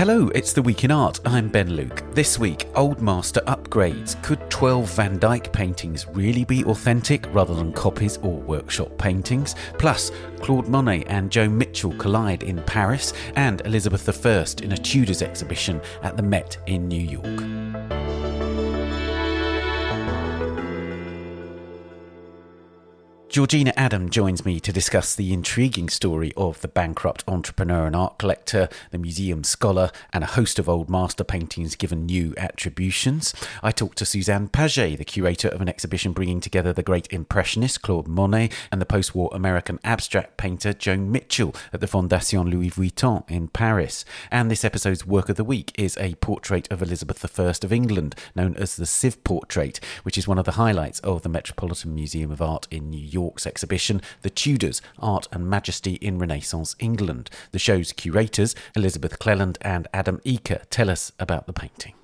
Hello, 0.00 0.28
it's 0.28 0.54
the 0.54 0.62
Week 0.62 0.82
in 0.82 0.90
Art. 0.90 1.20
I'm 1.26 1.50
Ben 1.50 1.74
Luke. 1.74 2.02
This 2.14 2.38
week, 2.38 2.66
Old 2.74 3.02
Master 3.02 3.42
upgrades. 3.42 4.16
Could 4.22 4.40
12 4.48 4.90
Van 4.92 5.18
Dyck 5.18 5.52
paintings 5.52 6.06
really 6.08 6.42
be 6.42 6.64
authentic 6.64 7.26
rather 7.34 7.54
than 7.54 7.70
copies 7.74 8.16
or 8.16 8.38
workshop 8.38 8.96
paintings? 8.96 9.54
Plus, 9.76 10.10
Claude 10.38 10.68
Monet 10.68 11.04
and 11.04 11.30
Joan 11.30 11.58
Mitchell 11.58 11.92
collide 11.96 12.44
in 12.44 12.62
Paris, 12.62 13.12
and 13.36 13.60
Elizabeth 13.66 14.08
I 14.24 14.46
in 14.64 14.72
a 14.72 14.76
Tudors 14.78 15.20
exhibition 15.20 15.82
at 16.02 16.16
the 16.16 16.22
Met 16.22 16.56
in 16.66 16.88
New 16.88 17.02
York. 17.02 18.19
Georgina 23.30 23.72
Adam 23.76 24.10
joins 24.10 24.44
me 24.44 24.58
to 24.58 24.72
discuss 24.72 25.14
the 25.14 25.32
intriguing 25.32 25.88
story 25.88 26.32
of 26.36 26.60
the 26.62 26.66
bankrupt 26.66 27.22
entrepreneur 27.28 27.86
and 27.86 27.94
art 27.94 28.18
collector, 28.18 28.68
the 28.90 28.98
museum 28.98 29.44
scholar, 29.44 29.92
and 30.12 30.24
a 30.24 30.34
host 30.34 30.58
of 30.58 30.68
old 30.68 30.90
master 30.90 31.22
paintings 31.22 31.76
given 31.76 32.06
new 32.06 32.34
attributions. 32.36 33.32
I 33.62 33.70
talked 33.70 33.98
to 33.98 34.04
Suzanne 34.04 34.48
Pagé, 34.48 34.98
the 34.98 35.04
curator 35.04 35.46
of 35.46 35.60
an 35.60 35.68
exhibition 35.68 36.12
bringing 36.12 36.40
together 36.40 36.72
the 36.72 36.82
great 36.82 37.06
impressionist 37.12 37.82
Claude 37.82 38.08
Monet 38.08 38.50
and 38.72 38.80
the 38.80 38.84
post 38.84 39.14
war 39.14 39.30
American 39.32 39.78
abstract 39.84 40.36
painter 40.36 40.72
Joan 40.72 41.12
Mitchell 41.12 41.54
at 41.72 41.80
the 41.80 41.86
Fondation 41.86 42.50
Louis 42.50 42.70
Vuitton 42.70 43.22
in 43.30 43.46
Paris. 43.46 44.04
And 44.32 44.50
this 44.50 44.64
episode's 44.64 45.06
work 45.06 45.28
of 45.28 45.36
the 45.36 45.44
week 45.44 45.70
is 45.78 45.96
a 45.98 46.16
portrait 46.16 46.66
of 46.72 46.82
Elizabeth 46.82 47.38
I 47.38 47.44
of 47.44 47.72
England, 47.72 48.16
known 48.34 48.56
as 48.56 48.74
the 48.74 48.86
Sieve 48.86 49.22
Portrait, 49.22 49.78
which 50.02 50.18
is 50.18 50.26
one 50.26 50.38
of 50.40 50.46
the 50.46 50.52
highlights 50.52 50.98
of 51.00 51.22
the 51.22 51.28
Metropolitan 51.28 51.94
Museum 51.94 52.32
of 52.32 52.42
Art 52.42 52.66
in 52.72 52.90
New 52.90 52.98
York. 52.98 53.19
York's 53.22 53.46
exhibition, 53.46 54.00
The 54.22 54.30
Tudors 54.30 54.80
Art 54.98 55.28
and 55.32 55.48
Majesty 55.48 55.94
in 55.94 56.18
Renaissance 56.18 56.76
England. 56.78 57.30
The 57.52 57.58
show's 57.58 57.92
curators, 57.92 58.54
Elizabeth 58.74 59.18
Cleland 59.18 59.58
and 59.60 59.88
Adam 59.92 60.20
Eaker, 60.24 60.62
tell 60.70 60.90
us 60.90 61.12
about 61.18 61.46
the 61.46 61.52
painting. 61.52 61.94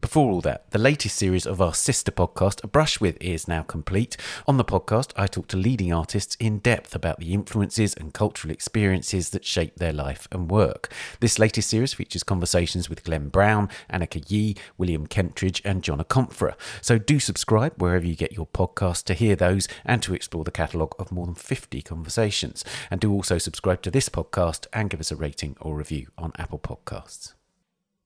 Before 0.00 0.30
all 0.30 0.40
that, 0.40 0.70
the 0.70 0.78
latest 0.78 1.16
series 1.16 1.46
of 1.46 1.60
our 1.60 1.74
sister 1.74 2.10
podcast, 2.10 2.64
A 2.64 2.66
Brush 2.66 3.02
With, 3.02 3.18
is 3.20 3.46
now 3.46 3.62
complete. 3.62 4.16
On 4.48 4.56
the 4.56 4.64
podcast, 4.64 5.12
I 5.14 5.26
talk 5.26 5.46
to 5.48 5.58
leading 5.58 5.92
artists 5.92 6.36
in 6.40 6.60
depth 6.60 6.94
about 6.94 7.20
the 7.20 7.34
influences 7.34 7.92
and 7.92 8.14
cultural 8.14 8.50
experiences 8.50 9.28
that 9.30 9.44
shape 9.44 9.76
their 9.76 9.92
life 9.92 10.26
and 10.32 10.50
work. 10.50 10.90
This 11.20 11.38
latest 11.38 11.68
series 11.68 11.92
features 11.92 12.22
conversations 12.22 12.88
with 12.88 13.04
Glenn 13.04 13.28
Brown, 13.28 13.68
Anicka 13.92 14.24
Yi, 14.30 14.56
William 14.78 15.06
Kentridge, 15.06 15.60
and 15.66 15.82
John 15.82 15.98
Akomfrah. 15.98 16.54
So 16.80 16.96
do 16.96 17.20
subscribe 17.20 17.74
wherever 17.76 18.06
you 18.06 18.16
get 18.16 18.32
your 18.32 18.46
podcast 18.46 19.04
to 19.04 19.14
hear 19.14 19.36
those 19.36 19.68
and 19.84 20.02
to 20.02 20.14
explore 20.14 20.44
the 20.44 20.50
catalogue 20.50 20.94
of 20.98 21.12
more 21.12 21.26
than 21.26 21.34
50 21.34 21.82
conversations. 21.82 22.64
And 22.90 23.02
do 23.02 23.12
also 23.12 23.36
subscribe 23.36 23.82
to 23.82 23.90
this 23.90 24.08
podcast 24.08 24.66
and 24.72 24.88
give 24.88 25.00
us 25.00 25.12
a 25.12 25.16
rating 25.16 25.58
or 25.60 25.76
review 25.76 26.08
on 26.16 26.32
Apple 26.38 26.58
Podcasts. 26.58 27.34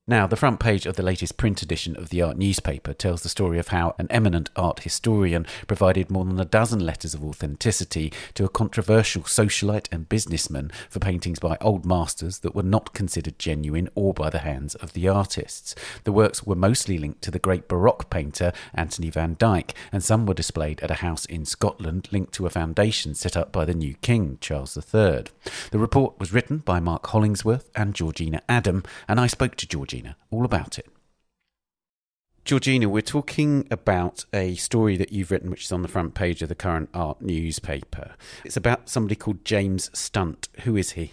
Now, 0.06 0.26
the 0.26 0.36
front 0.36 0.60
page 0.60 0.84
of 0.84 0.96
the 0.96 1.02
latest 1.02 1.38
print 1.38 1.62
edition 1.62 1.96
of 1.96 2.10
the 2.10 2.20
art 2.20 2.36
newspaper 2.36 2.92
tells 2.92 3.22
the 3.22 3.30
story 3.30 3.58
of 3.58 3.68
how 3.68 3.94
an 3.98 4.06
eminent 4.10 4.50
art 4.54 4.80
historian 4.80 5.46
provided 5.66 6.10
more 6.10 6.26
than 6.26 6.38
a 6.38 6.44
dozen 6.44 6.80
letters 6.84 7.14
of 7.14 7.24
authenticity 7.24 8.12
to 8.34 8.44
a 8.44 8.50
controversial 8.50 9.22
socialite 9.22 9.88
and 9.90 10.10
businessman 10.10 10.70
for 10.90 10.98
paintings 10.98 11.38
by 11.38 11.56
old 11.62 11.86
masters 11.86 12.40
that 12.40 12.54
were 12.54 12.62
not 12.62 12.92
considered 12.92 13.38
genuine 13.38 13.88
or 13.94 14.12
by 14.12 14.28
the 14.28 14.40
hands 14.40 14.74
of 14.74 14.92
the 14.92 15.08
artists. 15.08 15.74
The 16.02 16.12
works 16.12 16.44
were 16.44 16.54
mostly 16.54 16.98
linked 16.98 17.22
to 17.22 17.30
the 17.30 17.38
great 17.38 17.66
Baroque 17.66 18.10
painter 18.10 18.52
Anthony 18.74 19.08
van 19.08 19.36
Dyck, 19.38 19.72
and 19.90 20.04
some 20.04 20.26
were 20.26 20.34
displayed 20.34 20.82
at 20.82 20.90
a 20.90 20.96
house 20.96 21.24
in 21.24 21.46
Scotland 21.46 22.08
linked 22.12 22.34
to 22.34 22.44
a 22.44 22.50
foundation 22.50 23.14
set 23.14 23.38
up 23.38 23.52
by 23.52 23.64
the 23.64 23.72
new 23.72 23.94
king, 24.02 24.36
Charles 24.42 24.76
III. 24.76 25.24
The 25.70 25.78
report 25.78 26.20
was 26.20 26.34
written 26.34 26.58
by 26.58 26.78
Mark 26.78 27.06
Hollingsworth 27.06 27.70
and 27.74 27.94
Georgina 27.94 28.42
Adam, 28.50 28.82
and 29.08 29.18
I 29.18 29.28
spoke 29.28 29.56
to 29.56 29.66
Georgina 29.66 29.93
Georgina 29.94 30.16
all 30.30 30.44
about 30.44 30.78
it. 30.78 30.86
Georgina, 32.44 32.88
we're 32.88 33.00
talking 33.00 33.66
about 33.70 34.26
a 34.34 34.54
story 34.56 34.96
that 34.96 35.12
you've 35.12 35.30
written, 35.30 35.50
which 35.50 35.64
is 35.64 35.72
on 35.72 35.82
the 35.82 35.88
front 35.88 36.14
page 36.14 36.42
of 36.42 36.48
the 36.48 36.54
current 36.54 36.90
art 36.92 37.22
newspaper. 37.22 38.16
It's 38.44 38.56
about 38.56 38.90
somebody 38.90 39.14
called 39.14 39.44
James 39.44 39.90
Stunt. 39.98 40.48
Who 40.64 40.76
is 40.76 40.90
he? 40.90 41.12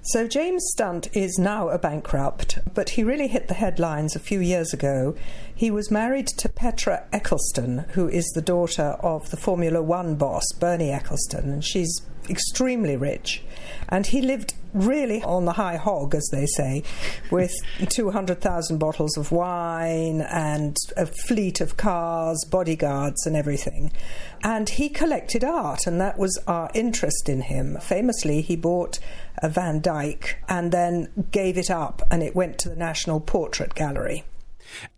So, 0.00 0.26
James 0.26 0.64
Stunt 0.72 1.14
is 1.14 1.38
now 1.38 1.68
a 1.68 1.78
bankrupt, 1.78 2.58
but 2.74 2.90
he 2.90 3.04
really 3.04 3.28
hit 3.28 3.48
the 3.48 3.54
headlines 3.54 4.16
a 4.16 4.20
few 4.20 4.40
years 4.40 4.72
ago. 4.72 5.14
He 5.54 5.70
was 5.70 5.90
married 5.90 6.28
to 6.38 6.48
Petra 6.48 7.04
Ecclestone, 7.12 7.88
who 7.90 8.08
is 8.08 8.26
the 8.34 8.42
daughter 8.42 8.96
of 9.00 9.30
the 9.30 9.36
Formula 9.36 9.82
One 9.82 10.16
boss, 10.16 10.44
Bernie 10.58 10.90
Ecclestone, 10.90 11.52
and 11.52 11.64
she's 11.64 12.00
extremely 12.28 12.96
rich. 12.96 13.42
And 13.88 14.06
he 14.06 14.22
lived 14.22 14.54
really 14.72 15.22
on 15.22 15.44
the 15.44 15.52
high 15.52 15.76
hog, 15.76 16.14
as 16.14 16.28
they 16.32 16.46
say, 16.46 16.82
with 17.30 17.52
200,000 17.88 18.78
bottles 18.78 19.16
of 19.16 19.32
wine 19.32 20.20
and 20.22 20.76
a 20.96 21.06
fleet 21.06 21.60
of 21.60 21.76
cars, 21.76 22.44
bodyguards, 22.50 23.26
and 23.26 23.36
everything. 23.36 23.92
And 24.42 24.68
he 24.68 24.88
collected 24.88 25.44
art, 25.44 25.86
and 25.86 26.00
that 26.00 26.18
was 26.18 26.38
our 26.46 26.70
interest 26.74 27.28
in 27.28 27.42
him. 27.42 27.78
Famously, 27.80 28.40
he 28.40 28.56
bought 28.56 28.98
a 29.42 29.48
Van 29.48 29.80
Dyck 29.80 30.42
and 30.48 30.72
then 30.72 31.08
gave 31.30 31.56
it 31.56 31.70
up, 31.70 32.02
and 32.10 32.22
it 32.22 32.34
went 32.34 32.58
to 32.58 32.68
the 32.68 32.76
National 32.76 33.20
Portrait 33.20 33.74
Gallery. 33.74 34.24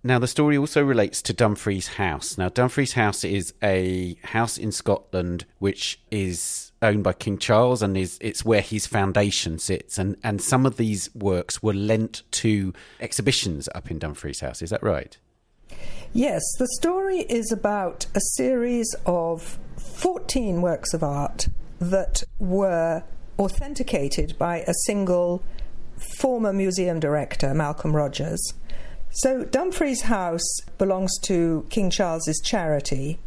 Now, 0.03 0.19
the 0.19 0.29
story 0.29 0.57
also 0.57 0.83
relates 0.83 1.21
to 1.23 1.33
Dumfries 1.33 1.89
House. 1.89 2.39
Now, 2.39 2.49
Dumfries 2.49 2.93
House 2.93 3.25
is 3.25 3.55
a 3.63 4.17
house 4.23 4.57
in 4.59 4.73
Scotland 4.73 5.47
which 5.59 6.01
is 6.11 6.64
owned 6.85 7.03
by 7.03 7.13
King 7.13 7.39
Charles 7.39 7.83
and 7.83 7.97
is 7.97 8.19
it's 8.21 8.45
where 8.45 8.61
his 8.61 8.87
foundation 8.87 9.59
sits. 9.59 9.99
And, 9.99 10.17
and 10.23 10.41
some 10.41 10.67
of 10.67 10.77
these 10.77 11.13
works 11.15 11.63
were 11.63 11.75
lent 11.75 12.23
to 12.33 12.73
exhibitions 13.01 13.69
up 13.75 13.91
in 13.91 13.99
Dumfries 13.99 14.41
House. 14.41 14.63
Is 14.63 14.71
that 14.71 14.83
right? 14.83 15.17
Yes, 16.13 16.43
the 16.59 16.69
story 16.79 17.21
is 17.21 17.51
about 17.51 18.07
a 18.15 18.21
series 18.37 18.95
of 19.05 19.59
14 19.97 20.63
works 20.63 20.95
of 20.95 21.03
art 21.03 21.49
that 21.81 22.23
were 22.39 23.03
authenticated 23.39 24.39
by 24.39 24.59
a 24.59 24.75
single 24.87 25.43
former 26.19 26.53
museum 26.53 27.01
director, 27.01 27.53
Malcolm 27.55 27.97
Rogers. 27.97 28.55
So 29.11 29.45
Dumfries 29.45 30.03
House 30.03 30.61
belongs 30.79 31.19
to 31.23 31.67
King 31.71 31.91
Charles's 31.91 32.41
charity, 32.45 33.19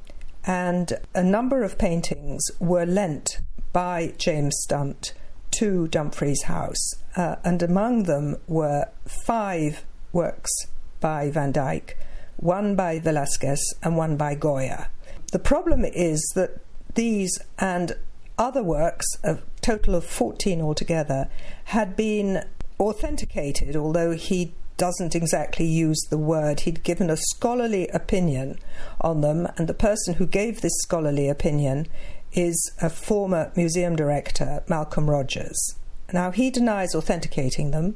and 0.46 0.94
a 1.14 1.24
number 1.24 1.64
of 1.64 1.78
paintings 1.78 2.44
were 2.60 2.86
lent 2.86 3.40
by 3.74 4.14
James 4.18 4.56
Stunt 4.64 5.14
to 5.52 5.88
Dumfries 5.88 6.44
House, 6.44 6.94
uh, 7.16 7.38
and 7.44 7.62
among 7.64 8.04
them 8.04 8.38
were 8.48 8.86
five 9.26 9.84
works 10.12 10.52
by 11.00 11.30
Van 11.30 11.52
Dyck, 11.52 11.98
one 12.38 12.76
by 12.76 13.00
Velasquez, 13.00 13.60
and 13.84 13.98
one 13.98 14.18
by 14.18 14.36
Goya. 14.36 14.90
The 15.32 15.40
problem 15.40 15.84
is 15.84 16.22
that 16.36 16.62
these 16.96 17.40
and 17.60 17.94
other 18.38 18.64
works, 18.64 19.06
a 19.24 19.40
total 19.62 19.96
of 19.96 20.06
14 20.06 20.62
altogether, 20.62 21.28
had 21.66 21.96
been 21.96 22.46
authenticated, 22.80 23.76
although 23.76 24.12
he 24.12 24.54
doesn't 24.78 25.16
exactly 25.16 25.66
use 25.66 26.00
the 26.10 26.18
word. 26.18 26.62
He'd 26.62 26.84
given 26.84 27.10
a 27.10 27.18
scholarly 27.18 27.88
opinion 27.90 28.60
on 29.02 29.22
them, 29.22 29.48
and 29.58 29.68
the 29.68 29.74
person 29.74 30.16
who 30.16 30.28
gave 30.28 30.62
this 30.62 30.78
scholarly 30.84 31.28
opinion 31.28 31.88
is 32.34 32.72
a 32.82 32.90
former 32.90 33.52
museum 33.56 33.96
director, 33.96 34.64
Malcolm 34.68 35.10
Rogers. 35.10 35.76
Now, 36.14 36.32
he 36.32 36.50
denies 36.50 36.96
authenticating 36.96 37.72
them, 37.72 37.96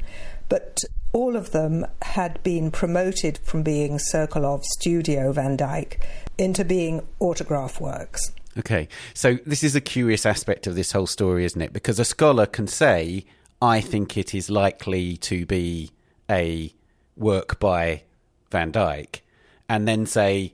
but 0.49 0.83
all 1.13 1.35
of 1.35 1.51
them 1.51 1.85
had 2.01 2.41
been 2.43 2.71
promoted 2.71 3.37
from 3.39 3.63
being 3.63 3.97
Sokolov 3.97 4.63
Studio 4.63 5.31
Van 5.31 5.55
Dyck 5.55 5.99
into 6.37 6.65
being 6.65 7.05
autograph 7.19 7.79
works. 7.79 8.31
Okay, 8.57 8.87
so 9.13 9.37
this 9.45 9.63
is 9.63 9.75
a 9.75 9.81
curious 9.81 10.25
aspect 10.25 10.67
of 10.67 10.75
this 10.75 10.91
whole 10.91 11.07
story, 11.07 11.45
isn't 11.45 11.61
it? 11.61 11.71
Because 11.71 11.99
a 11.99 12.05
scholar 12.05 12.45
can 12.45 12.67
say, 12.67 13.25
I 13.61 13.79
think 13.79 14.17
it 14.17 14.33
is 14.33 14.49
likely 14.49 15.15
to 15.17 15.45
be 15.45 15.91
a 16.29 16.73
work 17.15 17.59
by 17.59 18.03
Van 18.49 18.71
Dyck 18.71 19.23
and 19.69 19.87
then 19.87 20.05
say, 20.05 20.53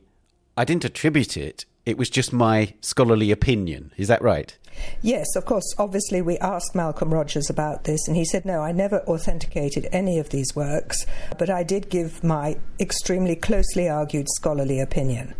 I 0.55 0.63
didn't 0.63 0.85
attribute 0.85 1.37
it, 1.37 1.65
it 1.87 1.97
was 1.97 2.09
just 2.09 2.33
my 2.33 2.73
scholarly 2.81 3.31
opinion. 3.31 3.93
Is 3.95 4.09
that 4.09 4.21
right? 4.21 4.55
Yes, 5.01 5.25
of 5.37 5.45
course. 5.45 5.73
Obviously, 5.77 6.21
we 6.21 6.37
asked 6.39 6.75
Malcolm 6.75 7.13
Rogers 7.13 7.49
about 7.49 7.85
this, 7.85 8.05
and 8.07 8.17
he 8.17 8.25
said, 8.25 8.45
No, 8.45 8.59
I 8.59 8.73
never 8.73 8.99
authenticated 9.03 9.87
any 9.93 10.19
of 10.19 10.29
these 10.29 10.53
works, 10.53 11.05
but 11.39 11.49
I 11.49 11.63
did 11.63 11.89
give 11.89 12.25
my 12.25 12.57
extremely 12.77 13.37
closely 13.37 13.87
argued 13.87 14.27
scholarly 14.35 14.81
opinion. 14.81 15.33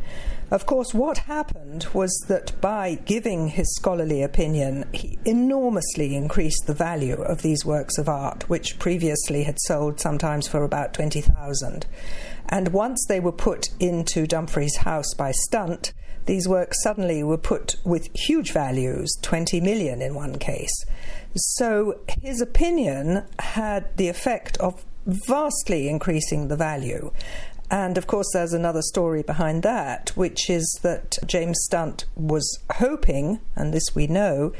Of 0.50 0.66
course, 0.66 0.94
what 0.94 1.18
happened 1.18 1.88
was 1.94 2.18
that 2.30 2.60
by 2.62 2.96
giving 3.04 3.50
his 3.50 3.76
scholarly 3.76 4.24
opinion, 4.24 4.86
he 4.94 5.20
enormously 5.26 6.16
increased 6.16 6.66
the 6.66 6.74
value 6.74 7.22
of 7.22 7.42
these 7.42 7.66
works 7.66 7.98
of 7.98 8.08
art, 8.08 8.48
which 8.48 8.80
previously 8.80 9.44
had 9.44 9.60
sold 9.60 10.00
sometimes 10.00 10.48
for 10.48 10.64
about 10.64 10.94
20,000. 10.94 11.86
And 12.48 12.70
once 12.70 13.06
they 13.10 13.20
were 13.20 13.34
put 13.34 13.68
into 13.82 14.26
Dumfries' 14.26 14.78
house 14.78 15.14
by 15.18 15.32
Stunt, 15.32 15.92
these 16.28 16.48
works 16.48 16.82
suddenly 16.84 17.24
were 17.24 17.38
put 17.38 17.76
with 17.84 18.10
huge 18.14 18.52
values, 18.52 19.12
20 19.22 19.60
million 19.62 20.02
in 20.02 20.14
one 20.14 20.38
case. 20.38 20.86
So 21.36 22.00
his 22.22 22.42
opinion 22.42 23.26
had 23.40 23.96
the 23.98 24.08
effect 24.08 24.58
of 24.58 24.86
vastly 25.06 25.90
increasing 25.90 26.48
the 26.48 26.56
value. 26.56 27.12
And 27.70 27.98
of 27.98 28.08
course, 28.08 28.28
there's 28.34 28.54
another 28.54 28.82
story 28.82 29.24
behind 29.24 29.64
that, 29.64 30.16
which 30.16 30.50
is 30.50 30.80
that 30.84 31.18
James 31.26 31.58
Stunt 31.66 32.06
was 32.16 32.60
hoping, 32.74 33.40
and 33.56 33.74
this 33.74 33.94
we 33.94 34.08
know, 34.08 34.54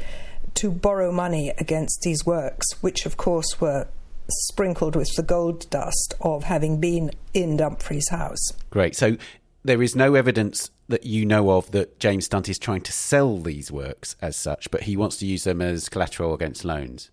to 0.54 0.70
borrow 0.70 1.12
money 1.12 1.52
against 1.58 2.00
these 2.02 2.26
works, 2.26 2.66
which 2.82 3.06
of 3.06 3.16
course 3.16 3.60
were 3.60 3.88
sprinkled 4.30 4.94
with 4.94 5.08
the 5.16 5.22
gold 5.22 5.68
dust 5.70 6.14
of 6.20 6.44
having 6.44 6.80
been 6.80 7.10
in 7.32 7.56
Dumfries' 7.56 8.10
house. 8.10 8.52
Great. 8.70 8.94
So 8.94 9.16
there 9.64 9.82
is 9.82 9.96
no 9.96 10.14
evidence 10.14 10.70
that 10.88 11.04
you 11.04 11.26
know 11.26 11.50
of 11.50 11.70
that 11.72 11.98
James 12.00 12.26
Stunt 12.26 12.48
is 12.48 12.58
trying 12.58 12.80
to 12.82 12.92
sell 12.92 13.38
these 13.38 13.70
works 13.70 14.16
as 14.22 14.36
such, 14.36 14.70
but 14.70 14.84
he 14.84 14.96
wants 14.96 15.18
to 15.18 15.26
use 15.26 15.44
them 15.44 15.60
as 15.60 15.88
collateral 15.88 16.34
against 16.34 16.64
loans. 16.64 17.10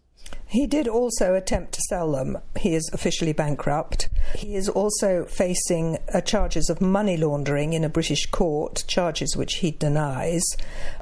He 0.48 0.68
did 0.68 0.88
also 0.88 1.34
attempt 1.34 1.74
to 1.74 1.82
sell 1.90 2.12
them. 2.12 2.38
He 2.58 2.76
is 2.76 2.90
officially 2.94 3.34
bankrupt. 3.34 4.08
He 4.36 4.56
is 4.56 4.70
also 4.70 5.26
facing 5.26 5.98
uh, 6.14 6.22
charges 6.22 6.70
of 6.70 6.80
money 6.80 7.18
laundering 7.18 7.74
in 7.74 7.84
a 7.84 7.90
British 7.90 8.26
court, 8.28 8.86
charges 8.88 9.36
which 9.36 9.56
he 9.56 9.72
denies. 9.72 10.44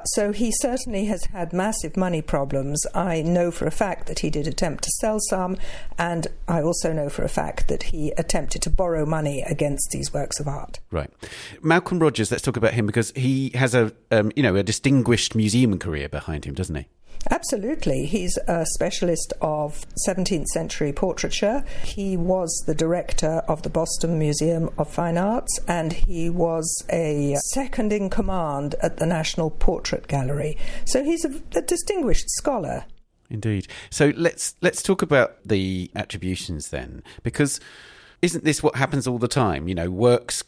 So 0.06 0.32
he 0.32 0.50
certainly 0.50 1.04
has 1.04 1.26
had 1.26 1.52
massive 1.52 1.96
money 1.96 2.22
problems. 2.22 2.84
I 2.94 3.22
know 3.22 3.50
for 3.50 3.66
a 3.66 3.70
fact 3.70 4.08
that 4.08 4.18
he 4.20 4.30
did 4.30 4.48
attempt 4.48 4.82
to 4.84 4.90
sell 5.00 5.18
some, 5.28 5.56
and 5.98 6.26
I 6.48 6.62
also 6.62 6.92
know 6.92 7.08
for 7.08 7.22
a 7.22 7.28
fact 7.28 7.68
that 7.68 7.84
he 7.84 8.12
attempted 8.18 8.62
to 8.62 8.70
borrow 8.70 9.06
money 9.06 9.42
against 9.42 9.90
these 9.90 10.12
works 10.12 10.40
of 10.40 10.48
art. 10.48 10.80
Right. 10.90 11.10
Malcolm 11.62 12.00
Rogers, 12.00 12.30
let's 12.30 12.42
talk 12.42 12.56
about 12.56 12.74
him 12.74 12.86
because 12.86 13.12
he 13.12 13.50
has 13.54 13.74
a 13.74 13.92
um, 14.10 14.32
you 14.34 14.42
know 14.42 14.56
a 14.56 14.62
distinguished 14.62 15.34
museum 15.34 15.78
career 15.78 16.08
behind 16.08 16.44
him, 16.44 16.54
doesn't 16.54 16.74
he? 16.74 16.86
Absolutely. 17.30 18.06
He's 18.06 18.38
a 18.46 18.66
specialist 18.66 19.32
of 19.40 19.86
17th 20.06 20.46
century 20.46 20.92
portraiture. 20.92 21.64
He 21.82 22.16
was 22.16 22.50
the 22.66 22.74
director 22.74 23.42
of 23.48 23.62
the 23.62 23.70
Boston 23.70 24.18
Museum 24.18 24.70
of 24.78 24.90
Fine 24.90 25.18
Arts 25.18 25.58
and 25.66 25.92
he 25.92 26.28
was 26.28 26.84
a 26.90 27.36
second 27.52 27.92
in 27.92 28.10
command 28.10 28.74
at 28.82 28.98
the 28.98 29.06
National 29.06 29.50
Portrait 29.50 30.06
Gallery. 30.06 30.58
So 30.84 31.02
he's 31.02 31.24
a, 31.24 31.40
a 31.56 31.62
distinguished 31.62 32.28
scholar. 32.30 32.84
Indeed. 33.30 33.68
So 33.90 34.12
let's 34.16 34.54
let's 34.60 34.82
talk 34.82 35.00
about 35.02 35.42
the 35.44 35.90
attributions 35.96 36.68
then 36.68 37.02
because 37.22 37.58
isn't 38.22 38.44
this 38.44 38.62
what 38.62 38.76
happens 38.76 39.06
all 39.06 39.18
the 39.18 39.28
time? 39.28 39.66
You 39.66 39.74
know, 39.74 39.90
works 39.90 40.44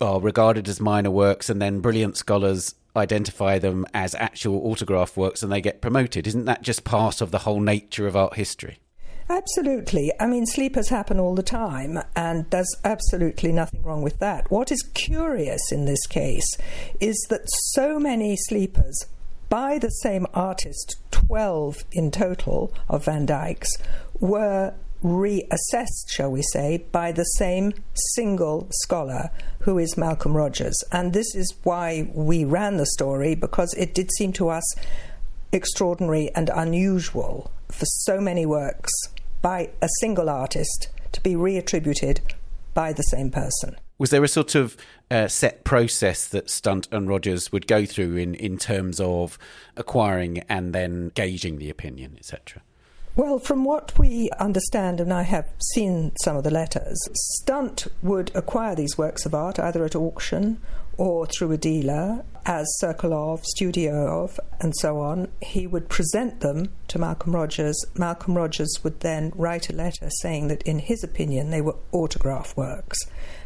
are 0.00 0.20
regarded 0.20 0.68
as 0.68 0.80
minor 0.80 1.10
works 1.10 1.48
and 1.48 1.62
then 1.62 1.80
brilliant 1.80 2.16
scholars 2.16 2.74
identify 2.96 3.58
them 3.58 3.84
as 3.94 4.14
actual 4.14 4.66
autograph 4.66 5.16
works 5.16 5.42
and 5.42 5.52
they 5.52 5.60
get 5.60 5.80
promoted. 5.80 6.26
Isn't 6.26 6.46
that 6.46 6.62
just 6.62 6.84
part 6.84 7.20
of 7.20 7.30
the 7.30 7.40
whole 7.40 7.60
nature 7.60 8.06
of 8.06 8.16
art 8.16 8.34
history? 8.34 8.78
Absolutely. 9.28 10.12
I 10.20 10.26
mean, 10.26 10.46
sleepers 10.46 10.88
happen 10.88 11.18
all 11.18 11.34
the 11.34 11.42
time, 11.42 11.98
and 12.14 12.48
there's 12.50 12.72
absolutely 12.84 13.50
nothing 13.50 13.82
wrong 13.82 14.02
with 14.02 14.20
that. 14.20 14.48
What 14.52 14.70
is 14.70 14.88
curious 14.94 15.72
in 15.72 15.84
this 15.84 16.06
case 16.06 16.56
is 17.00 17.26
that 17.28 17.42
so 17.46 17.98
many 17.98 18.36
sleepers 18.36 19.06
by 19.48 19.78
the 19.78 19.90
same 19.90 20.26
artist, 20.32 20.96
12 21.10 21.84
in 21.92 22.12
total 22.12 22.72
of 22.88 23.04
Van 23.04 23.26
Dyck's, 23.26 23.70
were 24.20 24.74
reassessed, 25.06 26.08
shall 26.08 26.30
we 26.30 26.42
say, 26.42 26.84
by 26.90 27.12
the 27.12 27.24
same 27.24 27.72
single 28.14 28.66
scholar 28.70 29.30
who 29.60 29.78
is 29.78 29.96
Malcolm 29.96 30.36
Rogers. 30.36 30.82
And 30.90 31.12
this 31.12 31.34
is 31.34 31.54
why 31.62 32.10
we 32.12 32.44
ran 32.44 32.76
the 32.76 32.86
story 32.86 33.34
because 33.34 33.72
it 33.74 33.94
did 33.94 34.10
seem 34.12 34.32
to 34.34 34.48
us 34.48 34.64
extraordinary 35.52 36.30
and 36.34 36.50
unusual 36.54 37.50
for 37.70 37.86
so 37.86 38.20
many 38.20 38.44
works 38.44 38.92
by 39.42 39.70
a 39.80 39.88
single 40.00 40.28
artist 40.28 40.88
to 41.12 41.20
be 41.20 41.34
reattributed 41.34 42.20
by 42.74 42.92
the 42.92 43.02
same 43.02 43.30
person. 43.30 43.76
Was 43.98 44.10
there 44.10 44.24
a 44.24 44.28
sort 44.28 44.54
of 44.54 44.76
uh, 45.10 45.28
set 45.28 45.64
process 45.64 46.28
that 46.28 46.50
Stunt 46.50 46.88
and 46.90 47.08
Rogers 47.08 47.50
would 47.52 47.66
go 47.66 47.86
through 47.86 48.16
in, 48.16 48.34
in 48.34 48.58
terms 48.58 49.00
of 49.00 49.38
acquiring 49.76 50.40
and 50.48 50.74
then 50.74 51.10
gauging 51.14 51.58
the 51.58 51.70
opinion, 51.70 52.16
etc.? 52.18 52.60
Well, 53.16 53.38
from 53.38 53.64
what 53.64 53.98
we 53.98 54.28
understand, 54.38 55.00
and 55.00 55.10
I 55.10 55.22
have 55.22 55.48
seen 55.72 56.12
some 56.22 56.36
of 56.36 56.44
the 56.44 56.50
letters, 56.50 56.98
Stunt 57.14 57.86
would 58.02 58.30
acquire 58.34 58.74
these 58.74 58.98
works 58.98 59.24
of 59.24 59.34
art 59.34 59.58
either 59.58 59.86
at 59.86 59.96
auction 59.96 60.60
or 60.98 61.24
through 61.24 61.52
a 61.52 61.56
dealer 61.56 62.26
as 62.44 62.66
Circle 62.76 63.14
of, 63.14 63.42
Studio 63.42 64.22
of, 64.22 64.38
and 64.60 64.74
so 64.76 65.00
on. 65.00 65.28
He 65.40 65.66
would 65.66 65.88
present 65.88 66.40
them 66.40 66.68
to 66.88 66.98
Malcolm 66.98 67.34
Rogers. 67.34 67.82
Malcolm 67.94 68.36
Rogers 68.36 68.80
would 68.82 69.00
then 69.00 69.32
write 69.34 69.70
a 69.70 69.74
letter 69.74 70.10
saying 70.20 70.48
that, 70.48 70.62
in 70.64 70.78
his 70.78 71.02
opinion, 71.02 71.48
they 71.48 71.62
were 71.62 71.76
autograph 71.92 72.54
works. 72.54 72.98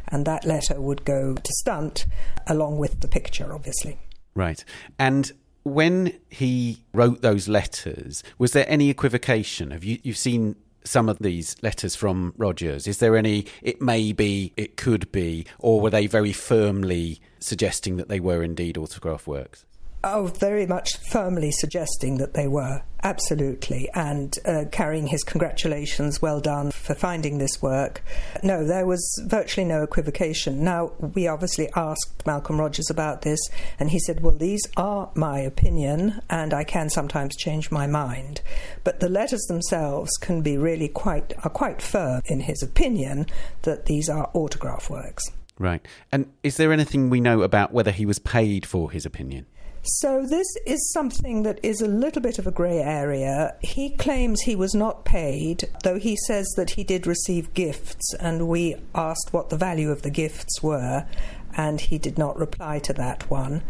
And 0.08 0.26
that 0.26 0.44
letter 0.44 0.81
would 0.81 1.05
go 1.05 1.34
to 1.34 1.52
Stunt 1.61 2.06
along 2.49 2.78
with 2.78 3.02
the 3.02 3.08
picture, 3.08 3.55
obviously. 3.55 4.00
Right. 4.34 4.64
And 4.99 5.31
when 5.62 6.19
he 6.29 6.85
wrote 6.93 7.23
those 7.23 7.49
letters, 7.49 8.23
was 8.39 8.53
there 8.53 8.67
any 8.69 8.91
equivocation? 8.91 9.71
Have 9.71 9.85
you 9.85 9.99
you've 10.03 10.17
seen 10.17 10.57
some 10.85 11.09
of 11.09 11.19
these 11.19 11.57
letters 11.62 11.95
from 11.95 12.35
Rogers? 12.37 12.87
Is 12.87 12.99
there 12.99 13.17
any? 13.17 13.47
It 13.62 13.81
may 13.83 14.12
be, 14.12 14.53
it 14.57 14.77
could 14.77 15.11
be, 15.12 15.47
or 15.59 15.81
were 15.81 15.91
they 15.91 16.07
very 16.07 16.33
firmly 16.33 17.21
suggesting 17.39 17.97
that 17.97 18.09
they 18.09 18.21
were 18.21 18.43
indeed 18.43 18.79
autograph 18.79 19.27
works? 19.27 19.65
Oh, 20.02 20.29
very 20.29 20.64
much 20.67 20.97
firmly 21.11 21.50
suggesting 21.52 22.17
that 22.17 22.32
they 22.32 22.49
were, 22.49 22.81
absolutely, 23.02 23.87
and 23.94 24.35
uh, 24.47 24.64
carrying 24.73 25.08
his 25.08 25.23
congratulations, 25.23 26.23
well 26.23 26.41
done 26.41 26.70
for 26.70 26.94
finding 26.94 27.37
this 27.37 27.61
work. 27.61 28.02
No, 28.43 28.64
there 28.64 28.87
was 28.87 29.23
virtually 29.26 29.67
no 29.67 29.82
equivocation. 29.82 30.64
Now, 30.64 30.93
we 30.99 31.29
obviously 31.29 31.69
asked 31.76 32.26
Malcolm 32.26 32.58
Rogers 32.58 32.88
about 32.88 33.20
this, 33.20 33.38
and 33.79 33.91
he 33.91 33.99
said, 33.99 34.23
Well, 34.23 34.35
these 34.35 34.62
are 34.79 35.11
my 35.14 35.38
opinion, 35.41 36.23
and 36.31 36.55
I 36.55 36.64
can 36.64 36.89
sometimes 36.89 37.36
change 37.36 37.70
my 37.70 37.86
mind. 37.86 38.41
But 38.84 39.01
the 39.01 39.10
letters 39.10 39.43
themselves 39.48 40.17
can 40.17 40.41
be 40.41 40.56
really 40.56 40.89
quite, 40.89 41.34
are 41.44 41.51
quite 41.51 41.82
firm 41.82 42.22
in 42.25 42.41
his 42.41 42.63
opinion 42.63 43.27
that 43.63 43.84
these 43.84 44.08
are 44.08 44.31
autograph 44.32 44.89
works. 44.89 45.25
Right. 45.58 45.86
And 46.10 46.32
is 46.43 46.56
there 46.56 46.72
anything 46.72 47.10
we 47.10 47.20
know 47.20 47.43
about 47.43 47.75
whether 47.75 47.91
he 47.91 48.06
was 48.06 48.19
paid 48.19 48.65
for 48.65 48.91
his 48.91 49.05
opinion? 49.05 49.44
So, 49.82 50.27
this 50.27 50.46
is 50.67 50.93
something 50.93 51.43
that 51.44 51.58
is 51.63 51.81
a 51.81 51.89
little 51.89 52.20
bit 52.20 52.39
of 52.39 52.46
a 52.46 52.51
grey 52.51 52.81
area. 52.81 53.55
He 53.63 53.96
claims 53.96 54.43
he 54.43 54.55
was 54.55 54.75
not 54.75 55.06
paid, 55.06 55.70
though 55.84 55.99
he 55.99 56.17
says 56.27 56.46
that 56.56 56.70
he 56.70 56.84
did 56.84 57.06
receive 57.06 57.55
gifts, 57.55 58.13
and 58.20 58.46
we 58.46 58.77
asked 58.94 59.32
what 59.32 59.49
the 59.49 59.56
value 59.56 59.91
of 59.91 60.03
the 60.03 60.10
gifts 60.10 60.63
were, 60.63 61.06
and 61.56 61.81
he 61.81 61.96
did 61.96 62.19
not 62.19 62.39
reply 62.39 62.79
to 62.81 62.93
that 62.93 63.31
one. 63.31 63.63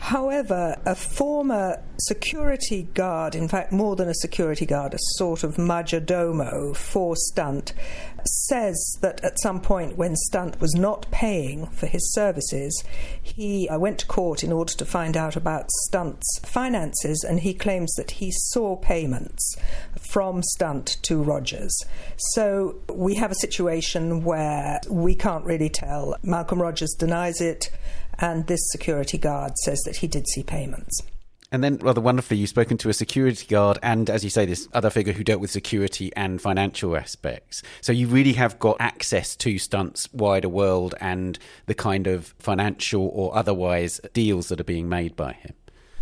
However, 0.00 0.80
a 0.86 0.94
former 0.94 1.82
security 1.98 2.84
guard, 2.94 3.34
in 3.34 3.48
fact, 3.48 3.70
more 3.70 3.96
than 3.96 4.08
a 4.08 4.14
security 4.14 4.64
guard, 4.64 4.94
a 4.94 4.98
sort 4.98 5.44
of 5.44 5.56
majordomo 5.56 6.74
for 6.74 7.14
Stunt, 7.16 7.74
says 8.24 8.98
that 9.02 9.22
at 9.22 9.38
some 9.40 9.60
point 9.60 9.98
when 9.98 10.16
Stunt 10.16 10.58
was 10.60 10.74
not 10.74 11.10
paying 11.10 11.66
for 11.66 11.86
his 11.86 12.12
services, 12.14 12.82
he 13.22 13.68
went 13.70 13.98
to 13.98 14.06
court 14.06 14.42
in 14.42 14.52
order 14.52 14.72
to 14.72 14.84
find 14.86 15.18
out 15.18 15.36
about 15.36 15.70
Stunt's 15.86 16.40
finances, 16.44 17.22
and 17.22 17.40
he 17.40 17.52
claims 17.52 17.92
that 17.94 18.12
he 18.12 18.32
saw 18.32 18.76
payments 18.76 19.54
from 20.00 20.42
Stunt 20.42 20.96
to 21.02 21.22
Rogers. 21.22 21.76
So 22.32 22.76
we 22.92 23.14
have 23.16 23.30
a 23.30 23.36
situation 23.36 24.24
where 24.24 24.80
we 24.88 25.14
can't 25.14 25.44
really 25.44 25.68
tell. 25.68 26.16
Malcolm 26.22 26.60
Rogers 26.60 26.94
denies 26.98 27.42
it 27.42 27.70
and 28.20 28.46
this 28.46 28.60
security 28.70 29.18
guard 29.18 29.56
says 29.64 29.80
that 29.84 29.96
he 29.96 30.06
did 30.06 30.28
see 30.28 30.42
payments. 30.42 31.00
And 31.52 31.64
then, 31.64 31.78
rather 31.78 32.00
wonderfully, 32.00 32.38
you've 32.38 32.48
spoken 32.48 32.78
to 32.78 32.90
a 32.90 32.92
security 32.92 33.44
guard 33.46 33.78
and, 33.82 34.08
as 34.08 34.22
you 34.22 34.30
say, 34.30 34.46
this 34.46 34.68
other 34.72 34.88
figure 34.88 35.12
who 35.12 35.24
dealt 35.24 35.40
with 35.40 35.50
security 35.50 36.12
and 36.14 36.40
financial 36.40 36.96
aspects. 36.96 37.60
So 37.80 37.90
you 37.90 38.06
really 38.06 38.34
have 38.34 38.60
got 38.60 38.76
access 38.78 39.34
to 39.36 39.58
Stunt's 39.58 40.12
wider 40.12 40.48
world 40.48 40.94
and 41.00 41.40
the 41.66 41.74
kind 41.74 42.06
of 42.06 42.34
financial 42.38 43.08
or 43.12 43.36
otherwise 43.36 44.00
deals 44.12 44.48
that 44.48 44.60
are 44.60 44.64
being 44.64 44.88
made 44.88 45.16
by 45.16 45.32
him. 45.32 45.54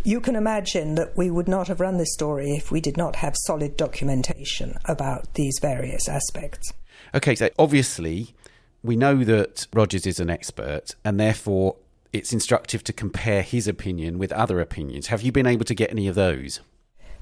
You 0.03 0.21
can 0.21 0.35
imagine 0.35 0.95
that 0.95 1.17
we 1.17 1.31
would 1.31 1.47
not 1.47 1.67
have 1.67 1.79
run 1.79 1.97
this 1.97 2.13
story 2.13 2.51
if 2.51 2.71
we 2.71 2.79
did 2.79 2.95
not 2.95 3.17
have 3.17 3.33
solid 3.35 3.75
documentation 3.75 4.77
about 4.85 5.33
these 5.33 5.57
various 5.59 6.07
aspects. 6.07 6.71
Okay, 7.15 7.33
so 7.33 7.49
obviously, 7.57 8.35
we 8.83 8.95
know 8.95 9.23
that 9.23 9.65
Rogers 9.73 10.05
is 10.05 10.19
an 10.19 10.29
expert, 10.29 10.95
and 11.03 11.19
therefore 11.19 11.75
it's 12.11 12.33
instructive 12.33 12.83
to 12.85 12.93
compare 12.93 13.41
his 13.41 13.67
opinion 13.67 14.17
with 14.17 14.31
other 14.31 14.59
opinions. 14.59 15.07
Have 15.07 15.21
you 15.21 15.31
been 15.31 15.47
able 15.47 15.65
to 15.65 15.75
get 15.75 15.91
any 15.91 16.07
of 16.07 16.15
those? 16.15 16.59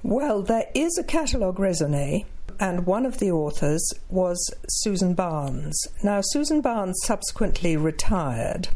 Well, 0.03 0.41
there 0.41 0.67
is 0.73 0.97
a 0.97 1.03
catalogue 1.03 1.57
raisonné, 1.57 2.25
and 2.59 2.85
one 2.85 3.05
of 3.05 3.19
the 3.19 3.31
authors 3.31 3.83
was 4.09 4.53
Susan 4.69 5.13
Barnes. 5.13 5.79
Now, 6.03 6.21
Susan 6.21 6.61
Barnes 6.61 6.99
subsequently 7.03 7.75
retired. 7.75 8.69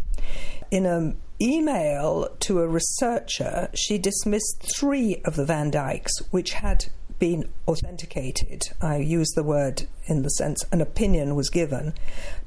In 0.72 0.86
an 0.86 1.18
email 1.42 2.30
to 2.40 2.60
a 2.60 2.68
researcher, 2.68 3.70
she 3.74 3.98
dismissed 3.98 4.72
three 4.76 5.22
of 5.26 5.36
the 5.36 5.46
Van 5.46 5.72
Dycks, 5.72 6.12
which 6.32 6.54
had 6.54 6.86
been 7.22 7.48
authenticated. 7.68 8.64
I 8.82 8.98
use 8.98 9.30
the 9.36 9.44
word 9.44 9.84
in 10.08 10.24
the 10.24 10.30
sense 10.30 10.66
an 10.72 10.82
opinion 10.82 11.36
was 11.36 11.52
given 11.52 11.94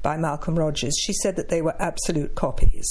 by 0.01 0.17
Malcolm 0.17 0.59
Rogers. 0.59 0.97
She 1.01 1.13
said 1.13 1.37
that 1.37 1.47
they 1.47 1.61
were 1.61 1.81
absolute 1.81 2.35
copies. 2.35 2.85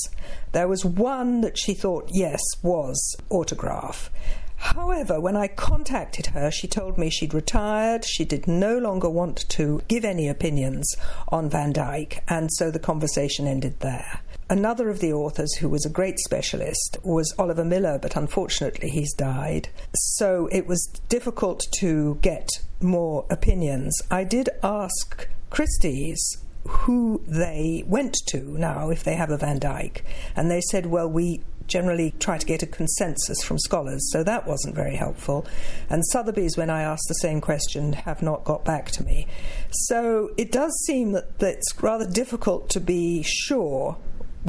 There 0.52 0.66
was 0.66 0.82
one 0.82 1.42
that 1.42 1.58
she 1.58 1.74
thought, 1.74 2.08
yes, 2.10 2.40
was 2.62 2.98
autograph. 3.28 4.10
However, 4.56 5.20
when 5.20 5.36
I 5.36 5.46
contacted 5.46 6.26
her, 6.28 6.50
she 6.50 6.66
told 6.66 6.96
me 6.96 7.10
she'd 7.10 7.34
retired, 7.34 8.06
she 8.06 8.24
did 8.24 8.48
no 8.48 8.78
longer 8.78 9.10
want 9.10 9.46
to 9.50 9.82
give 9.86 10.06
any 10.06 10.26
opinions 10.26 10.96
on 11.28 11.50
Van 11.50 11.70
Dyck, 11.70 12.24
and 12.28 12.48
so 12.50 12.70
the 12.70 12.78
conversation 12.78 13.46
ended 13.46 13.80
there. 13.80 14.22
Another 14.50 14.90
of 14.90 15.00
the 15.00 15.12
authors 15.12 15.54
who 15.54 15.70
was 15.70 15.86
a 15.86 15.90
great 15.90 16.18
specialist 16.18 16.98
was 17.02 17.34
Oliver 17.38 17.64
Millar, 17.64 17.98
but 17.98 18.14
unfortunately 18.14 18.90
he's 18.90 19.14
died. 19.14 19.70
So 19.94 20.48
it 20.52 20.66
was 20.66 20.84
difficult 21.08 21.62
to 21.78 22.18
get 22.20 22.48
more 22.82 23.24
opinions. 23.30 23.96
I 24.10 24.24
did 24.24 24.50
ask 24.62 25.28
Christie's 25.48 26.20
who 26.66 27.22
they 27.26 27.84
went 27.86 28.16
to 28.26 28.40
now 28.58 28.90
if 28.90 29.02
they 29.02 29.14
have 29.14 29.30
a 29.30 29.38
Van 29.38 29.58
Dyck, 29.58 30.04
and 30.36 30.50
they 30.50 30.60
said, 30.60 30.86
well, 30.86 31.08
we 31.08 31.42
generally 31.66 32.14
try 32.18 32.36
to 32.36 32.46
get 32.46 32.62
a 32.62 32.66
consensus 32.66 33.42
from 33.42 33.58
scholars, 33.58 34.10
so 34.12 34.22
that 34.22 34.46
wasn't 34.46 34.74
very 34.74 34.96
helpful. 34.96 35.46
And 35.88 36.04
Sotheby's, 36.06 36.56
when 36.56 36.70
I 36.70 36.82
asked 36.82 37.08
the 37.08 37.14
same 37.14 37.40
question, 37.40 37.94
have 37.94 38.22
not 38.22 38.44
got 38.44 38.64
back 38.64 38.90
to 38.92 39.04
me. 39.04 39.26
So 39.70 40.32
it 40.36 40.52
does 40.52 40.72
seem 40.86 41.12
that, 41.12 41.38
that 41.38 41.54
it's 41.54 41.82
rather 41.82 42.06
difficult 42.06 42.68
to 42.70 42.80
be 42.80 43.22
sure 43.22 43.96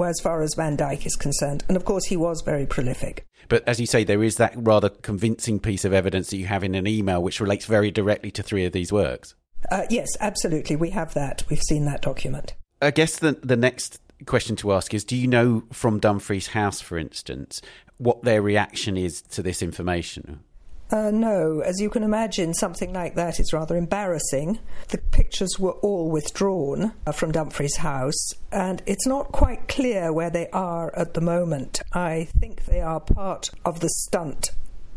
as 0.03 0.19
far 0.19 0.41
as 0.41 0.53
Van 0.55 0.75
Dyck 0.75 1.05
is 1.05 1.15
concerned. 1.15 1.63
And 1.67 1.77
of 1.77 1.85
course, 1.85 2.05
he 2.05 2.17
was 2.17 2.41
very 2.41 2.65
prolific. 2.65 3.25
But 3.47 3.67
as 3.67 3.79
you 3.79 3.85
say, 3.85 4.03
there 4.03 4.23
is 4.23 4.37
that 4.37 4.53
rather 4.55 4.89
convincing 4.89 5.59
piece 5.59 5.85
of 5.85 5.93
evidence 5.93 6.29
that 6.29 6.37
you 6.37 6.47
have 6.47 6.63
in 6.63 6.75
an 6.75 6.87
email 6.87 7.21
which 7.21 7.39
relates 7.39 7.65
very 7.65 7.91
directly 7.91 8.31
to 8.31 8.43
three 8.43 8.65
of 8.65 8.73
these 8.73 8.91
works. 8.91 9.35
Uh, 9.71 9.85
yes, 9.89 10.07
absolutely. 10.19 10.75
We 10.75 10.91
have 10.91 11.13
that. 11.13 11.43
We've 11.49 11.61
seen 11.61 11.85
that 11.85 12.01
document. 12.01 12.55
I 12.81 12.91
guess 12.91 13.17
the, 13.19 13.33
the 13.33 13.55
next 13.55 14.01
question 14.25 14.55
to 14.57 14.73
ask 14.73 14.93
is 14.93 15.03
do 15.03 15.15
you 15.15 15.27
know 15.27 15.63
from 15.71 15.99
Dumfries 15.99 16.47
House, 16.47 16.81
for 16.81 16.97
instance, 16.97 17.61
what 17.97 18.23
their 18.23 18.41
reaction 18.41 18.97
is 18.97 19.21
to 19.21 19.41
this 19.41 19.61
information? 19.61 20.41
Uh, 20.91 21.09
no, 21.09 21.61
as 21.61 21.79
you 21.79 21.89
can 21.89 22.03
imagine, 22.03 22.53
something 22.53 22.93
like 22.93 23.15
that 23.15 23.39
is 23.39 23.51
rather 23.51 23.75
embarrassing. 23.75 24.59
The 24.89 24.99
pictures 24.99 25.57
were 25.57 25.71
all 25.71 26.11
withdrawn 26.11 26.93
uh, 27.07 27.11
from 27.11 27.31
Dumfries 27.31 27.77
House, 27.77 28.33
and 28.51 28.83
it's 28.85 29.07
not 29.07 29.31
quite 29.31 29.67
clear 29.67 30.13
where 30.13 30.29
they 30.29 30.47
are 30.49 30.95
at 30.95 31.15
the 31.15 31.21
moment. 31.21 31.81
I 31.93 32.27
think 32.39 32.65
they 32.65 32.81
are 32.81 32.99
part 32.99 33.49
of 33.65 33.79
the 33.79 33.89
stunt 33.89 34.51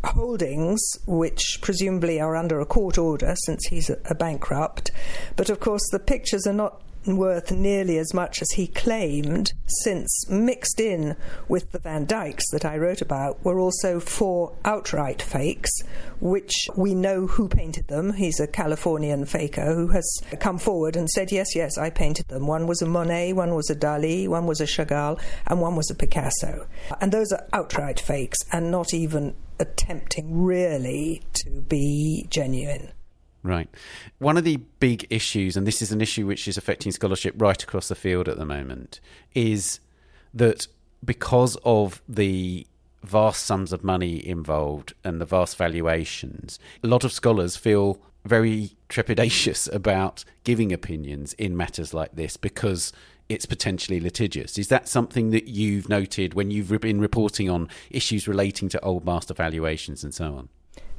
holdings, 0.04 0.80
which 1.07 1.59
presumably 1.62 2.21
are 2.21 2.37
under 2.37 2.61
a 2.61 2.66
court 2.66 2.99
order 2.99 3.35
since 3.47 3.66
he's 3.68 3.88
a, 3.88 3.99
a 4.04 4.14
bankrupt. 4.14 4.90
But 5.37 5.49
of 5.49 5.59
course, 5.59 5.83
the 5.90 5.99
pictures 5.99 6.47
are 6.47 6.52
not 6.52 6.83
worth 7.07 7.50
nearly 7.52 7.99
as 7.99 8.12
much 8.12 8.43
as 8.43 8.50
he 8.52 8.67
claimed, 8.67 9.52
since 9.67 10.28
mixed 10.28 10.81
in 10.81 11.17
with 11.49 11.73
the 11.73 11.78
Van 11.78 12.07
Dycks 12.07 12.45
that 12.52 12.64
I 12.64 12.76
wrote 12.76 13.00
about 13.00 13.45
were 13.45 13.59
also 13.59 14.00
four 14.00 14.55
outright 14.64 15.23
fakes, 15.23 15.71
which 16.21 16.69
we 16.76 16.95
know 16.95 17.26
who 17.26 17.49
painted 17.49 17.88
them. 17.88 18.12
He's 18.12 18.40
a 18.40 18.47
Californian 18.47 19.25
faker 19.25 19.75
who 19.75 19.88
has 19.88 20.21
come 20.40 20.59
forward 20.59 20.97
and 20.97 21.09
said, 21.09 21.33
Yes, 21.33 21.55
yes, 21.55 21.78
I 21.78 21.90
painted 21.90 22.28
them. 22.28 22.47
One 22.47 22.67
was 22.67 22.83
a 22.83 22.87
Monet, 22.87 23.33
one 23.33 23.55
was 23.55 23.71
a 23.71 23.76
Dali, 23.76 24.28
one 24.28 24.47
was 24.47 24.61
a 24.61 24.67
Chagall, 24.67 25.21
and 25.47 25.61
one 25.61 25.76
was 25.76 25.90
a 25.90 25.95
Picasso. 25.95 26.67
And 27.00 27.12
those 27.12 27.33
are 27.33 27.47
outright 27.52 28.00
fakes 28.00 28.38
and 28.52 28.71
not 28.71 28.93
even 28.93 29.35
attempting 29.59 30.43
really 30.43 31.23
to 31.35 31.50
be 31.50 32.26
genuine. 32.31 32.93
Right. 33.42 33.68
One 34.18 34.37
of 34.37 34.45
the 34.45 34.57
big 34.80 35.07
issues, 35.11 35.57
and 35.57 35.66
this 35.66 35.80
is 35.80 35.92
an 35.92 36.00
issue 36.00 36.26
which 36.26 36.49
is 36.49 36.57
affecting 36.57 36.92
scholarship 36.92 37.35
right 37.38 37.62
across 37.62 37.88
the 37.88 37.95
field 37.95 38.28
at 38.28 38.37
the 38.37 38.45
moment, 38.45 39.00
is 39.35 39.80
that 40.35 40.66
because 41.04 41.57
of 41.64 42.02
the 42.09 42.66
vast 43.04 43.45
sums 43.45 43.73
of 43.73 43.85
money 43.85 44.26
involved 44.26 44.92
and 45.04 45.21
the 45.21 45.25
vast 45.25 45.57
valuations, 45.57 46.59
a 46.83 46.88
lot 46.88 47.04
of 47.04 47.12
scholars 47.12 47.57
feel 47.57 48.00
very 48.25 48.73
trepidatious 48.88 49.73
about 49.75 50.25
giving 50.45 50.73
opinions 50.73 51.33
in 51.35 51.57
matters 51.57 51.95
like 51.95 52.14
this 52.16 52.37
because 52.37 52.92
it's 53.28 53.47
potentially 53.47 54.00
litigious. 54.00 54.59
Is 54.59 54.68
that 54.68 54.88
something 54.88 55.30
that 55.30 55.49
you've 55.49 55.88
noted 55.88 56.35
when 56.35 56.50
you've 56.50 56.68
been 56.80 57.00
reporting 57.00 57.49
on 57.49 57.68
issues 57.90 58.26
relating 58.26 58.68
to 58.71 58.80
old 58.80 59.04
master 59.04 59.35
valuations 59.35 60.02
and 60.02 60.14
so 60.14 60.35
on? 60.35 60.49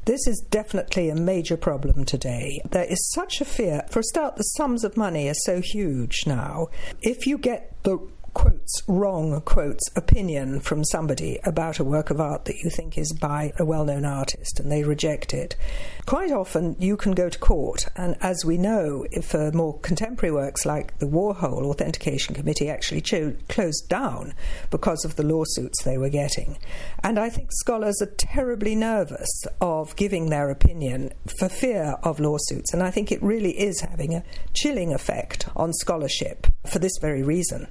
This 0.10 0.26
is 0.26 0.44
definitely 0.50 1.12
a 1.12 1.16
major 1.16 1.56
problem 1.56 2.04
today. 2.04 2.60
There 2.72 2.92
is 2.92 3.12
such 3.12 3.42
a 3.42 3.46
fear. 3.46 3.86
For 3.92 4.00
a 4.00 4.04
start, 4.06 4.38
the 4.38 4.42
sums 4.42 4.84
of 4.84 4.98
money 4.98 5.30
are 5.30 5.36
so 5.46 5.62
huge 5.62 6.24
now. 6.26 6.70
If 7.00 7.28
you 7.28 7.38
get 7.38 7.76
the 7.84 8.00
quotes 8.40 8.84
wrong 8.88 9.42
quotes 9.42 9.84
opinion 9.98 10.62
from 10.62 10.82
somebody 10.82 11.38
about 11.44 11.78
a 11.78 11.84
work 11.84 12.10
of 12.10 12.22
art 12.22 12.46
that 12.46 12.64
you 12.64 12.70
think 12.70 12.98
is 12.98 13.12
by 13.12 13.52
a 13.60 13.66
well-known 13.66 14.06
artist 14.06 14.62
and 14.62 14.72
they 14.72 14.82
reject 14.82 15.34
it. 15.34 15.58
Quite 16.06 16.32
often 16.32 16.78
you 16.80 16.96
can 16.96 17.12
go 17.12 17.28
to 17.28 17.38
court 17.38 17.90
and 17.98 18.16
as 18.22 18.46
we 18.46 18.58
know 18.58 19.06
for 19.22 19.48
uh, 19.48 19.52
more 19.52 19.78
contemporary 19.80 20.34
works 20.34 20.66
like 20.66 20.98
the 21.00 21.06
warhol 21.06 21.66
authentication 21.66 22.34
committee 22.34 22.70
actually 22.70 23.02
cho- 23.02 23.36
closed 23.50 23.90
down 23.90 24.34
because 24.70 25.04
of 25.04 25.18
the 25.18 25.24
lawsuits 25.24 25.84
they 25.84 25.98
were 25.98 26.08
getting. 26.10 26.58
And 27.04 27.20
i 27.20 27.30
think 27.30 27.50
scholars 27.52 28.02
are 28.02 28.14
terribly 28.18 28.74
nervous 28.74 29.44
of 29.60 29.98
giving 29.98 30.30
their 30.30 30.50
opinion 30.50 31.12
for 31.38 31.50
fear 31.50 31.98
of 32.04 32.22
lawsuits 32.22 32.74
and 32.74 32.82
i 32.84 32.90
think 32.90 33.12
it 33.12 33.22
really 33.22 33.60
is 33.60 33.82
having 33.82 34.14
a 34.14 34.24
chilling 34.54 34.94
effect 34.94 35.50
on 35.58 35.74
scholarship 35.74 36.48
for 36.66 36.80
this 36.80 36.98
very 37.02 37.22
reason 37.22 37.68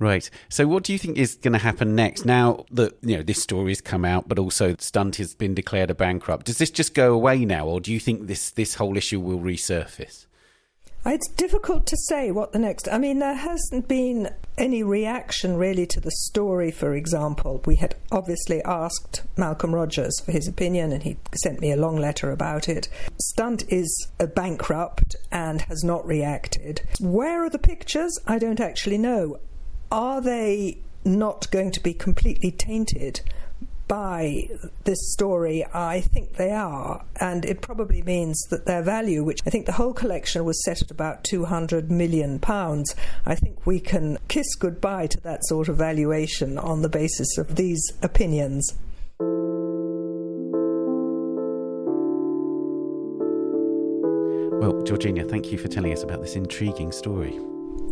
Right. 0.00 0.28
So, 0.48 0.66
what 0.66 0.82
do 0.82 0.94
you 0.94 0.98
think 0.98 1.18
is 1.18 1.34
going 1.34 1.52
to 1.52 1.58
happen 1.58 1.94
next? 1.94 2.24
Now 2.24 2.64
that 2.72 2.96
you 3.02 3.18
know 3.18 3.22
this 3.22 3.42
story 3.42 3.70
has 3.70 3.82
come 3.82 4.06
out, 4.06 4.26
but 4.26 4.38
also 4.38 4.74
Stunt 4.78 5.16
has 5.16 5.34
been 5.34 5.54
declared 5.54 5.90
a 5.90 5.94
bankrupt. 5.94 6.46
Does 6.46 6.56
this 6.56 6.70
just 6.70 6.94
go 6.94 7.12
away 7.12 7.44
now, 7.44 7.66
or 7.66 7.80
do 7.80 7.92
you 7.92 8.00
think 8.00 8.26
this 8.26 8.50
this 8.50 8.76
whole 8.76 8.96
issue 8.96 9.20
will 9.20 9.38
resurface? 9.38 10.24
Uh, 11.04 11.10
it's 11.10 11.28
difficult 11.28 11.86
to 11.86 11.96
say 12.08 12.30
what 12.30 12.52
the 12.52 12.58
next. 12.58 12.88
I 12.90 12.96
mean, 12.96 13.18
there 13.18 13.34
hasn't 13.34 13.88
been 13.88 14.30
any 14.56 14.82
reaction 14.82 15.56
really 15.56 15.86
to 15.88 16.00
the 16.00 16.10
story. 16.10 16.70
For 16.70 16.94
example, 16.94 17.62
we 17.66 17.76
had 17.76 17.94
obviously 18.10 18.62
asked 18.64 19.22
Malcolm 19.36 19.74
Rogers 19.74 20.18
for 20.24 20.32
his 20.32 20.48
opinion, 20.48 20.92
and 20.92 21.02
he 21.02 21.18
sent 21.42 21.60
me 21.60 21.72
a 21.72 21.76
long 21.76 21.96
letter 21.96 22.30
about 22.30 22.70
it. 22.70 22.88
Stunt 23.18 23.64
is 23.68 24.08
a 24.18 24.26
bankrupt 24.26 25.14
and 25.30 25.60
has 25.62 25.84
not 25.84 26.06
reacted. 26.06 26.80
Where 27.00 27.44
are 27.44 27.50
the 27.50 27.58
pictures? 27.58 28.18
I 28.26 28.38
don't 28.38 28.60
actually 28.60 28.98
know 28.98 29.40
are 29.90 30.20
they 30.20 30.78
not 31.04 31.50
going 31.50 31.70
to 31.72 31.80
be 31.80 31.94
completely 31.94 32.50
tainted 32.50 33.20
by 33.90 34.48
this 34.84 35.12
story, 35.12 35.66
I 35.74 36.00
think 36.00 36.36
they 36.36 36.52
are. 36.52 37.04
And 37.20 37.44
it 37.44 37.60
probably 37.60 38.02
means 38.02 38.40
that 38.50 38.64
their 38.64 38.82
value, 38.82 39.24
which 39.24 39.40
I 39.44 39.50
think 39.50 39.66
the 39.66 39.72
whole 39.72 39.92
collection 39.92 40.44
was 40.44 40.64
set 40.64 40.80
at 40.80 40.92
about 40.92 41.24
£200 41.24 41.90
million, 41.90 42.38
I 42.46 43.34
think 43.34 43.66
we 43.66 43.80
can 43.80 44.18
kiss 44.28 44.54
goodbye 44.54 45.08
to 45.08 45.20
that 45.22 45.44
sort 45.46 45.68
of 45.68 45.76
valuation 45.76 46.56
on 46.56 46.82
the 46.82 46.88
basis 46.88 47.36
of 47.36 47.56
these 47.56 47.82
opinions. 48.00 48.76
Well, 54.60 54.84
Georgina, 54.84 55.24
thank 55.24 55.50
you 55.50 55.58
for 55.58 55.66
telling 55.66 55.92
us 55.92 56.04
about 56.04 56.20
this 56.20 56.36
intriguing 56.36 56.92
story. 56.92 57.40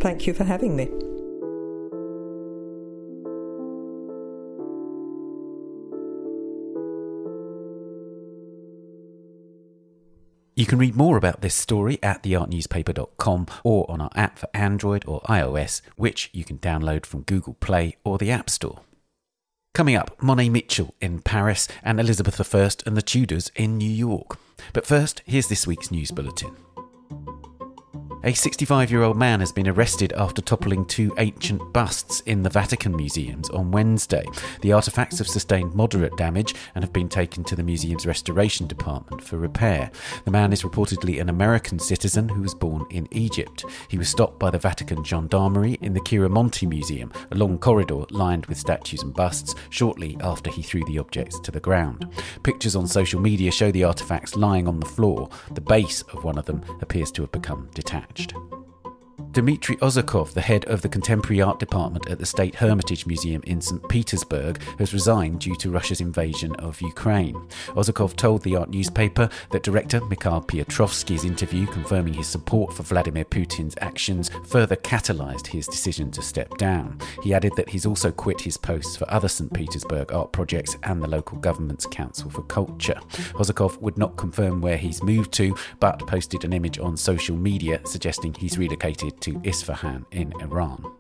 Thank 0.01 0.29
you 0.29 0.33
for 0.35 0.45
having 0.45 0.77
me. 0.77 0.89
You 10.59 10.67
can 10.67 10.81
read 10.81 10.97
more 10.97 11.17
about 11.17 11.41
this 11.41 11.55
story 11.55 12.01
at 12.03 12.25
theartnewspaper.com 12.25 13.47
or 13.63 13.89
on 13.89 14.01
our 14.01 14.11
app 14.17 14.41
for 14.41 14.49
Android 14.53 15.05
or 15.07 15.21
iOS, 15.29 15.83
which 15.95 16.31
you 16.33 16.45
can 16.45 16.59
download 16.59 17.07
from 17.07 17.23
Google 17.23 17.55
Play 17.61 17.95
or 18.03 18.19
the 18.19 18.33
App 18.33 18.51
Store. 18.51 18.81
Coming 19.73 19.95
up, 19.95 20.21
Monet 20.21 20.49
Mitchell 20.49 20.97
in 21.01 21.21
Paris 21.21 21.69
and 21.85 22.01
Elizabeth 22.01 22.41
I 22.41 22.71
and 22.87 22.97
the 22.97 23.03
Tudors 23.03 23.53
in 23.55 23.79
New 23.79 23.89
York. 23.89 24.37
But 24.73 24.85
first, 24.85 25.23
here's 25.25 25.47
this 25.47 25.65
week's 25.65 25.93
news 25.93 26.11
bulletin. 26.11 26.57
A 28.25 28.35
65 28.35 28.91
year 28.91 29.05
old 29.05 29.17
man 29.17 29.39
has 29.39 29.53
been 29.53 29.69
arrested 29.69 30.13
after 30.15 30.43
toppling 30.43 30.85
two 30.85 31.15
ancient 31.19 31.73
busts 31.73 32.19
in 32.27 32.43
the 32.43 32.51
Vatican 32.51 32.97
museums 32.97 33.49
on 33.51 33.71
Wednesday. 33.71 34.25
The 34.61 34.71
artefacts 34.71 35.19
have 35.19 35.29
sustained 35.29 35.73
moderate 35.77 36.17
damage 36.17 36.53
and 36.75 36.83
have 36.83 36.93
been 36.93 37.09
taken 37.09 37.45
to 37.45 37.55
the 37.55 37.63
museum's 37.63 38.07
restoration 38.07 38.67
department 38.67 39.23
for 39.23 39.39
repair. 39.39 39.93
The 40.25 40.33
man 40.33 40.53
is 40.53 40.65
reportedly 40.65 41.21
an 41.21 41.29
American 41.29 41.79
citizen 41.79 42.29
who 42.29 42.43
was 42.43 42.57
born 42.57 42.87
in 42.91 43.07
Egypt. 43.13 43.65
He 43.87 43.99
was 43.99 44.09
stopped 44.09 44.41
by 44.41 44.51
the 44.51 44.59
Vatican 44.59 45.05
Gendarmerie 45.05 45.79
in 45.81 45.93
the 45.93 46.01
Chiaramonti 46.01 46.69
Museum, 46.69 47.13
a 47.31 47.37
long 47.37 47.57
corridor 47.57 48.03
lined 48.11 48.47
with 48.47 48.59
statues 48.59 49.05
and 49.05 49.15
busts, 49.15 49.55
shortly 49.71 50.17
after 50.21 50.51
he 50.51 50.63
threw 50.63 50.85
the 50.87 50.99
objects 50.99 51.39
to 51.39 51.53
the 51.53 51.61
ground. 51.61 52.11
Pictures 52.43 52.75
on 52.75 52.89
social 52.89 53.21
media 53.21 53.53
show 53.53 53.71
the 53.71 53.83
artefacts 53.83 54.37
lying 54.37 54.67
on 54.67 54.81
the 54.81 54.87
floor. 54.87 55.29
The 55.53 55.61
base 55.61 56.03
of 56.13 56.25
one 56.25 56.37
of 56.37 56.47
them 56.47 56.65
appears 56.81 57.13
to 57.13 57.23
have 57.23 57.31
become 57.31 57.71
detached. 57.75 58.08
gemanagt. 58.15 58.68
Dmitry 59.39 59.77
Ozerkov, 59.77 60.33
the 60.33 60.41
head 60.41 60.65
of 60.65 60.83
the 60.83 60.89
Contemporary 60.89 61.41
Art 61.41 61.61
Department 61.61 62.11
at 62.11 62.19
the 62.19 62.27
State 62.27 62.57
Hermitage 62.57 63.07
Museum 63.07 63.41
in 63.47 63.61
St. 63.61 63.89
Petersburg, 63.89 64.61
has 64.81 64.93
resigned 64.93 65.39
due 65.39 65.55
to 65.55 65.71
Russia's 65.71 66.01
invasion 66.01 66.57
of 66.57 66.81
Ukraine. 66.81 67.41
Ozerkov 67.69 68.17
told 68.17 68.43
the 68.43 68.57
art 68.57 68.69
newspaper 68.69 69.29
that 69.53 69.63
director 69.63 70.01
Mikhail 70.07 70.43
Piotrovsky's 70.43 71.25
interview 71.25 71.67
confirming 71.69 72.15
his 72.15 72.27
support 72.27 72.73
for 72.73 72.83
Vladimir 72.83 73.25
Putin's 73.25 73.77
actions 73.81 74.29
further 74.45 74.75
catalysed 74.75 75.47
his 75.47 75.69
decision 75.69 76.11
to 76.11 76.21
step 76.21 76.59
down. 76.59 76.99
He 77.23 77.33
added 77.33 77.53
that 77.55 77.69
he's 77.69 77.87
also 77.87 78.11
quit 78.11 78.41
his 78.41 78.57
posts 78.57 78.97
for 78.97 79.09
other 79.09 79.29
St. 79.29 79.53
Petersburg 79.55 80.13
art 80.13 80.33
projects 80.33 80.77
and 80.83 81.01
the 81.01 81.07
local 81.07 81.39
government's 81.39 81.87
Council 81.87 82.29
for 82.29 82.43
Culture. 82.43 82.99
Ozerkov 83.35 83.81
would 83.81 83.99
not 83.99 84.17
confirm 84.17 84.61
where 84.61 84.77
he's 84.77 85.01
moved 85.01 85.31
to, 85.35 85.55
but 85.79 86.05
posted 86.09 86.43
an 86.43 86.53
image 86.53 86.81
on 86.81 86.97
social 86.97 87.37
media 87.37 87.81
suggesting 87.85 88.35
he's 88.35 88.59
relocated 88.59 89.21
to 89.21 89.28
Isfahan 89.45 90.07
in 90.11 90.33
Iran. 90.41 90.98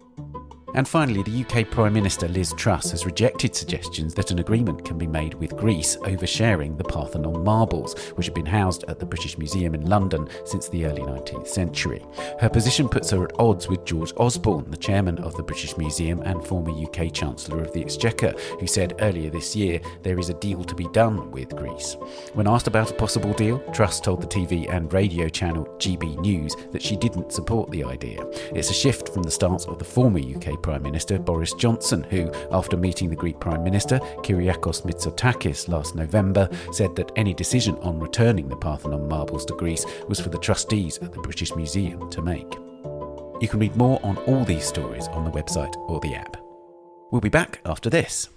And 0.74 0.86
finally, 0.86 1.22
the 1.22 1.44
UK 1.44 1.70
Prime 1.70 1.92
Minister 1.92 2.28
Liz 2.28 2.52
Truss 2.56 2.90
has 2.90 3.06
rejected 3.06 3.54
suggestions 3.54 4.14
that 4.14 4.30
an 4.30 4.38
agreement 4.38 4.84
can 4.84 4.98
be 4.98 5.06
made 5.06 5.34
with 5.34 5.56
Greece 5.56 5.96
over 6.04 6.26
sharing 6.26 6.76
the 6.76 6.84
Parthenon 6.84 7.42
marbles, 7.42 7.98
which 8.14 8.26
have 8.26 8.34
been 8.34 8.46
housed 8.46 8.84
at 8.84 8.98
the 8.98 9.06
British 9.06 9.38
Museum 9.38 9.74
in 9.74 9.86
London 9.86 10.28
since 10.44 10.68
the 10.68 10.84
early 10.84 11.02
19th 11.02 11.48
century. 11.48 12.04
Her 12.38 12.50
position 12.50 12.88
puts 12.88 13.10
her 13.10 13.24
at 13.24 13.38
odds 13.38 13.68
with 13.68 13.84
George 13.84 14.12
Osborne, 14.18 14.70
the 14.70 14.76
chairman 14.76 15.18
of 15.18 15.34
the 15.36 15.42
British 15.42 15.76
Museum 15.78 16.20
and 16.22 16.46
former 16.46 16.70
UK 16.70 17.12
Chancellor 17.12 17.62
of 17.62 17.72
the 17.72 17.80
Exchequer, 17.80 18.34
who 18.60 18.66
said 18.66 18.94
earlier 19.00 19.30
this 19.30 19.56
year 19.56 19.80
there 20.02 20.18
is 20.18 20.28
a 20.28 20.34
deal 20.34 20.62
to 20.64 20.74
be 20.74 20.88
done 20.88 21.30
with 21.30 21.56
Greece. 21.56 21.96
When 22.34 22.46
asked 22.46 22.66
about 22.66 22.90
a 22.90 22.94
possible 22.94 23.32
deal, 23.32 23.58
Truss 23.72 24.00
told 24.00 24.20
the 24.20 24.26
TV 24.26 24.70
and 24.72 24.92
radio 24.92 25.28
channel 25.28 25.64
GB 25.78 26.20
News 26.20 26.54
that 26.72 26.82
she 26.82 26.96
didn't 26.96 27.32
support 27.32 27.70
the 27.70 27.84
idea. 27.84 28.22
It's 28.54 28.70
a 28.70 28.74
shift 28.74 29.08
from 29.08 29.22
the 29.22 29.30
stance 29.30 29.64
of 29.66 29.78
the 29.78 29.84
former 29.84 30.20
UK 30.20 30.57
Prime 30.62 30.82
Minister 30.82 31.18
Boris 31.18 31.52
Johnson, 31.54 32.02
who, 32.04 32.30
after 32.52 32.76
meeting 32.76 33.08
the 33.08 33.16
Greek 33.16 33.38
Prime 33.40 33.62
Minister 33.62 33.98
Kyriakos 34.22 34.82
Mitsotakis 34.82 35.68
last 35.68 35.94
November, 35.94 36.48
said 36.72 36.94
that 36.96 37.12
any 37.16 37.34
decision 37.34 37.76
on 37.76 37.98
returning 37.98 38.48
the 38.48 38.56
Parthenon 38.56 39.08
marbles 39.08 39.44
to 39.46 39.54
Greece 39.54 39.84
was 40.08 40.20
for 40.20 40.28
the 40.28 40.38
trustees 40.38 40.98
at 40.98 41.12
the 41.12 41.20
British 41.20 41.54
Museum 41.54 42.08
to 42.10 42.22
make. 42.22 42.52
You 43.40 43.48
can 43.48 43.60
read 43.60 43.76
more 43.76 44.00
on 44.02 44.16
all 44.18 44.44
these 44.44 44.64
stories 44.64 45.08
on 45.08 45.24
the 45.24 45.30
website 45.30 45.74
or 45.88 46.00
the 46.00 46.14
app. 46.14 46.36
We'll 47.10 47.20
be 47.20 47.28
back 47.28 47.60
after 47.64 47.88
this. 47.88 48.28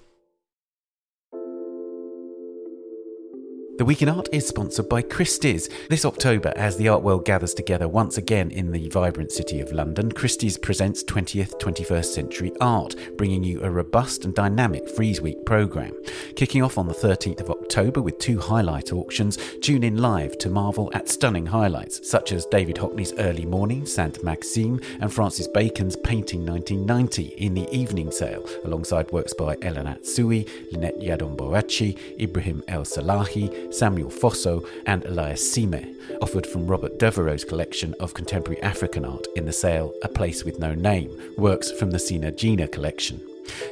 The 3.81 3.85
Week 3.85 4.03
in 4.03 4.09
Art 4.09 4.29
is 4.31 4.45
sponsored 4.47 4.87
by 4.89 5.01
Christie's. 5.01 5.67
This 5.89 6.05
October, 6.05 6.53
as 6.55 6.77
the 6.77 6.87
art 6.87 7.01
world 7.01 7.25
gathers 7.25 7.55
together 7.55 7.87
once 7.87 8.15
again 8.15 8.51
in 8.51 8.71
the 8.71 8.87
vibrant 8.89 9.31
city 9.31 9.59
of 9.59 9.71
London, 9.71 10.11
Christie's 10.11 10.55
presents 10.55 11.03
20th 11.03 11.59
21st 11.59 12.05
Century 12.05 12.51
Art, 12.61 12.95
bringing 13.17 13.43
you 13.43 13.63
a 13.63 13.71
robust 13.71 14.23
and 14.23 14.35
dynamic 14.35 14.87
Frieze 14.87 15.19
Week 15.19 15.43
programme. 15.47 15.95
Kicking 16.35 16.61
off 16.61 16.77
on 16.77 16.85
the 16.85 16.93
13th 16.93 17.41
of 17.41 17.49
October 17.49 18.03
with 18.03 18.19
two 18.19 18.37
highlight 18.39 18.93
auctions, 18.93 19.39
tune 19.63 19.83
in 19.83 19.97
live 19.97 20.37
to 20.37 20.49
marvel 20.51 20.91
at 20.93 21.09
stunning 21.09 21.47
highlights 21.47 22.07
such 22.07 22.33
as 22.33 22.45
David 22.45 22.75
Hockney's 22.75 23.13
Early 23.17 23.45
Morning, 23.45 23.87
Saint 23.87 24.23
Maxime, 24.23 24.79
and 24.99 25.11
Francis 25.11 25.47
Bacon's 25.47 25.95
Painting 25.95 26.45
1990 26.45 27.29
in 27.43 27.55
the 27.55 27.67
evening 27.75 28.11
sale, 28.11 28.47
alongside 28.63 29.11
works 29.11 29.33
by 29.33 29.57
Elena 29.63 29.97
Tsui, 30.03 30.47
Lynette 30.71 30.99
Yiadom-Boakye, 30.99 32.21
Ibrahim 32.21 32.63
El 32.67 32.83
Salahi, 32.83 33.70
Samuel 33.71 34.09
Fosso, 34.09 34.65
and 34.85 35.05
Elias 35.05 35.53
Sime, 35.53 35.95
offered 36.21 36.45
from 36.45 36.67
Robert 36.67 36.99
Devereux's 36.99 37.45
collection 37.45 37.95
of 37.99 38.13
contemporary 38.13 38.61
African 38.61 39.05
art 39.05 39.27
in 39.35 39.45
the 39.45 39.53
sale 39.53 39.93
A 40.03 40.07
Place 40.07 40.43
with 40.43 40.59
No 40.59 40.73
Name, 40.73 41.11
works 41.37 41.71
from 41.71 41.91
the 41.91 41.99
Sina 41.99 42.31
Jina 42.31 42.67
collection. 42.67 43.21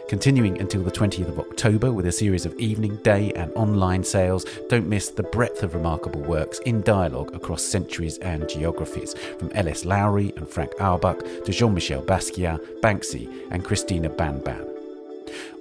Continuing 0.07 0.59
until 0.59 0.81
the 0.81 0.91
20th 0.91 1.29
of 1.29 1.39
October 1.39 1.91
with 1.91 2.07
a 2.07 2.11
series 2.11 2.45
of 2.45 2.57
evening, 2.59 2.95
day, 2.97 3.31
and 3.33 3.51
online 3.53 4.03
sales, 4.03 4.45
don't 4.67 4.87
miss 4.87 5.09
the 5.09 5.23
breadth 5.23 5.63
of 5.63 5.75
remarkable 5.75 6.21
works 6.21 6.59
in 6.59 6.81
dialogue 6.81 7.33
across 7.35 7.61
centuries 7.61 8.17
and 8.19 8.49
geographies, 8.49 9.13
from 9.37 9.51
L.S. 9.53 9.85
Lowry 9.85 10.33
and 10.37 10.47
Frank 10.47 10.71
Auerbach 10.79 11.19
to 11.45 11.51
Jean 11.51 11.73
Michel 11.73 12.01
Basquiat, 12.01 12.59
Banksy, 12.81 13.29
and 13.51 13.63
Christina 13.63 14.09
Banban. 14.09 14.78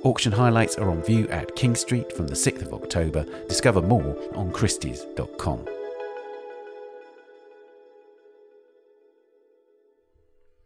Auction 0.03 0.33
highlights 0.33 0.77
are 0.77 0.91
on 0.91 1.03
view 1.03 1.29
at 1.29 1.55
King 1.57 1.75
Street 1.75 2.13
from 2.13 2.27
the 2.27 2.35
6th 2.35 2.63
of 2.63 2.75
October. 2.75 3.25
Discover 3.49 3.83
more 3.83 4.17
on 4.35 4.53
Christie's.com. 4.53 5.78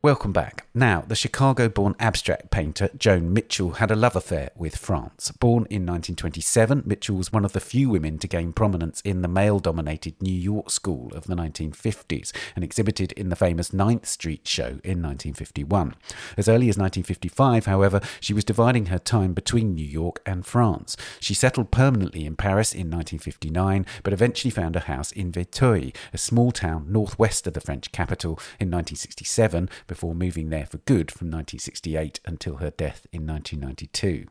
Welcome 0.04 0.32
back. 0.32 0.66
Now, 0.74 1.04
the 1.06 1.14
Chicago 1.14 1.68
born 1.68 1.94
abstract 2.00 2.50
painter 2.50 2.90
Joan 2.98 3.32
Mitchell 3.32 3.74
had 3.74 3.92
a 3.92 3.94
love 3.94 4.16
affair 4.16 4.50
with 4.56 4.74
France. 4.74 5.30
Born 5.30 5.64
in 5.70 5.86
1927, 5.86 6.82
Mitchell 6.84 7.14
was 7.14 7.32
one 7.32 7.44
of 7.44 7.52
the 7.52 7.60
few 7.60 7.88
women 7.88 8.18
to 8.18 8.26
gain 8.26 8.52
prominence 8.52 9.00
in 9.02 9.22
the 9.22 9.28
male 9.28 9.60
dominated 9.60 10.20
New 10.20 10.34
York 10.34 10.70
school 10.70 11.12
of 11.14 11.28
the 11.28 11.36
1950s 11.36 12.32
and 12.56 12.64
exhibited 12.64 13.12
in 13.12 13.28
the 13.28 13.36
famous 13.36 13.72
Ninth 13.72 14.06
Street 14.06 14.48
show 14.48 14.80
in 14.82 15.00
1951. 15.00 15.94
As 16.36 16.48
early 16.48 16.68
as 16.68 16.76
1955, 16.76 17.66
however, 17.66 18.00
she 18.18 18.34
was 18.34 18.44
dividing 18.44 18.86
her 18.86 18.98
time 18.98 19.34
between 19.34 19.72
New 19.76 19.86
York 19.86 20.20
and 20.26 20.44
France. 20.44 20.96
She 21.20 21.34
settled 21.34 21.70
permanently 21.70 22.26
in 22.26 22.34
Paris 22.34 22.72
in 22.72 22.90
1959, 22.90 23.86
but 24.02 24.12
eventually 24.12 24.50
found 24.50 24.74
a 24.74 24.80
house 24.80 25.12
in 25.12 25.30
Vétheuil, 25.30 25.94
a 26.12 26.18
small 26.18 26.50
town 26.50 26.86
northwest 26.88 27.46
of 27.46 27.52
the 27.52 27.60
French 27.60 27.92
capital, 27.92 28.32
in 28.58 28.68
1967 28.68 29.70
before 29.92 30.14
moving 30.14 30.48
there 30.48 30.64
for 30.64 30.78
good 30.78 31.10
from 31.10 31.26
1968 31.26 32.18
until 32.24 32.56
her 32.56 32.70
death 32.70 33.06
in 33.12 33.26
1992. 33.26 34.26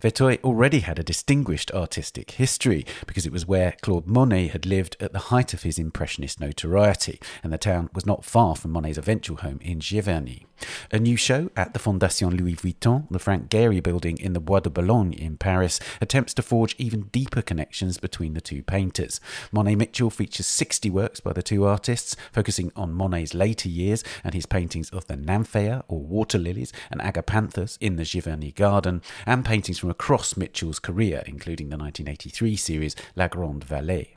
Vétheuil 0.00 0.42
already 0.42 0.80
had 0.80 0.98
a 0.98 1.04
distinguished 1.04 1.72
artistic 1.72 2.32
history 2.32 2.84
because 3.06 3.26
it 3.26 3.32
was 3.32 3.46
where 3.46 3.74
Claude 3.82 4.06
Monet 4.06 4.48
had 4.48 4.66
lived 4.66 4.96
at 5.00 5.12
the 5.12 5.30
height 5.30 5.54
of 5.54 5.62
his 5.62 5.78
Impressionist 5.78 6.40
notoriety, 6.40 7.20
and 7.42 7.52
the 7.52 7.58
town 7.58 7.90
was 7.94 8.06
not 8.06 8.24
far 8.24 8.56
from 8.56 8.72
Monet's 8.72 8.98
eventual 8.98 9.38
home 9.38 9.58
in 9.62 9.78
Giverny. 9.78 10.44
A 10.90 10.98
new 10.98 11.16
show 11.16 11.50
at 11.56 11.74
the 11.74 11.78
Fondation 11.78 12.38
Louis 12.38 12.54
Vuitton, 12.54 13.06
the 13.10 13.18
Frank 13.18 13.50
Gehry 13.50 13.82
building 13.82 14.16
in 14.18 14.32
the 14.32 14.40
Bois 14.40 14.60
de 14.60 14.70
Boulogne 14.70 15.12
in 15.12 15.36
Paris, 15.36 15.80
attempts 16.00 16.32
to 16.34 16.42
forge 16.42 16.74
even 16.78 17.02
deeper 17.12 17.42
connections 17.42 17.98
between 17.98 18.34
the 18.34 18.40
two 18.40 18.62
painters. 18.62 19.20
Monet 19.52 19.76
Mitchell 19.76 20.10
features 20.10 20.46
60 20.46 20.88
works 20.90 21.20
by 21.20 21.32
the 21.32 21.42
two 21.42 21.64
artists, 21.64 22.16
focusing 22.32 22.72
on 22.74 22.94
Monet's 22.94 23.34
later 23.34 23.68
years 23.68 24.02
and 24.24 24.34
his 24.34 24.46
paintings 24.46 24.88
of 24.90 25.06
the 25.06 25.16
Nymphaea, 25.16 25.84
or 25.88 26.00
water 26.00 26.38
lilies, 26.38 26.72
and 26.90 27.00
agapanthus 27.00 27.76
in 27.80 27.96
the 27.96 28.04
Giverny 28.04 28.54
garden, 28.54 29.02
and 29.26 29.44
paintings 29.44 29.75
from 29.78 29.90
across 29.90 30.36
Mitchell's 30.36 30.78
career, 30.78 31.22
including 31.26 31.68
the 31.68 31.76
1983 31.76 32.56
series 32.56 32.96
La 33.14 33.28
Grande 33.28 33.64
Vallée. 33.66 34.16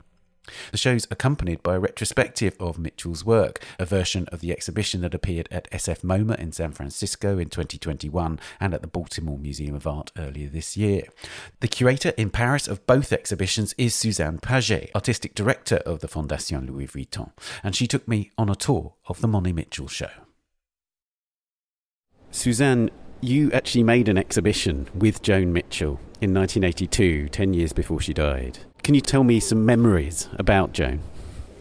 The 0.72 0.78
show's 0.78 1.06
accompanied 1.10 1.62
by 1.62 1.76
a 1.76 1.80
retrospective 1.80 2.56
of 2.58 2.78
Mitchell's 2.78 3.24
work, 3.24 3.62
a 3.78 3.84
version 3.84 4.26
of 4.28 4.40
the 4.40 4.52
exhibition 4.52 5.00
that 5.02 5.14
appeared 5.14 5.48
at 5.50 5.70
SF 5.70 6.02
MoMA 6.02 6.38
in 6.38 6.52
San 6.52 6.72
Francisco 6.72 7.38
in 7.38 7.48
2021 7.48 8.40
and 8.58 8.74
at 8.74 8.80
the 8.80 8.88
Baltimore 8.88 9.38
Museum 9.38 9.74
of 9.74 9.86
Art 9.86 10.10
earlier 10.18 10.48
this 10.48 10.76
year. 10.76 11.04
The 11.60 11.68
curator 11.68 12.10
in 12.16 12.30
Paris 12.30 12.68
of 12.68 12.86
both 12.86 13.12
exhibitions 13.12 13.74
is 13.78 13.94
Suzanne 13.94 14.38
Pagé, 14.38 14.90
artistic 14.94 15.34
director 15.34 15.76
of 15.86 16.00
the 16.00 16.08
Fondation 16.08 16.68
Louis 16.68 16.86
Vuitton, 16.86 17.32
and 17.62 17.76
she 17.76 17.86
took 17.86 18.06
me 18.08 18.30
on 18.36 18.48
a 18.48 18.54
tour 18.54 18.94
of 19.06 19.20
the 19.20 19.28
Monet 19.28 19.52
Mitchell 19.52 19.88
show. 19.88 20.10
Suzanne, 22.30 22.90
you 23.20 23.52
actually 23.52 23.84
made 23.84 24.08
an 24.08 24.16
exhibition 24.16 24.88
with 24.94 25.22
Joan 25.22 25.52
Mitchell 25.52 26.00
in 26.20 26.32
1982, 26.32 27.28
10 27.28 27.54
years 27.54 27.72
before 27.72 28.00
she 28.00 28.14
died. 28.14 28.58
Can 28.82 28.94
you 28.94 29.00
tell 29.00 29.24
me 29.24 29.40
some 29.40 29.66
memories 29.66 30.28
about 30.38 30.72
Joan? 30.72 31.00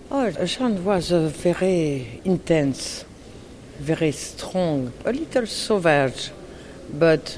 Oh, 0.09 0.31
Joan 0.31 0.83
was 0.85 1.09
very 1.09 2.21
intense, 2.23 3.03
very 3.77 4.11
strong, 4.13 4.93
a 5.03 5.11
little 5.11 5.45
savage, 5.45 6.31
but 6.93 7.37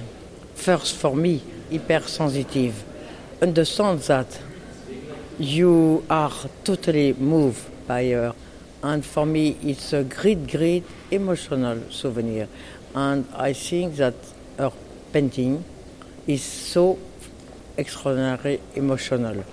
first 0.54 0.96
for 0.96 1.16
me, 1.16 1.42
hypersensitive. 1.72 2.84
Understand 3.42 4.02
that 4.02 4.40
you 5.40 6.06
are 6.10 6.32
totally 6.64 7.14
moved 7.14 7.88
by 7.88 8.06
her 8.10 8.36
And 8.84 9.06
for 9.06 9.28
me, 9.28 9.58
it's 9.62 9.94
a 9.94 10.04
great, 10.04 10.50
great 10.50 10.84
emotional 11.12 11.92
souvenir. 11.92 12.48
And 12.94 13.28
I 13.34 13.54
think 13.54 13.96
that 13.98 14.16
her 14.58 14.72
painting 15.14 15.64
is 16.28 16.44
so 16.44 17.00
extraordinarily 17.78 18.62
emotional. 18.76 19.44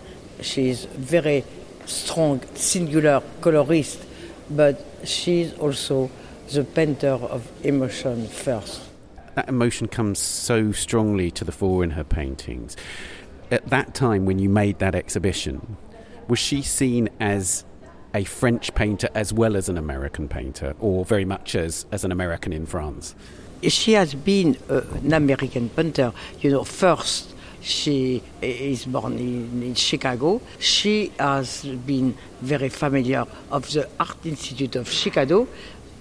She 0.41 0.71
is 0.71 0.85
very 0.87 1.45
strong, 1.87 2.41
singular 2.55 3.23
colorist, 3.41 4.05
but 4.51 4.85
she's 5.05 5.53
also 5.55 6.11
the 6.53 6.65
painter 6.65 7.09
of 7.13 7.51
emotion 7.65 8.27
first. 8.27 8.81
That 9.35 9.49
emotion 9.49 9.89
comes 9.89 10.19
so 10.19 10.73
strongly 10.73 11.31
to 11.33 11.45
the 11.45 11.53
fore 11.53 11.85
in 11.85 11.91
her 11.91 12.05
paintings. 12.05 12.77
At 13.51 13.69
that 13.69 13.95
time, 13.95 14.27
when 14.27 14.39
you 14.39 14.49
made 14.49 14.79
that 14.81 14.95
exhibition, 14.95 15.77
was 16.27 16.39
she 16.39 16.63
seen 16.63 17.09
as 17.21 17.65
a 18.15 18.25
French 18.25 18.75
painter 18.75 19.09
as 19.15 19.33
well 19.33 19.57
as 19.57 19.69
an 19.69 19.79
American 19.79 20.29
painter, 20.29 20.75
or 20.81 21.05
very 21.05 21.25
much 21.25 21.55
as, 21.55 21.87
as 21.93 22.05
an 22.05 22.13
American 22.13 22.53
in 22.53 22.67
France? 22.67 23.15
She 23.63 23.93
has 23.93 24.15
been 24.15 24.57
uh, 24.71 24.83
an 24.95 25.13
American 25.13 25.69
painter, 25.71 26.13
you 26.41 26.51
know, 26.51 26.65
first 26.65 27.35
she 27.61 28.23
is 28.41 28.87
born 28.87 29.19
in, 29.19 29.63
in, 29.63 29.75
Chicago. 29.75 30.41
She 30.59 31.13
has 31.19 31.65
been 31.65 32.17
very 32.41 32.69
familiar 32.69 33.27
of 33.51 33.71
the 33.73 33.89
Art 33.99 34.25
Institute 34.25 34.77
of 34.77 34.89
Chicago, 34.89 35.49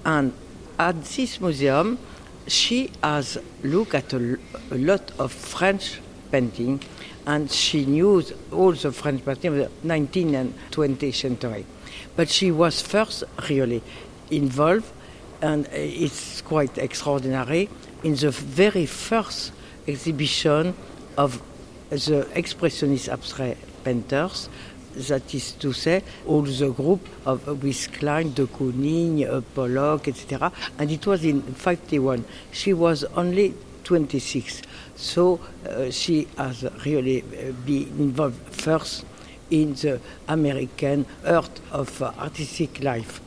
and 0.06 0.34
at 0.78 1.04
this 1.04 1.42
museum, 1.42 1.98
she 2.46 2.92
has 3.04 3.38
looked 3.64 3.96
at 3.96 4.14
a, 4.14 4.38
a 4.72 4.78
lot 4.78 5.12
of 5.20 5.32
French 5.32 6.00
painting, 6.32 6.80
and 7.26 7.52
she 7.52 7.86
knew 7.86 8.24
all 8.52 8.72
the 8.72 8.92
French 8.92 9.26
painting 9.26 9.60
of 9.60 9.82
the 9.82 9.88
19th 9.88 10.34
and 10.36 10.54
20th 10.72 11.16
century. 11.16 11.66
But 12.18 12.30
she 12.30 12.52
was 12.52 12.82
first 12.82 13.24
really 13.48 13.82
involved, 14.32 14.92
and 15.42 15.68
it's 15.68 16.42
quite 16.42 16.78
extraordinary, 16.78 17.70
in 18.04 18.16
the 18.16 18.32
very 18.32 18.88
first 18.88 19.54
exhibition 19.88 20.74
of 21.16 21.42
the 21.90 22.28
expressionist 22.36 23.08
abstract 23.08 23.60
painters, 23.84 24.50
that 24.96 25.34
is 25.36 25.52
to 25.54 25.72
say, 25.74 26.04
all 26.26 26.42
the 26.42 26.70
group 26.72 27.08
of 27.26 27.62
with 27.62 27.92
Kline, 27.94 28.34
de 28.34 28.48
Kooning, 28.48 29.24
uh, 29.24 29.42
Pollock, 29.54 30.08
etc. 30.08 30.52
And 30.80 30.92
it 30.92 31.06
was 31.06 31.24
in 31.24 31.42
51. 31.44 32.26
She 32.52 32.74
was 32.74 33.04
only 33.16 33.54
26. 33.84 34.64
So 34.96 35.40
uh, 35.70 35.92
she 35.92 36.28
has 36.36 36.66
really 36.84 37.22
uh, 37.22 37.52
been 37.64 37.88
involved 38.00 38.42
first 38.52 39.06
in 39.50 39.74
the 39.76 40.00
American 40.28 41.06
earth 41.26 41.62
of 41.72 42.02
uh, 42.02 42.12
artistic 42.20 42.84
life. 42.84 43.22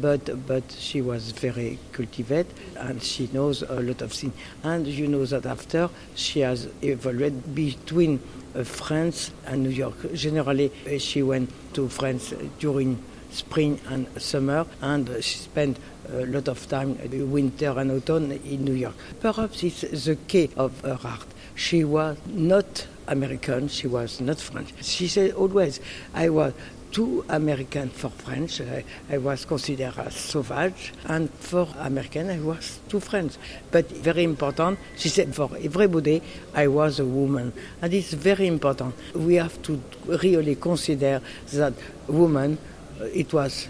But, 0.00 0.46
but 0.46 0.64
she 0.72 1.02
was 1.02 1.32
very 1.32 1.78
cultivated 1.92 2.46
and 2.76 3.02
she 3.02 3.28
knows 3.32 3.60
a 3.62 3.80
lot 3.80 4.00
of 4.00 4.12
things. 4.12 4.32
And 4.62 4.86
you 4.86 5.06
know 5.06 5.26
that 5.26 5.44
after 5.44 5.90
she 6.14 6.40
has 6.40 6.66
evolved 6.80 7.54
between 7.54 8.20
uh, 8.54 8.64
France 8.64 9.30
and 9.46 9.62
New 9.62 9.70
York. 9.70 10.12
Generally, 10.12 10.72
uh, 10.86 10.98
she 10.98 11.22
went 11.22 11.50
to 11.72 11.88
France 11.88 12.34
during 12.58 13.02
spring 13.30 13.80
and 13.88 14.06
summer, 14.20 14.66
and 14.82 15.08
uh, 15.08 15.20
she 15.22 15.38
spent 15.38 15.78
a 16.12 16.26
lot 16.26 16.48
of 16.48 16.68
time, 16.68 16.98
winter 17.30 17.70
and 17.78 17.90
autumn, 17.90 18.30
in 18.30 18.64
New 18.64 18.74
York. 18.74 18.94
Perhaps 19.20 19.62
it's 19.62 20.04
the 20.04 20.16
key 20.28 20.50
of 20.56 20.78
her 20.82 20.98
art. 21.02 21.26
She 21.54 21.84
was 21.84 22.18
not 22.26 22.86
American, 23.08 23.68
she 23.68 23.86
was 23.86 24.20
not 24.20 24.40
French. 24.40 24.72
She 24.82 25.08
said 25.08 25.32
always, 25.32 25.80
I 26.14 26.28
was 26.28 26.52
too 26.92 27.24
American 27.28 27.88
for 27.88 28.10
French. 28.10 28.60
I, 28.60 28.84
I, 29.10 29.18
was 29.18 29.44
considered 29.44 29.94
as 29.98 30.14
sauvage, 30.14 30.92
and 31.06 31.30
for 31.30 31.66
American, 31.78 32.30
I 32.30 32.38
was 32.38 32.80
too 32.88 33.00
French. 33.00 33.34
But 33.70 33.90
very 33.90 34.24
important, 34.24 34.78
she 34.96 35.08
said, 35.08 35.34
for 35.34 35.50
everybody, 35.60 36.22
I 36.54 36.68
was 36.68 37.00
a 37.00 37.04
woman. 37.04 37.52
And 37.80 37.94
it's 37.94 38.12
very 38.12 38.46
important. 38.46 38.94
We 39.14 39.36
have 39.36 39.60
to 39.62 39.82
really 40.06 40.56
consider 40.56 41.22
that 41.54 41.72
woman, 42.06 42.58
uh, 43.00 43.04
it 43.04 43.32
was 43.32 43.68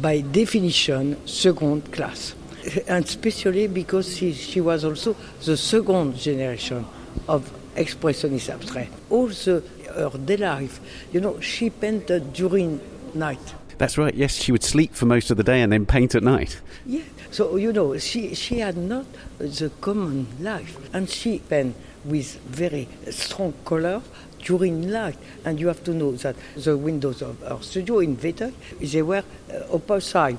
by 0.00 0.20
definition 0.20 1.26
second 1.26 1.92
class. 1.92 2.34
And 2.88 3.04
especially 3.04 3.68
because 3.68 4.16
she, 4.16 4.32
she 4.32 4.60
was 4.60 4.84
also 4.84 5.14
the 5.44 5.56
second 5.56 6.16
generation 6.16 6.84
of 7.28 7.48
expressionist 7.76 8.48
abstract. 8.50 8.92
All 9.10 9.28
the 9.28 9.62
her 9.96 10.18
day 10.18 10.36
life. 10.36 10.80
You 11.12 11.20
know, 11.20 11.40
she 11.40 11.70
painted 11.70 12.32
during 12.32 12.80
night. 13.14 13.54
That's 13.78 13.98
right. 13.98 14.14
Yes, 14.14 14.34
she 14.34 14.52
would 14.52 14.62
sleep 14.62 14.94
for 14.94 15.06
most 15.06 15.30
of 15.30 15.36
the 15.36 15.44
day 15.44 15.60
and 15.60 15.72
then 15.72 15.86
paint 15.86 16.14
at 16.14 16.22
night. 16.22 16.60
Yeah. 16.86 17.02
So 17.30 17.56
you 17.56 17.72
know, 17.72 17.98
she 17.98 18.34
she 18.34 18.60
had 18.60 18.76
not 18.76 19.06
the 19.38 19.70
common 19.80 20.26
life, 20.40 20.78
and 20.94 21.08
she 21.08 21.38
painted 21.40 21.74
with 22.04 22.38
very 22.46 22.88
strong 23.10 23.52
color 23.64 24.00
during 24.38 24.90
night. 24.90 25.18
And 25.44 25.58
you 25.58 25.66
have 25.66 25.82
to 25.84 25.92
know 25.92 26.12
that 26.12 26.36
the 26.54 26.76
windows 26.76 27.20
of 27.20 27.42
our 27.44 27.62
studio 27.62 27.98
in 27.98 28.16
Vétheuil, 28.16 28.52
they 28.80 29.02
were 29.02 29.24
uh, 29.52 29.74
opposite. 29.74 30.38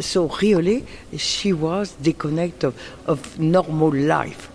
So 0.00 0.28
really, 0.42 0.84
she 1.16 1.52
was 1.52 1.92
disconnected 1.92 2.64
of, 2.64 2.74
of 3.06 3.38
normal 3.38 3.94
life. 3.94 4.50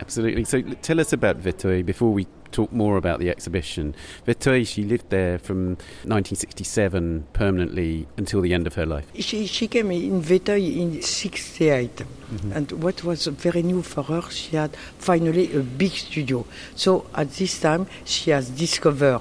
Absolutely. 0.00 0.44
So 0.44 0.62
tell 0.82 1.00
us 1.00 1.12
about 1.12 1.40
Vétheuil 1.40 1.84
before 1.84 2.12
we 2.12 2.26
talk 2.52 2.72
more 2.72 2.96
about 2.96 3.18
the 3.18 3.30
exhibition. 3.30 3.94
Vétheuil, 4.26 4.66
she 4.66 4.82
lived 4.84 5.10
there 5.10 5.38
from 5.38 5.76
1967 6.04 7.26
permanently 7.32 8.06
until 8.16 8.40
the 8.40 8.54
end 8.54 8.66
of 8.66 8.74
her 8.74 8.86
life. 8.86 9.06
She, 9.18 9.46
she 9.46 9.68
came 9.68 9.90
in 9.90 10.22
Vétheuil 10.22 10.76
in 10.76 11.02
68. 11.02 11.96
Mm-hmm. 11.96 12.52
And 12.52 12.72
what 12.72 13.04
was 13.04 13.26
very 13.26 13.62
new 13.62 13.82
for 13.82 14.02
her, 14.04 14.22
she 14.30 14.56
had 14.56 14.76
finally 14.98 15.52
a 15.54 15.60
big 15.60 15.92
studio. 15.92 16.46
So 16.74 17.06
at 17.14 17.30
this 17.32 17.60
time, 17.60 17.86
she 18.04 18.30
has 18.30 18.50
discovered 18.50 19.20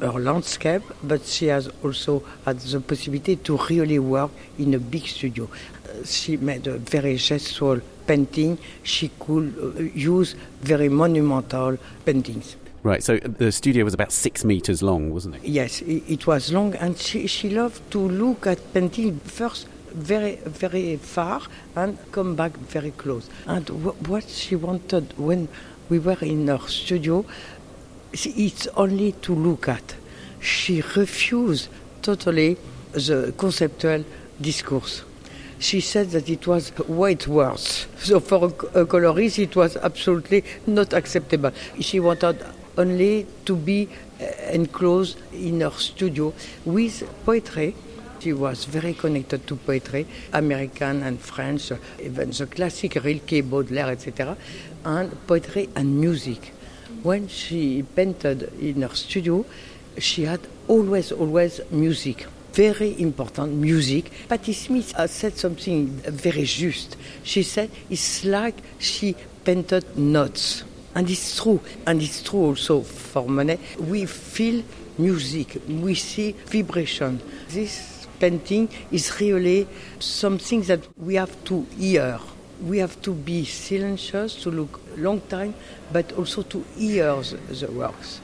her 0.00 0.20
landscape, 0.20 0.82
but 1.02 1.24
she 1.24 1.46
has 1.46 1.68
also 1.82 2.22
had 2.44 2.58
the 2.60 2.80
possibility 2.80 3.36
to 3.36 3.56
really 3.68 3.98
work 3.98 4.30
in 4.58 4.74
a 4.74 4.78
big 4.78 5.06
studio. 5.06 5.48
Uh, 5.84 6.04
she 6.04 6.36
made 6.36 6.66
a 6.66 6.78
very 6.78 7.16
gestual 7.16 7.82
painting. 8.08 8.58
She 8.82 9.10
could 9.20 9.54
uh, 9.56 9.82
use 9.82 10.34
very 10.62 10.88
monumental 10.88 11.78
paintings. 12.04 12.56
Right, 12.82 13.02
so 13.02 13.18
the 13.18 13.52
studio 13.52 13.84
was 13.84 13.94
about 13.94 14.12
six 14.12 14.44
meters 14.44 14.82
long, 14.82 15.12
wasn't 15.12 15.36
it? 15.36 15.44
Yes, 15.44 15.82
it, 15.82 16.26
was 16.26 16.52
long, 16.52 16.74
and 16.76 16.96
she, 16.96 17.26
she 17.26 17.50
loved 17.50 17.90
to 17.90 17.98
look 17.98 18.46
at 18.46 18.72
painting 18.72 19.18
first 19.20 19.68
very, 19.92 20.36
very 20.36 20.96
far 20.96 21.42
and 21.74 21.98
come 22.12 22.36
back 22.36 22.52
very 22.56 22.92
close. 22.92 23.28
And 23.46 23.66
w- 23.66 23.96
what 24.06 24.28
she 24.28 24.54
wanted 24.56 25.12
when 25.18 25.48
we 25.88 25.98
were 25.98 26.18
in 26.20 26.46
her 26.46 26.60
studio, 26.68 27.24
it's 28.12 28.68
only 28.68 29.12
to 29.12 29.34
look 29.34 29.68
at. 29.68 29.96
She 30.40 30.82
refused 30.96 31.68
totally 32.02 32.56
the 32.92 33.34
conceptual 33.36 34.04
discourse. 34.40 35.02
She 35.60 35.80
said 35.80 36.10
that 36.10 36.28
it 36.30 36.46
was 36.46 36.70
white 36.86 37.26
words. 37.26 37.86
So 37.98 38.20
for 38.20 38.52
a, 38.74 38.82
a 38.82 38.86
colorist, 38.86 39.38
it 39.38 39.56
was 39.56 39.76
absolutely 39.76 40.44
not 40.66 40.92
acceptable. 40.92 41.52
She 41.80 41.98
wanted 41.98 42.44
only 42.76 43.26
to 43.44 43.56
be 43.56 43.88
uh, 44.20 44.24
enclosed 44.52 45.18
in 45.32 45.60
her 45.60 45.72
studio 45.72 46.32
with 46.64 47.02
poetry. 47.26 47.74
She 48.20 48.32
was 48.32 48.64
very 48.64 48.94
connected 48.94 49.46
to 49.46 49.56
poetry, 49.56 50.06
American 50.32 51.02
and 51.02 51.20
French, 51.20 51.72
even 52.00 52.30
the 52.30 52.46
classic 52.46 52.94
Rilke, 52.96 53.42
Baudelaire, 53.48 53.90
etc., 53.90 54.36
and 54.84 55.26
poetry 55.26 55.68
and 55.74 56.00
music. 56.00 56.52
When 57.02 57.28
she 57.28 57.82
painted 57.82 58.52
in 58.60 58.82
her 58.82 58.94
studio, 58.94 59.44
she 59.98 60.24
had 60.24 60.40
always, 60.66 61.12
always 61.12 61.60
music. 61.70 62.26
Very 62.52 63.00
important 63.00 63.54
music. 63.54 64.10
Patti 64.28 64.52
Smith 64.52 64.92
has 64.92 65.10
said 65.10 65.36
something 65.36 65.88
very 66.06 66.44
just. 66.44 66.96
She 67.22 67.42
said 67.42 67.70
it's 67.88 68.24
like 68.24 68.56
she 68.78 69.14
painted 69.44 69.96
notes. 69.96 70.64
And 70.94 71.08
it's 71.08 71.40
true. 71.40 71.60
And 71.86 72.02
it's 72.02 72.22
true 72.22 72.46
also 72.46 72.82
for 72.82 73.28
Monet. 73.28 73.58
We 73.78 74.06
feel 74.06 74.64
music, 74.98 75.62
we 75.68 75.94
see 75.94 76.32
vibration. 76.46 77.20
This 77.48 78.06
painting 78.18 78.68
is 78.90 79.20
really 79.20 79.68
something 80.00 80.62
that 80.62 80.80
we 80.98 81.14
have 81.14 81.44
to 81.44 81.64
hear. 81.78 82.18
We 82.60 82.78
have 82.78 83.00
to 83.02 83.12
be 83.12 83.44
silencious 83.44 84.34
to 84.42 84.50
look 84.50 84.80
long 84.96 85.20
time, 85.28 85.54
but 85.92 86.12
also 86.14 86.42
to 86.42 86.64
hear 86.76 87.14
the 87.22 87.70
works. 87.70 88.20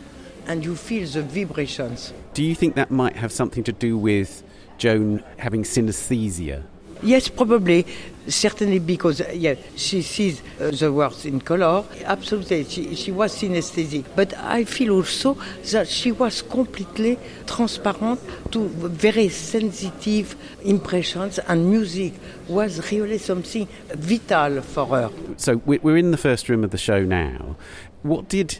And 0.46 0.64
you 0.64 0.76
feel 0.76 1.06
the 1.08 1.22
vibrations. 1.22 2.12
Do 2.34 2.42
you 2.42 2.54
think 2.54 2.74
that 2.74 2.90
might 2.90 3.16
have 3.16 3.32
something 3.32 3.64
to 3.64 3.72
do 3.72 3.96
with 3.96 4.42
Joan 4.78 5.22
having 5.38 5.62
synesthesia? 5.62 6.64
Yes, 7.02 7.28
probably. 7.28 7.86
Certainly 8.26 8.78
because 8.78 9.20
uh, 9.20 9.30
yeah, 9.34 9.54
she 9.76 10.00
sees 10.00 10.42
uh, 10.58 10.70
the 10.70 10.90
words 10.90 11.26
in 11.26 11.40
color. 11.40 11.84
Absolutely, 12.04 12.64
she, 12.64 12.94
she 12.94 13.12
was 13.12 13.36
synesthetic. 13.36 14.06
But 14.16 14.32
I 14.38 14.64
feel 14.64 14.94
also 14.94 15.36
that 15.72 15.86
she 15.88 16.10
was 16.12 16.40
completely 16.40 17.18
transparent 17.46 18.20
to 18.52 18.68
very 18.68 19.28
sensitive 19.28 20.36
impressions, 20.62 21.38
and 21.40 21.70
music 21.70 22.14
was 22.48 22.90
really 22.90 23.18
something 23.18 23.68
vital 23.90 24.62
for 24.62 24.86
her. 24.86 25.10
So 25.36 25.56
we're 25.66 25.98
in 25.98 26.10
the 26.10 26.16
first 26.16 26.48
room 26.48 26.64
of 26.64 26.70
the 26.70 26.78
show 26.78 27.02
now. 27.04 27.56
What 28.02 28.30
did 28.30 28.58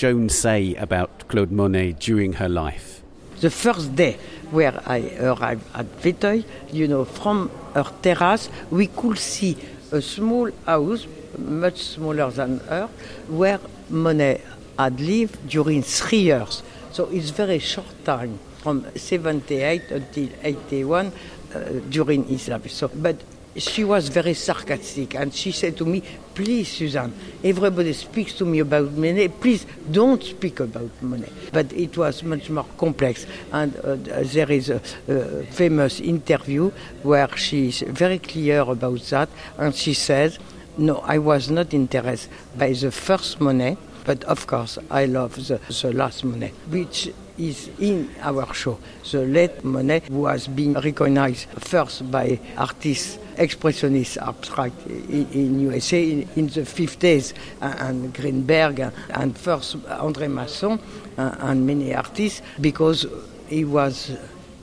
Joan 0.00 0.30
say 0.30 0.74
about 0.76 1.28
Claude 1.28 1.52
Monet 1.52 1.92
during 2.00 2.32
her 2.40 2.48
life? 2.48 3.02
The 3.42 3.50
first 3.50 3.94
day 3.94 4.16
where 4.50 4.80
I 4.86 5.14
arrived 5.20 5.62
at 5.74 5.84
Vétheuil, 6.00 6.42
you 6.72 6.88
know, 6.88 7.04
from 7.04 7.50
her 7.74 7.84
terrace, 8.00 8.48
we 8.70 8.86
could 8.86 9.18
see 9.18 9.58
a 9.92 10.00
small 10.00 10.48
house, 10.64 11.06
much 11.36 11.82
smaller 11.82 12.30
than 12.30 12.60
her, 12.60 12.88
where 13.28 13.60
Monet 13.90 14.40
had 14.78 14.98
lived 15.00 15.46
during 15.46 15.82
three 15.82 16.22
years. 16.32 16.62
So 16.92 17.10
it's 17.10 17.28
very 17.28 17.58
short 17.58 18.02
time, 18.02 18.38
from 18.62 18.86
78 18.96 19.90
until 19.90 20.28
81 20.42 21.12
uh, 21.54 21.58
during 21.90 22.24
his 22.24 22.48
life. 22.48 22.70
So, 22.70 22.88
but 22.88 23.16
she 23.56 23.84
was 23.84 24.08
very 24.08 24.32
sarcastic 24.32 25.14
and 25.14 25.34
she 25.34 25.52
said 25.52 25.76
to 25.76 25.84
me, 25.84 26.02
Please, 26.40 26.68
Suzanne, 26.68 27.12
everybody 27.44 27.92
speaks 27.92 28.32
to 28.32 28.46
me 28.46 28.60
about 28.60 28.92
Monet. 28.92 29.28
Please 29.28 29.66
don't 29.90 30.24
speak 30.24 30.60
about 30.60 30.90
Monet. 31.02 31.28
But 31.52 31.70
it 31.74 31.98
was 31.98 32.22
much 32.22 32.48
more 32.48 32.64
complex. 32.78 33.26
And 33.52 33.76
uh, 33.76 33.96
there 34.22 34.50
is 34.50 34.70
a, 34.70 34.80
a, 35.06 35.44
famous 35.52 36.00
interview 36.00 36.70
where 37.02 37.28
she 37.36 37.68
is 37.68 37.80
very 37.80 38.18
clear 38.18 38.60
about 38.60 39.00
that. 39.10 39.28
And 39.58 39.74
she 39.74 39.92
says, 39.92 40.38
No, 40.78 41.00
I 41.00 41.18
was 41.18 41.50
not 41.50 41.74
interested 41.74 42.30
by 42.56 42.72
the 42.72 42.90
first 42.90 43.38
Monet, 43.38 43.76
but 44.06 44.24
of 44.24 44.46
course, 44.46 44.78
I 44.90 45.04
love 45.04 45.36
the, 45.46 45.60
the 45.82 45.92
last 45.92 46.24
Monet, 46.24 46.54
which 46.70 47.12
is 47.40 47.70
in 47.78 48.10
our 48.20 48.52
show. 48.52 48.78
The 49.10 49.24
late 49.24 49.64
Monet, 49.64 50.02
was 50.10 50.46
being 50.46 50.74
recognized 50.74 51.48
first 51.58 52.10
by 52.10 52.38
artists 52.56 53.18
expressionist 53.36 54.18
abstract 54.18 54.86
in, 54.86 55.26
in 55.32 55.60
USA 55.60 56.02
in, 56.02 56.28
in, 56.36 56.46
the 56.48 56.62
50s, 56.62 57.32
and 57.60 58.12
Greenberg 58.12 58.92
and 59.10 59.36
first 59.36 59.78
André 59.84 60.30
Masson 60.30 60.78
and 61.16 61.66
many 61.66 61.94
artists, 61.94 62.42
because 62.60 63.06
he 63.48 63.64
was 63.64 64.12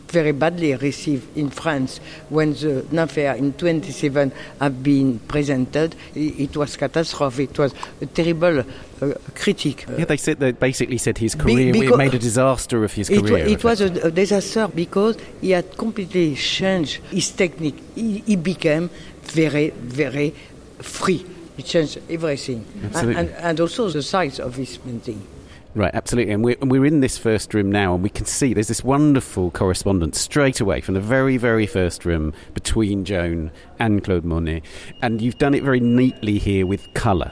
very 0.07 0.31
badly 0.31 0.75
received 0.75 1.35
in 1.37 1.49
France 1.49 1.99
when 2.29 2.53
the 2.53 2.85
Nymphaea 2.91 3.37
in 3.37 3.53
27 3.53 4.31
have 4.59 4.83
been 4.83 5.19
presented. 5.19 5.95
It 6.15 6.55
was 6.55 6.77
catastrophic. 6.77 7.51
It 7.51 7.59
was 7.59 7.73
a 8.01 8.05
terrible 8.05 8.59
uh, 8.59 9.13
critique. 9.35 9.85
Yeah, 9.97 10.05
they 10.05 10.17
said 10.17 10.39
they 10.39 10.51
basically 10.51 10.97
said 10.97 11.17
his 11.17 11.35
career 11.35 11.73
Be- 11.73 11.95
made 11.95 12.13
a 12.13 12.19
disaster 12.19 12.83
of 12.83 12.93
his 12.93 13.09
career. 13.09 13.37
It, 13.37 13.51
it 13.51 13.63
was 13.63 13.81
a, 13.81 14.07
a, 14.07 14.11
disaster 14.11 14.67
because 14.67 15.17
he 15.41 15.51
had 15.51 15.77
completely 15.77 16.35
changed 16.35 17.01
his 17.11 17.31
technique. 17.31 17.81
He, 17.95 18.19
he 18.19 18.35
became 18.35 18.89
very, 19.23 19.69
very 19.71 20.33
free. 20.79 21.25
He 21.57 21.63
changed 21.63 21.99
everything, 22.09 22.65
and, 22.93 23.17
and, 23.17 23.29
and 23.31 23.59
also 23.59 23.89
the 23.89 24.03
size 24.03 24.39
of 24.39 24.55
his 24.55 24.77
painting. 24.77 25.25
Right, 25.77 25.93
absolutely. 25.93 26.33
And 26.33 26.43
we're, 26.43 26.57
and 26.59 26.71
we're 26.71 26.87
in 26.87 27.01
this 27.01 27.19
first 27.19 27.53
room 27.53 27.71
now, 27.71 27.93
and 27.93 28.01
we 28.01 28.09
can 28.09 28.25
see 28.25 28.51
there's 28.51 28.67
this 28.67 28.83
wonderful 28.83 29.51
correspondence 29.51 30.19
straight 30.19 30.59
away 30.59 30.81
from 30.81 30.95
the 30.95 30.99
very, 30.99 31.37
very 31.37 31.67
first 31.67 32.03
room 32.03 32.33
between 32.55 33.05
Joan 33.05 33.51
and 33.77 34.03
Claude 34.03 34.25
Monet. 34.25 34.63
And 35.03 35.21
you've 35.21 35.37
done 35.37 35.53
it 35.53 35.61
very 35.61 35.79
neatly 35.79 36.39
here 36.39 36.65
with 36.65 36.91
colour. 36.95 37.31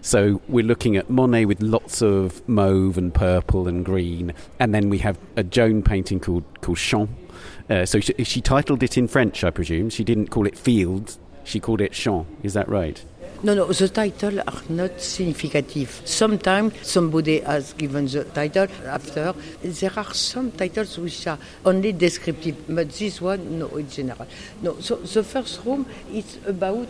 So 0.00 0.40
we're 0.46 0.64
looking 0.64 0.96
at 0.96 1.10
Monet 1.10 1.46
with 1.46 1.60
lots 1.60 2.02
of 2.02 2.48
mauve 2.48 2.98
and 2.98 3.12
purple 3.12 3.66
and 3.66 3.84
green, 3.84 4.32
and 4.60 4.72
then 4.72 4.88
we 4.88 4.98
have 4.98 5.18
a 5.34 5.42
Joan 5.42 5.82
painting 5.82 6.20
called 6.20 6.44
called 6.60 6.78
Champs. 6.78 7.12
Uh, 7.68 7.84
so 7.84 7.98
she, 7.98 8.12
she 8.22 8.40
titled 8.40 8.84
it 8.84 8.96
in 8.96 9.08
French, 9.08 9.42
I 9.42 9.50
presume. 9.50 9.90
She 9.90 10.04
didn't 10.04 10.28
call 10.28 10.46
it 10.46 10.56
Fields; 10.56 11.18
she 11.42 11.58
called 11.58 11.80
it 11.80 11.92
Champs. 11.92 12.30
Is 12.44 12.54
that 12.54 12.68
right? 12.68 13.04
No, 13.44 13.54
no, 13.54 13.66
the 13.66 13.88
title 13.88 14.38
are 14.38 14.62
not 14.68 15.00
significant. 15.00 15.88
Sometimes 16.04 16.74
somebody 16.86 17.40
has 17.40 17.72
given 17.72 18.06
the 18.06 18.22
title 18.22 18.68
after. 18.86 19.34
There 19.60 19.90
are 19.96 20.14
some 20.14 20.52
titles 20.52 20.96
which 20.96 21.26
are 21.26 21.38
only 21.64 21.92
descriptive, 21.92 22.56
but 22.68 22.90
this 22.90 23.20
one, 23.20 23.58
no, 23.58 23.66
it's 23.78 23.96
general. 23.96 24.28
No, 24.62 24.78
so 24.78 24.94
the 24.94 25.24
first 25.24 25.64
room 25.64 25.86
is 26.12 26.38
about 26.46 26.86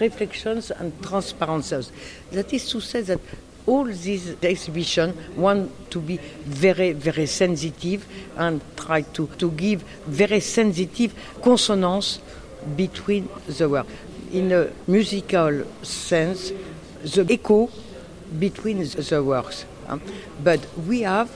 reflections 0.00 0.70
and 0.70 0.90
transparencies. 1.02 1.92
That 2.32 2.50
is 2.50 2.66
to 2.70 2.80
say 2.80 3.02
that 3.02 3.20
all 3.66 3.84
these 3.84 4.36
exhibitions 4.42 5.36
want 5.36 5.90
to 5.90 6.00
be 6.00 6.16
very, 6.46 6.92
very 6.92 7.26
sensitive 7.26 8.06
and 8.38 8.62
try 8.74 9.02
to, 9.02 9.26
to 9.36 9.50
give 9.50 9.82
very 10.06 10.40
sensitive 10.40 11.14
consonance 11.42 12.20
between 12.74 13.28
the 13.46 13.68
works 13.68 13.92
in 14.32 14.52
a 14.52 14.70
musical 14.86 15.64
sense, 15.82 16.52
the 17.02 17.26
echo 17.30 17.70
between 18.38 18.78
the 18.78 19.22
works. 19.24 19.64
But 20.42 20.60
we 20.86 21.00
have 21.02 21.30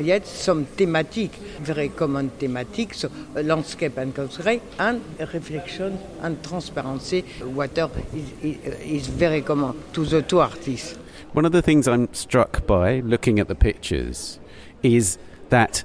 yet 0.00 0.26
some 0.26 0.64
thematic, 0.64 1.32
very 1.60 1.90
common 1.90 2.30
thematic, 2.30 2.94
so 2.94 3.10
landscape 3.34 3.98
and 3.98 4.14
country, 4.14 4.62
and 4.78 5.02
reflection 5.18 5.98
and 6.22 6.42
transparency. 6.42 7.24
Water 7.42 7.90
is, 8.14 8.32
is 8.80 9.06
very 9.08 9.42
common 9.42 9.82
to 9.92 10.04
the 10.06 10.22
two 10.22 10.40
artists. 10.40 10.96
One 11.32 11.44
of 11.44 11.52
the 11.52 11.62
things 11.62 11.86
I'm 11.86 12.12
struck 12.14 12.66
by 12.66 13.00
looking 13.00 13.38
at 13.38 13.48
the 13.48 13.54
pictures 13.54 14.40
is 14.82 15.18
that, 15.50 15.84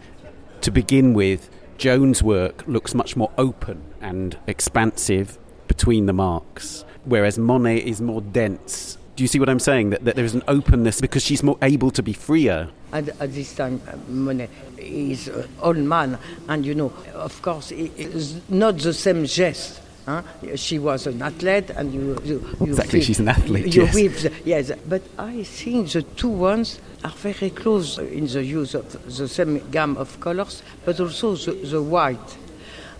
to 0.61 0.71
begin 0.71 1.13
with, 1.13 1.49
Joan's 1.77 2.23
work 2.23 2.65
looks 2.67 2.95
much 2.95 3.17
more 3.17 3.31
open 3.37 3.83
and 3.99 4.37
expansive 4.47 5.37
between 5.75 6.05
the 6.05 6.13
marks, 6.13 6.85
whereas 7.03 7.37
Monet 7.37 7.79
is 7.79 7.99
more 8.01 8.21
dense. 8.21 8.97
Do 9.15 9.23
you 9.23 9.27
see 9.27 9.39
what 9.39 9.49
I'm 9.49 9.59
saying? 9.59 9.89
That, 9.91 10.05
that 10.05 10.15
there 10.15 10.25
is 10.25 10.33
an 10.33 10.43
openness 10.47 11.01
because 11.01 11.23
she's 11.23 11.43
more 11.43 11.57
able 11.61 11.91
to 11.91 12.03
be 12.03 12.13
freer. 12.13 12.69
At, 12.91 13.09
at 13.19 13.33
this 13.33 13.55
time, 13.55 13.81
uh, 13.87 13.97
Monet 14.07 14.49
is 14.77 15.27
an 15.27 15.49
old 15.61 15.77
man, 15.77 16.17
and 16.47 16.65
you 16.65 16.75
know, 16.75 16.93
of 17.13 17.41
course, 17.41 17.71
it's 17.71 18.35
not 18.49 18.77
the 18.77 18.93
same 18.93 19.25
geste. 19.25 19.81
Huh? 20.05 20.21
She 20.55 20.77
was 20.79 21.07
an 21.07 21.21
athlete, 21.21 21.71
and 21.71 21.93
you, 21.93 22.17
you, 22.23 22.57
you 22.61 22.67
exactly. 22.67 22.99
Feel, 22.99 23.07
she's 23.07 23.19
an 23.19 23.27
athlete. 23.27 23.75
You 23.75 23.85
yes. 23.85 24.27
Yes, 24.45 24.71
but 24.87 25.01
I 25.17 25.43
think 25.43 25.91
the 25.91 26.03
two 26.03 26.29
ones 26.29 26.79
are 27.03 27.09
very 27.09 27.49
close 27.49 27.97
in 27.97 28.27
the 28.27 28.43
use 28.43 28.75
of 28.75 28.85
the 29.17 29.27
same 29.27 29.59
gamut 29.71 29.97
of 29.97 30.19
colors, 30.19 30.61
but 30.85 30.99
also 30.99 31.35
the, 31.35 31.53
the 31.67 31.81
white, 31.81 32.37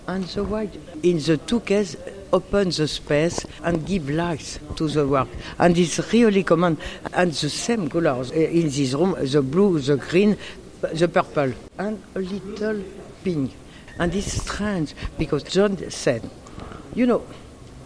and 0.07 0.25
the 0.25 0.43
white 0.43 0.73
in 1.03 1.19
the 1.19 1.37
two 1.37 1.59
cases 1.59 1.97
open 2.35 2.69
the 2.69 2.87
space 2.87 3.45
and 3.63 3.85
give 3.85 4.09
life 4.09 4.59
to 4.75 4.87
the 4.89 5.07
work. 5.07 5.29
And 5.57 5.77
it's 5.77 5.97
really 6.11 6.43
common. 6.43 6.77
And 7.13 7.31
the 7.31 7.49
same 7.49 7.89
colors 7.89 8.31
eh, 8.31 8.59
in 8.59 8.65
this 8.67 8.93
room, 8.93 9.15
the 9.17 9.41
blue, 9.41 9.79
the 9.79 9.95
green, 9.95 10.37
the 10.81 11.07
purple, 11.07 11.53
and 11.77 12.03
a 12.13 12.19
little 12.19 12.83
pink. 13.23 13.53
And 13.97 14.13
it's 14.13 14.43
strange 14.43 14.93
because 15.17 15.43
Joan 15.43 15.89
said, 15.89 16.29
you 16.93 17.05
know, 17.07 17.23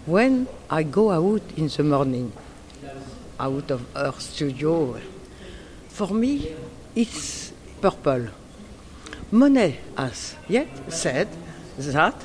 when 0.05 0.47
I 0.69 0.81
go 0.83 1.11
out 1.11 1.43
in 1.55 1.67
the 1.67 1.83
morning, 1.83 2.33
out 3.39 3.69
of 3.69 3.85
our 3.95 4.13
studio, 4.19 4.99
for 5.89 6.09
me, 6.09 6.55
it's 6.95 7.53
purple. 7.79 8.27
Monet 9.31 9.77
has 9.95 10.35
yet 10.47 10.67
said 10.91 11.27
that 11.77 12.15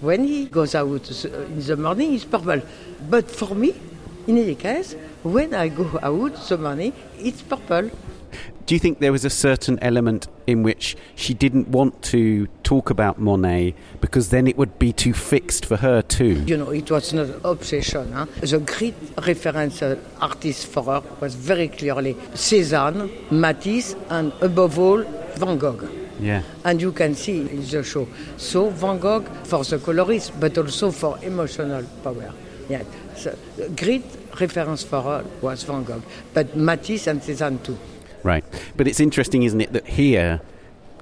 when 0.00 0.24
he 0.24 0.46
goes 0.46 0.74
out 0.74 0.86
in 1.24 1.60
the 1.60 1.76
morning, 1.76 2.14
it's 2.14 2.24
purple. 2.24 2.60
But 3.08 3.30
for 3.30 3.54
me, 3.54 3.74
in 4.26 4.38
any 4.38 4.54
case, 4.54 4.94
when 5.22 5.54
I 5.54 5.68
go 5.68 5.98
out 6.02 6.34
the 6.48 6.58
morning, 6.58 6.92
it's 7.18 7.42
purple. 7.42 7.90
Do 8.66 8.74
you 8.74 8.80
think 8.80 8.98
there 8.98 9.12
was 9.12 9.24
a 9.24 9.30
certain 9.30 9.78
element 9.80 10.26
in 10.48 10.64
which 10.64 10.96
she 11.14 11.34
didn't 11.34 11.68
want 11.68 12.02
to 12.02 12.48
talk 12.64 12.90
about 12.90 13.16
Monet 13.20 13.74
because 14.00 14.30
then 14.30 14.48
it 14.48 14.56
would 14.56 14.76
be 14.80 14.92
too 14.92 15.14
fixed 15.14 15.64
for 15.64 15.76
her 15.76 16.02
too? 16.02 16.42
You 16.46 16.56
know, 16.56 16.70
it 16.70 16.90
was 16.90 17.12
not 17.12 17.26
an 17.26 17.40
obsession. 17.44 18.12
Huh? 18.12 18.26
The 18.40 18.58
great 18.58 18.96
reference 19.24 19.82
uh, 19.82 19.96
artist 20.20 20.66
for 20.66 20.82
her 20.82 21.02
was 21.20 21.36
very 21.36 21.68
clearly 21.68 22.14
Cézanne, 22.34 23.30
Matisse, 23.30 23.94
and 24.10 24.32
above 24.40 24.78
all, 24.80 25.04
Van 25.36 25.58
Gogh. 25.58 26.05
Yeah. 26.20 26.42
And 26.64 26.80
you 26.80 26.92
can 26.92 27.14
see 27.14 27.40
in 27.40 27.64
the 27.64 27.82
show. 27.82 28.08
So 28.36 28.70
Van 28.70 28.98
Gogh 28.98 29.22
for 29.44 29.64
the 29.64 29.78
colorist, 29.78 30.38
but 30.40 30.56
also 30.58 30.90
for 30.90 31.18
emotional 31.22 31.84
power. 32.02 32.32
Yeah. 32.68 32.82
So, 33.14 33.36
great 33.76 34.04
reference 34.40 34.82
for 34.82 35.02
her 35.02 35.24
was 35.40 35.62
Van 35.62 35.84
Gogh, 35.84 36.02
but 36.34 36.56
Matisse 36.56 37.06
and 37.06 37.20
Cézanne 37.20 37.62
too. 37.62 37.78
Right. 38.22 38.44
But 38.76 38.88
it's 38.88 39.00
interesting, 39.00 39.44
isn't 39.44 39.60
it, 39.60 39.72
that 39.72 39.86
here, 39.86 40.40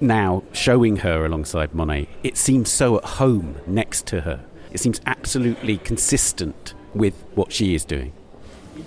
now 0.01 0.43
showing 0.53 0.97
her 0.97 1.25
alongside 1.25 1.75
Monet, 1.75 2.09
it 2.23 2.37
seems 2.37 2.71
so 2.71 2.99
at 2.99 3.05
home 3.05 3.57
next 3.67 4.07
to 4.09 4.21
her. 4.23 4.45
it 4.75 4.81
seems 4.81 5.01
absolutely 5.07 5.79
consistent 5.79 6.75
with 6.95 7.15
what 7.37 7.53
she 7.53 7.75
is 7.75 7.85
doing. 7.85 8.13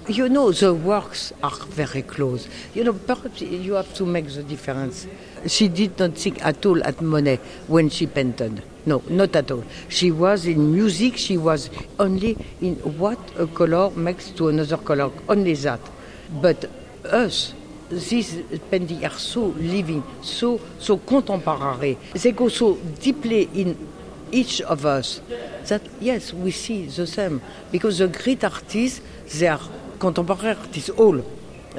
You 0.07 0.27
know, 0.27 0.51
the 0.51 0.73
works 0.73 1.31
are 1.41 1.55
very 1.67 2.01
close. 2.01 2.47
You 2.73 2.83
know, 2.83 2.93
perhaps 2.93 3.41
you 3.41 3.73
have 3.73 3.93
to 3.95 4.05
make 4.05 4.27
the 4.27 4.43
difference. 4.43 5.07
She 5.45 5.67
did 5.67 5.99
not 5.99 6.15
think 6.15 6.43
at 6.43 6.65
all 6.65 6.83
at 6.83 7.01
Monet 7.01 7.39
when 7.67 7.89
she 7.89 8.07
painted. 8.07 8.63
No, 8.85 9.03
not 9.09 9.35
at 9.35 9.51
all. 9.51 9.63
She 9.89 10.11
was 10.11 10.45
in 10.45 10.71
music, 10.73 11.17
she 11.17 11.37
was 11.37 11.69
only 11.99 12.37
in 12.61 12.75
what 12.97 13.19
a 13.37 13.45
color 13.47 13.91
makes 13.91 14.31
to 14.31 14.47
another 14.47 14.77
color, 14.77 15.11
only 15.27 15.53
that. 15.55 15.79
But 16.41 16.69
us, 17.05 17.53
these 17.89 18.41
paintings 18.71 19.03
are 19.03 19.17
so 19.17 19.45
living, 19.47 20.03
so 20.21 20.59
so 20.79 20.97
contemporary. 20.97 21.97
They 22.13 22.31
go 22.31 22.49
so 22.49 22.75
deeply 22.75 23.49
in 23.53 23.77
each 24.31 24.61
of 24.61 24.85
us 24.85 25.21
that 25.67 25.81
yes, 25.99 26.33
we 26.33 26.51
see 26.51 26.85
the 26.85 27.07
same 27.07 27.41
because 27.71 27.99
the 27.99 28.07
great 28.07 28.43
artists 28.43 29.01
they 29.37 29.47
are 29.47 29.61
contemporary 29.99 30.55
artists 30.57 30.89
all. 30.91 31.23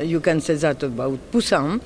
You 0.00 0.20
can 0.20 0.40
say 0.40 0.54
that 0.54 0.82
about 0.82 1.18
Poussin. 1.32 1.80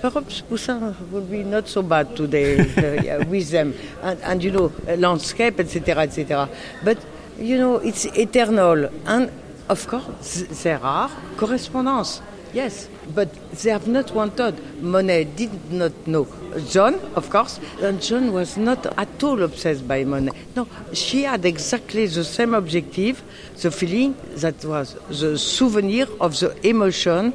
Perhaps 0.00 0.42
Poussin 0.42 0.94
would 1.10 1.30
be 1.30 1.42
not 1.42 1.68
so 1.68 1.82
bad 1.82 2.14
today 2.16 2.60
uh, 2.60 3.24
with 3.26 3.50
them, 3.50 3.74
and, 4.02 4.20
and 4.22 4.44
you 4.44 4.50
know 4.50 4.72
landscape, 4.96 5.60
etc., 5.60 6.02
etc. 6.02 6.48
But 6.84 6.98
you 7.38 7.58
know 7.58 7.76
it's 7.76 8.04
eternal, 8.06 8.88
and 9.06 9.30
of 9.68 9.86
course 9.86 10.44
there 10.62 10.82
are 10.82 11.10
correspondences. 11.36 12.22
Yes, 12.52 12.88
but 13.14 13.28
they 13.62 13.70
have 13.70 13.86
not 13.86 14.12
wanted. 14.12 14.54
Monet 14.82 15.24
did 15.36 15.72
not 15.72 15.92
know. 16.06 16.26
Joan, 16.70 16.94
of 17.14 17.28
course, 17.28 17.60
and 17.82 18.00
Joan 18.00 18.32
was 18.32 18.56
not 18.56 18.86
at 18.98 19.22
all 19.22 19.42
obsessed 19.42 19.86
by 19.86 20.04
Monet. 20.04 20.32
No, 20.54 20.66
she 20.92 21.24
had 21.24 21.44
exactly 21.44 22.06
the 22.06 22.24
same 22.24 22.54
objective, 22.54 23.22
the 23.60 23.70
feeling 23.70 24.16
that 24.36 24.64
was 24.64 24.96
the 25.08 25.36
souvenir 25.36 26.06
of 26.20 26.38
the 26.40 26.56
emotion 26.66 27.34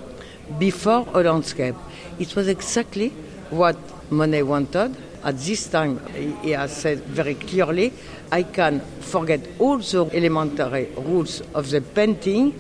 before 0.59 1.07
a 1.13 1.23
landscape. 1.23 1.75
It 2.19 2.35
was 2.35 2.47
exactly 2.47 3.09
what 3.49 3.77
Monet 4.11 4.43
wanted. 4.43 4.95
At 5.23 5.37
this 5.37 5.67
time, 5.67 5.99
he 6.41 6.51
has 6.51 6.75
said 6.75 6.99
very 6.99 7.35
clearly, 7.35 7.93
I 8.31 8.43
can 8.43 8.79
forget 9.01 9.39
all 9.59 9.77
the 9.77 10.09
elementary 10.13 10.85
rules 10.97 11.41
of 11.53 11.69
the 11.69 11.81
painting 11.81 12.59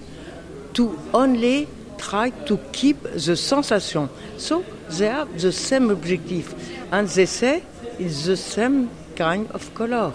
to 0.73 0.97
only 1.13 1.67
try 1.97 2.29
to 2.29 2.57
keep 2.71 3.01
the 3.03 3.35
sensation. 3.35 4.09
So 4.37 4.63
they 4.89 5.07
have 5.07 5.39
the 5.39 5.51
same 5.51 5.89
objective, 5.89 6.53
and 6.91 7.07
they 7.07 7.25
say 7.25 7.63
it's 7.97 8.25
the 8.25 8.37
same 8.37 8.89
kind 9.15 9.49
of 9.51 9.73
color. 9.73 10.13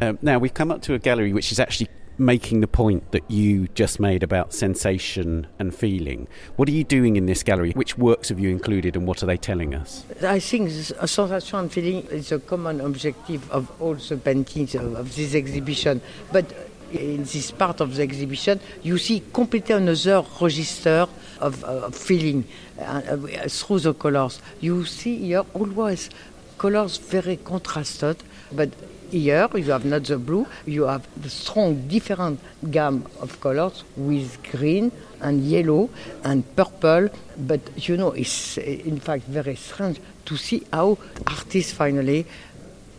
Um, 0.00 0.18
now 0.22 0.38
we've 0.38 0.54
come 0.54 0.70
up 0.70 0.82
to 0.82 0.94
a 0.94 0.98
gallery 0.98 1.32
which 1.32 1.52
is 1.52 1.60
actually 1.60 1.88
making 2.18 2.60
the 2.60 2.66
point 2.66 3.10
that 3.12 3.28
you 3.30 3.68
just 3.68 3.98
made 4.00 4.22
about 4.22 4.52
sensation 4.52 5.46
and 5.58 5.74
feeling. 5.74 6.28
What 6.56 6.68
are 6.68 6.72
you 6.72 6.84
doing 6.84 7.16
in 7.16 7.26
this 7.26 7.42
gallery? 7.42 7.72
Which 7.72 7.98
works 7.98 8.28
have 8.28 8.38
you 8.38 8.50
included, 8.50 8.96
and 8.96 9.06
what 9.06 9.22
are 9.22 9.26
they 9.26 9.36
telling 9.36 9.74
us? 9.74 10.04
I 10.22 10.38
think 10.38 10.70
sensation 10.70 11.58
and 11.58 11.72
feeling 11.72 12.06
is 12.06 12.32
a 12.32 12.38
common 12.38 12.80
objective 12.80 13.50
of 13.50 13.70
all 13.80 13.94
the 13.94 14.16
paintings 14.16 14.74
of, 14.74 14.94
of 14.94 15.14
this 15.16 15.34
exhibition, 15.34 16.00
but 16.32 16.44
in 16.92 17.24
this 17.24 17.50
part 17.50 17.80
of 17.80 17.96
the 17.96 18.02
exhibition, 18.02 18.60
you 18.82 18.98
see 18.98 19.22
completely 19.32 19.74
another 19.74 20.24
register 20.40 21.06
of, 21.40 21.64
uh, 21.64 21.90
feeling 21.90 22.44
uh, 22.78 22.82
uh, 22.82 23.16
through 23.48 23.80
the 23.80 23.94
colors. 23.94 24.40
You 24.60 24.84
see 24.84 25.16
here 25.16 25.44
always 25.54 26.10
colors 26.58 26.98
very 26.98 27.38
contrasted, 27.38 28.22
but 28.52 28.70
here 29.12 29.46
you 29.54 29.70
have 29.70 29.84
not 29.84 30.04
the 30.04 30.18
blue, 30.18 30.46
you 30.64 30.84
have 30.84 31.06
the 31.22 31.28
strong 31.28 31.86
different 31.86 32.40
gamut 32.70 33.06
of 33.20 33.38
colors 33.40 33.84
with 33.96 34.42
green 34.50 34.90
and 35.20 35.44
yellow 35.44 35.90
and 36.24 36.44
purple. 36.56 37.10
But 37.36 37.60
you 37.88 37.96
know, 37.96 38.12
it's 38.12 38.56
in 38.56 38.98
fact 39.00 39.24
very 39.24 39.56
strange 39.56 40.00
to 40.24 40.36
see 40.36 40.64
how 40.72 40.96
artists 41.26 41.72
finally, 41.72 42.26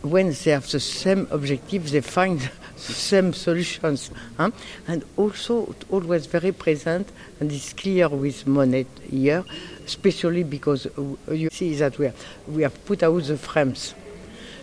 when 0.02 0.32
they 0.32 0.50
have 0.52 0.70
the 0.70 0.80
same 0.80 1.26
objective, 1.30 1.90
they 1.90 2.00
find 2.00 2.40
the 2.74 2.92
same 2.92 3.32
solutions. 3.32 4.10
And 4.38 5.04
also 5.16 5.74
always 5.90 6.26
very 6.26 6.52
present, 6.52 7.08
and 7.40 7.50
it's 7.50 7.72
clear 7.72 8.08
with 8.08 8.46
Monet 8.46 8.86
here, 9.10 9.44
especially 9.84 10.44
because 10.44 10.86
uh, 10.86 11.32
you 11.32 11.50
see 11.50 11.74
that 11.74 11.98
we 11.98 12.06
have, 12.06 12.26
we 12.46 12.62
have 12.62 12.84
put 12.84 13.02
out 13.02 13.24
the 13.24 13.36
frames. 13.36 13.94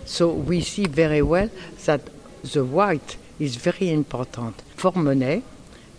So 0.05 0.31
we 0.31 0.61
see 0.61 0.85
very 0.85 1.21
well 1.21 1.49
that 1.85 2.01
the 2.43 2.65
white 2.65 3.17
is 3.39 3.55
very 3.55 3.89
important 3.89 4.61
for 4.75 4.91
Monet 4.95 5.43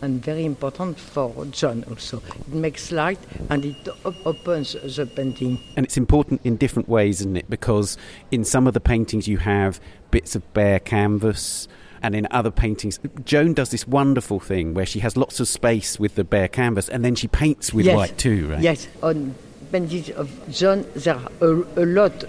and 0.01 0.23
very 0.23 0.45
important 0.45 0.99
for 0.99 1.47
Joan 1.47 1.85
also. 1.89 2.23
It 2.41 2.49
makes 2.49 2.91
light 2.91 3.19
and 3.49 3.65
it 3.65 3.89
op- 4.05 4.27
opens 4.27 4.73
the 4.73 5.07
painting. 5.07 5.61
And 5.77 5.87
it's 5.87 5.97
important 5.97 6.41
in 6.45 6.57
different 6.57 6.89
ways, 6.89 7.21
isn't 7.21 7.37
it? 7.37 7.49
Because 7.49 7.97
in 8.31 8.45
some 8.45 8.67
of 8.67 8.75
the 8.75 8.81
paintings 8.81 9.29
you 9.29 9.39
have 9.39 9.81
bits 10.11 10.35
of 10.35 10.53
bare 10.53 10.81
canvas, 10.81 11.69
and 12.03 12.17
in 12.17 12.27
other 12.33 12.51
paintings, 12.51 12.99
Joan 13.25 13.55
does 13.55 13.71
this 13.71 13.87
wonderful 13.87 14.41
thing 14.41 14.75
where 14.75 14.85
she 14.85 14.99
has 15.01 15.17
lots 15.17 15.39
of 15.39 15.47
space 15.47 16.01
with 16.01 16.17
the 16.17 16.25
bare 16.25 16.49
canvas 16.49 16.89
and 16.89 17.05
then 17.05 17.15
she 17.15 17.29
paints 17.29 17.73
with 17.73 17.87
yes. 17.87 17.97
white 17.97 18.19
too, 18.19 18.49
right? 18.49 18.61
Yes, 18.61 18.89
on 19.03 19.37
paintings 19.71 20.11
of 20.11 20.29
Joan, 20.51 20.85
there 20.97 21.15
are 21.15 21.31
a, 21.41 21.85
a 21.85 21.87
lot 21.87 22.25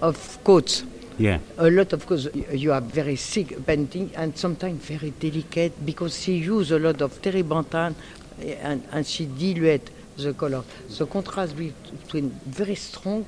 of 0.00 0.38
coats. 0.44 0.82
Yeah. 1.18 1.40
A 1.56 1.68
lot 1.68 1.92
of 1.92 2.06
course 2.06 2.28
you 2.34 2.70
have 2.70 2.84
very 2.84 3.16
thick 3.16 3.66
painting 3.66 4.12
and 4.14 4.36
sometimes 4.38 4.84
very 4.84 5.10
delicate 5.10 5.84
because 5.84 6.20
she 6.20 6.34
uses 6.34 6.70
a 6.72 6.78
lot 6.78 7.02
of 7.02 7.20
terebinthine 7.20 7.94
and, 8.40 8.86
and 8.92 9.04
she 9.04 9.26
dilute 9.26 9.90
the 10.16 10.32
color. 10.32 10.62
The 10.96 11.06
contrast 11.06 11.56
between 11.56 12.30
very 12.46 12.76
strong 12.76 13.26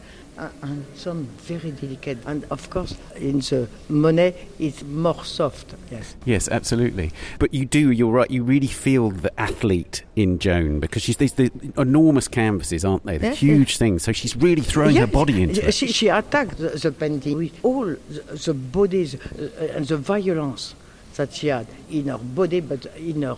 and 0.62 0.85
some 0.94 1.24
very 1.38 1.70
delicate. 1.70 2.18
And 2.26 2.44
of 2.50 2.70
course, 2.70 2.96
in 3.16 3.40
the 3.40 3.68
Monet, 3.88 4.35
it's 4.59 4.83
more 4.83 5.24
soft. 5.24 5.74
Yes. 5.90 6.16
Yes, 6.24 6.48
absolutely. 6.48 7.12
But 7.38 7.53
you 7.53 7.64
do. 7.66 7.90
You're 7.90 8.12
right. 8.12 8.31
You 8.31 8.42
really 8.42 8.66
feel 8.66 9.11
the 9.11 9.38
athlete 9.40 10.05
in 10.16 10.38
Joan 10.38 10.81
because 10.81 11.03
she's 11.03 11.18
these 11.18 11.35
the 11.35 11.50
enormous 11.76 12.29
canvases, 12.29 12.85
aren't 12.85 13.05
they? 13.05 13.18
The 13.18 13.29
yeah, 13.29 13.35
huge 13.35 13.74
yeah. 13.74 13.79
things. 13.79 14.03
So 14.03 14.12
she's 14.12 14.37
really 14.37 14.62
throwing 14.62 14.94
yes. 14.94 15.07
her 15.07 15.12
body 15.12 15.42
into 15.42 15.66
it. 15.66 15.74
She, 15.74 15.88
she 15.88 16.09
attacked 16.09 16.59
the, 16.59 16.70
the, 16.70 16.92
painting 16.92 17.38
with 17.38 17.64
all 17.64 17.87
the, 17.87 17.96
the 18.44 18.55
bodies 18.55 19.14
uh, 19.14 19.74
and 19.74 19.87
the 19.87 19.96
violence 19.96 20.74
that 21.16 21.33
she 21.35 21.48
had 21.48 21.66
in 21.90 22.07
her 22.07 22.18
body, 22.18 22.61
but 22.61 22.87
in 22.96 23.22
her, 23.22 23.37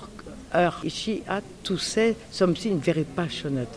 her 0.52 0.72
she 0.88 1.20
had 1.20 1.44
to 1.64 1.76
say 1.76 2.16
something 2.30 2.80
very 2.80 3.04
passionate, 3.04 3.68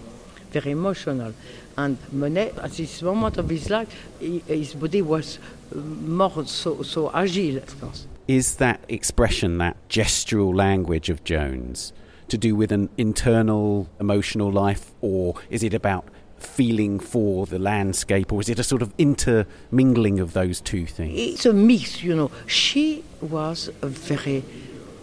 very 0.52 0.72
emotional. 0.72 1.34
And 1.78 1.98
Monet, 2.12 2.54
at 2.62 2.72
this 2.72 3.02
moment 3.02 3.38
of 3.38 3.50
his 3.50 3.70
life, 3.70 3.94
his 4.20 4.74
body 4.74 5.02
was 5.02 5.40
more 5.74 6.46
so, 6.46 6.84
so 6.84 7.12
agile, 7.14 7.58
of 7.58 7.82
course. 7.82 8.08
Is 8.28 8.56
that 8.56 8.80
expression, 8.88 9.58
that 9.58 9.76
gestural 9.90 10.56
language 10.56 11.10
of 11.10 11.24
Joan's, 11.24 11.92
to 12.30 12.38
do 12.38 12.56
with 12.56 12.72
an 12.72 12.90
internal 12.98 13.90
emotional 14.00 14.52
life, 14.52 14.92
or 15.02 15.36
is 15.50 15.64
it 15.64 15.74
about 15.74 16.08
feeling 16.38 17.00
for 17.00 17.46
the 17.46 17.60
landscape, 17.60 18.32
or 18.32 18.40
is 18.40 18.50
it 18.50 18.58
a 18.58 18.64
sort 18.64 18.82
of 18.82 18.94
intermingling 18.98 20.20
of 20.20 20.34
those 20.34 20.62
two 20.62 20.86
things? 20.86 21.14
It's 21.18 21.46
a 21.46 21.54
mix, 21.54 22.04
you 22.04 22.16
know. 22.16 22.32
She 22.48 23.04
was 23.22 23.70
a 23.82 23.88
very 23.88 24.44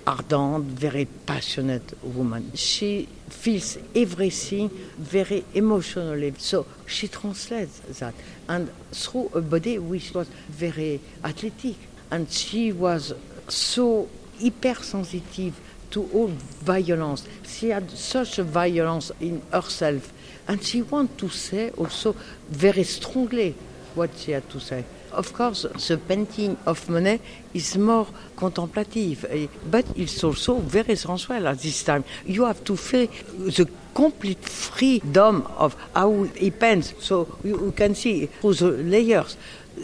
ardent, 0.06 0.64
very 0.64 1.04
passionate 1.04 1.92
woman. 2.02 2.52
She 2.54 3.08
feels 3.32 3.78
everything 3.94 4.68
very 4.98 5.44
emotionally. 5.54 6.34
So 6.38 6.66
she 6.86 7.08
translates 7.08 7.80
that. 7.98 8.14
And 8.48 8.70
through 8.92 9.30
a 9.34 9.40
body 9.40 9.78
which 9.78 10.14
was 10.14 10.28
very 10.48 11.00
athletic. 11.24 11.76
And 12.10 12.30
she 12.30 12.72
was 12.72 13.14
so 13.48 14.08
hypersensitive 14.40 15.58
to 15.90 16.08
all 16.12 16.28
violence. 16.28 17.26
She 17.46 17.70
had 17.70 17.90
such 17.90 18.38
a 18.38 18.44
violence 18.44 19.10
in 19.20 19.42
herself. 19.52 20.12
And 20.46 20.62
she 20.62 20.82
wanted 20.82 21.18
to 21.18 21.28
say 21.28 21.70
also 21.70 22.14
very 22.48 22.84
strongly 22.84 23.54
what 23.94 24.10
she 24.16 24.32
had 24.32 24.48
to 24.50 24.60
say. 24.60 24.84
Of 25.12 25.32
course, 25.32 25.62
the 25.88 25.98
painting 25.98 26.56
of 26.66 26.88
Monet 26.88 27.20
is 27.54 27.76
more 27.76 28.06
contemplative, 28.36 29.26
eh, 29.28 29.46
but 29.70 29.84
it's 29.96 30.24
also 30.24 30.56
very 30.56 30.96
sensual 30.96 31.46
at 31.48 31.58
this 31.58 31.84
time. 31.84 32.04
You 32.24 32.44
have 32.44 32.64
to 32.64 32.76
feel 32.76 33.08
the 33.36 33.68
complete 33.94 34.44
freedom 34.44 35.46
of 35.56 35.76
how 35.94 36.24
he 36.24 36.50
paints. 36.50 36.94
So 36.98 37.38
you, 37.44 37.72
can 37.72 37.94
see 37.94 38.26
through 38.26 38.54
the 38.54 38.70
layers. 38.70 39.36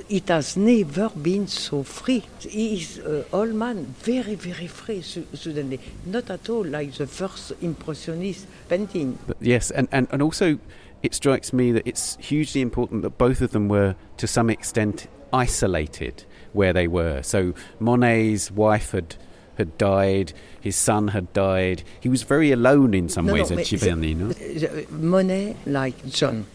It 0.08 0.28
has 0.28 0.56
never 0.56 1.08
been 1.08 1.46
so 1.46 1.82
free. 1.82 2.22
He 2.40 2.74
is 2.80 2.98
uh, 2.98 3.24
old 3.32 3.54
man, 3.54 3.94
very, 4.00 4.34
very 4.34 4.66
free 4.66 5.00
suddenly. 5.02 5.80
Not 6.04 6.30
at 6.30 6.48
all 6.50 6.64
like 6.64 6.92
the 6.92 7.06
first 7.06 7.52
impressionist 7.62 8.46
painting. 8.68 9.18
Yes, 9.40 9.70
and, 9.70 9.88
and, 9.90 10.06
and 10.10 10.20
also 10.20 10.58
it 11.02 11.14
strikes 11.14 11.52
me 11.52 11.72
that 11.72 11.86
it's 11.86 12.16
hugely 12.20 12.60
important 12.60 13.02
that 13.02 13.16
both 13.18 13.40
of 13.40 13.52
them 13.52 13.68
were, 13.68 13.94
to 14.18 14.26
some 14.26 14.50
extent, 14.50 15.06
isolated 15.32 16.24
where 16.52 16.72
they 16.72 16.88
were. 16.88 17.22
So 17.22 17.54
Monet's 17.78 18.50
wife 18.50 18.92
had 18.92 19.16
had 19.58 19.76
died, 19.76 20.32
his 20.60 20.76
son 20.76 21.08
had 21.08 21.32
died. 21.32 21.82
He 22.00 22.08
was 22.08 22.22
very 22.22 22.52
alone 22.52 22.94
in 22.94 23.08
some 23.08 23.26
No, 23.26 23.34
ways 23.34 23.50
no, 23.50 23.58
at 23.58 23.66
Giverny, 23.66 24.14
no? 24.16 24.96
Monet, 24.96 25.56
like 25.66 26.06
Joan, 26.06 26.46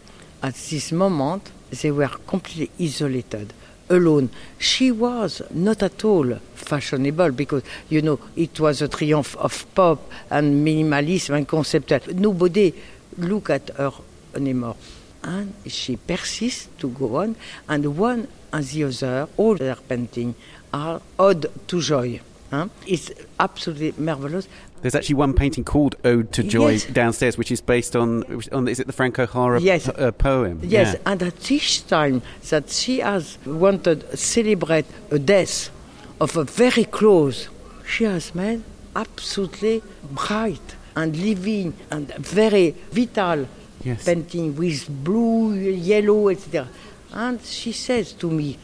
at 0.42 0.56
this 0.56 0.92
moment, 0.94 1.52
they 1.82 1.92
were 1.92 2.08
completely 2.08 2.72
isolated, 2.80 3.54
alone. 3.90 4.30
She 4.58 4.92
was 4.92 5.42
not 5.52 5.84
at 5.84 6.04
all 6.06 6.36
fashionable 6.56 7.32
because, 7.32 7.64
you 7.90 8.02
know, 8.02 8.20
it 8.36 8.60
was 8.60 8.82
a 8.82 8.88
triumph 8.88 9.36
of 9.36 9.66
pop 9.76 10.10
and 10.30 10.66
minimalism 10.66 11.36
and 11.36 11.48
conceptual. 11.48 12.00
Nobody 12.16 12.74
looked 13.18 13.50
at 13.50 13.70
her 13.70 13.92
anymore. 14.36 14.78
And 15.24 15.54
she 15.68 15.96
persists 15.96 16.68
to 16.80 16.90
go 16.90 17.16
on, 17.18 17.36
and 17.70 17.98
one 17.98 18.28
and 18.52 18.66
the 18.66 18.84
other, 18.84 19.28
all 19.38 19.56
their 19.56 19.76
paintings 19.76 20.36
are 20.74 21.02
ode 21.18 21.50
to 21.68 21.82
joy. 21.82 22.20
Huh? 22.52 22.68
It's 22.86 23.10
absolutely 23.40 23.94
marvelous. 24.04 24.48
There's 24.82 24.94
actually 24.96 25.16
one 25.16 25.34
painting 25.34 25.64
called 25.64 25.96
Ode 26.04 26.32
to 26.34 26.44
Joy 26.44 26.72
Yes. 26.74 26.86
downstairs, 26.86 27.38
which 27.38 27.52
is 27.52 27.62
based 27.62 27.96
on, 27.96 28.24
on 28.52 28.68
is 28.68 28.80
it 28.82 28.86
the 28.86 28.94
Frank 28.94 29.18
O'Hara 29.18 29.60
Yes. 29.62 29.86
po- 29.88 29.94
uh, 29.94 30.12
poem? 30.12 30.60
Yes, 30.62 30.94
Yeah. 30.94 31.12
and 31.12 31.24
at 31.24 31.50
each 31.52 31.88
time 31.88 32.22
that 32.50 32.70
she 32.70 33.00
has 33.00 33.38
wanted 33.46 34.02
to 34.12 34.18
celebrate 34.18 34.86
a 35.10 35.18
death 35.18 35.70
of 36.20 36.36
a 36.36 36.44
very 36.44 36.84
close, 36.84 37.48
she 37.88 38.04
has 38.04 38.36
made 38.36 38.62
absolutely 38.96 39.82
bright 40.12 40.76
and 40.96 41.16
living 41.16 41.74
and 41.90 42.14
very 42.16 42.76
vital 42.92 43.48
Yes. 43.84 44.06
painting 44.06 44.56
with 44.56 44.88
blue, 45.04 45.54
yellow, 45.56 46.30
etc. 46.30 46.68
And 47.12 47.42
she 47.42 47.72
says 47.72 48.14
to 48.14 48.30
me, 48.30 48.58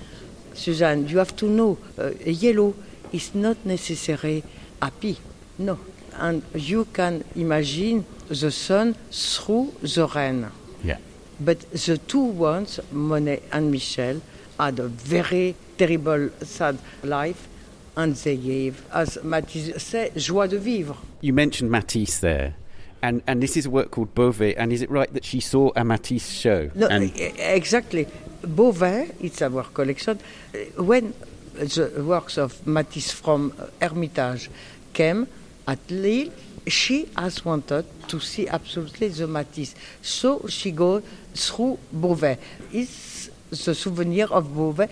Suzanne, 0.54 1.08
you 1.08 1.18
have 1.18 1.36
to 1.38 1.46
know, 1.48 1.78
uh, 1.98 2.12
yellow 2.26 2.74
is 3.12 3.34
not 3.36 3.58
necessarily 3.66 4.44
happy. 4.82 5.18
No. 5.58 5.80
And 6.14 6.44
you 6.54 6.86
can 6.86 7.24
imagine 7.36 8.06
the 8.28 8.52
sun 8.52 8.96
through 9.12 9.74
the 9.82 10.08
rain. 10.08 10.48
Yeah. 10.84 10.98
But 11.40 11.70
the 11.72 11.98
two 11.98 12.20
ones, 12.20 12.80
Monet 12.92 13.44
and 13.52 13.72
Mitchell, 13.72 14.22
had 14.60 14.80
a 14.80 14.88
very 14.88 15.56
terrible, 15.78 16.30
sad 16.42 16.78
life, 17.04 17.48
and 17.96 18.16
they 18.16 18.36
gave, 18.38 18.84
as 18.94 19.18
Matisse 19.24 19.82
said, 19.82 20.16
joie 20.18 20.48
de 20.48 20.58
vivre. 20.58 20.96
You 21.22 21.34
mentioned 21.34 21.72
Matisse 21.72 22.20
there, 22.20 22.56
and, 23.02 23.22
and 23.28 23.42
this 23.42 23.56
is 23.58 23.66
a 23.66 23.70
work 23.70 23.92
called 23.92 24.14
Beauvais, 24.16 24.56
and 24.56 24.72
is 24.74 24.82
it 24.82 24.90
right 24.90 25.12
that 25.14 25.26
she 25.26 25.40
saw 25.40 25.72
a 25.76 25.84
Matisse 25.84 26.32
show? 26.32 26.70
No, 26.76 26.88
exactly. 26.88 28.08
Beauvais, 28.42 29.12
it's 29.20 29.42
our 29.42 29.64
collection. 29.64 30.20
Uh, 30.54 30.84
When 30.84 31.14
the 31.54 32.04
works 32.06 32.38
of 32.38 32.66
Matisse 32.66 33.12
from 33.12 33.54
Hermitage 33.82 34.50
came 34.94 35.28
at 35.68 35.80
Lille, 35.90 36.32
she 36.68 37.08
has 37.18 37.44
wanted 37.44 37.86
to 38.08 38.20
see 38.20 38.48
absolutely 38.48 39.10
the 39.10 39.28
Matisse. 39.28 39.76
So 40.02 40.46
she 40.48 40.72
goes 40.72 41.04
through 41.34 41.80
Beauvais. 41.92 42.38
It's 42.72 43.30
the 43.50 43.74
souvenir 43.76 44.28
of 44.32 44.54
Beauvais 44.54 44.90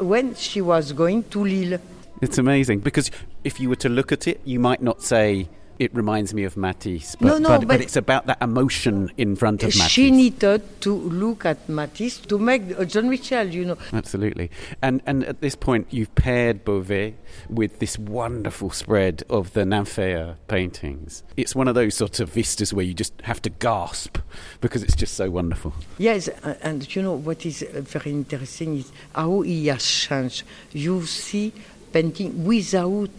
when 0.00 0.34
she 0.34 0.60
was 0.60 0.92
going 0.92 1.24
to 1.30 1.44
Lille. 1.44 1.80
it's 2.22 2.38
amazing 2.38 2.80
because 2.80 3.10
if 3.44 3.58
you 3.60 3.68
were 3.68 3.76
to 3.76 3.88
look 3.88 4.10
at 4.12 4.26
it, 4.26 4.40
you 4.44 4.58
might 4.60 4.80
not 4.82 5.02
say 5.02 5.48
it 5.78 5.94
reminds 5.94 6.32
me 6.34 6.44
of 6.44 6.56
Matisse, 6.56 7.16
but, 7.16 7.26
No, 7.26 7.38
no, 7.38 7.48
but, 7.48 7.60
but 7.60 7.68
but- 7.68 7.80
it's 7.80 7.96
about 7.96 8.26
that 8.26 8.40
emotion 8.42 9.10
in 9.16 9.36
front 9.36 9.62
of 9.62 9.68
Matisse. 9.68 9.88
She 9.88 10.10
needed 10.10 10.62
to 10.82 10.92
look 10.94 11.44
at 11.44 11.68
Matisse 11.68 12.18
to 12.20 12.38
make 12.38 12.62
uh, 12.78 12.84
Joan 12.84 13.10
Mitchell, 13.10 13.46
you 13.48 13.64
know. 13.66 13.78
Absolutely. 13.92 14.50
And 14.82 15.02
and 15.06 15.24
at 15.24 15.40
this 15.40 15.54
point, 15.54 15.86
you've 15.90 16.14
paired 16.14 16.64
Beauvais 16.64 17.14
with 17.50 17.78
this 17.78 17.98
wonderful 17.98 18.70
spread 18.70 19.22
of 19.28 19.52
the 19.52 19.60
Nymphaea 19.64 20.36
paintings. 20.48 21.22
It's 21.36 21.54
one 21.54 21.68
of 21.68 21.74
those 21.74 21.94
sorts 21.94 22.20
of 22.20 22.30
vistas 22.30 22.72
where 22.72 22.84
you 22.84 22.94
just 22.94 23.12
have 23.22 23.42
to 23.42 23.50
gasp 23.50 24.18
because 24.60 24.82
it's 24.82 24.96
just 24.96 25.14
so 25.14 25.30
wonderful. 25.30 25.72
Yes, 25.98 26.28
a- 26.28 26.56
and 26.66 26.94
you 26.94 27.02
know 27.02 27.12
what 27.14 27.44
is 27.44 27.62
uh, 27.62 27.80
very 27.82 28.10
interesting 28.12 28.78
is 28.78 28.90
how 29.14 29.42
he 29.42 29.66
has 29.68 29.84
changed. 29.84 30.42
You 30.72 31.04
see 31.06 31.52
painting 31.92 32.44
without 32.44 33.10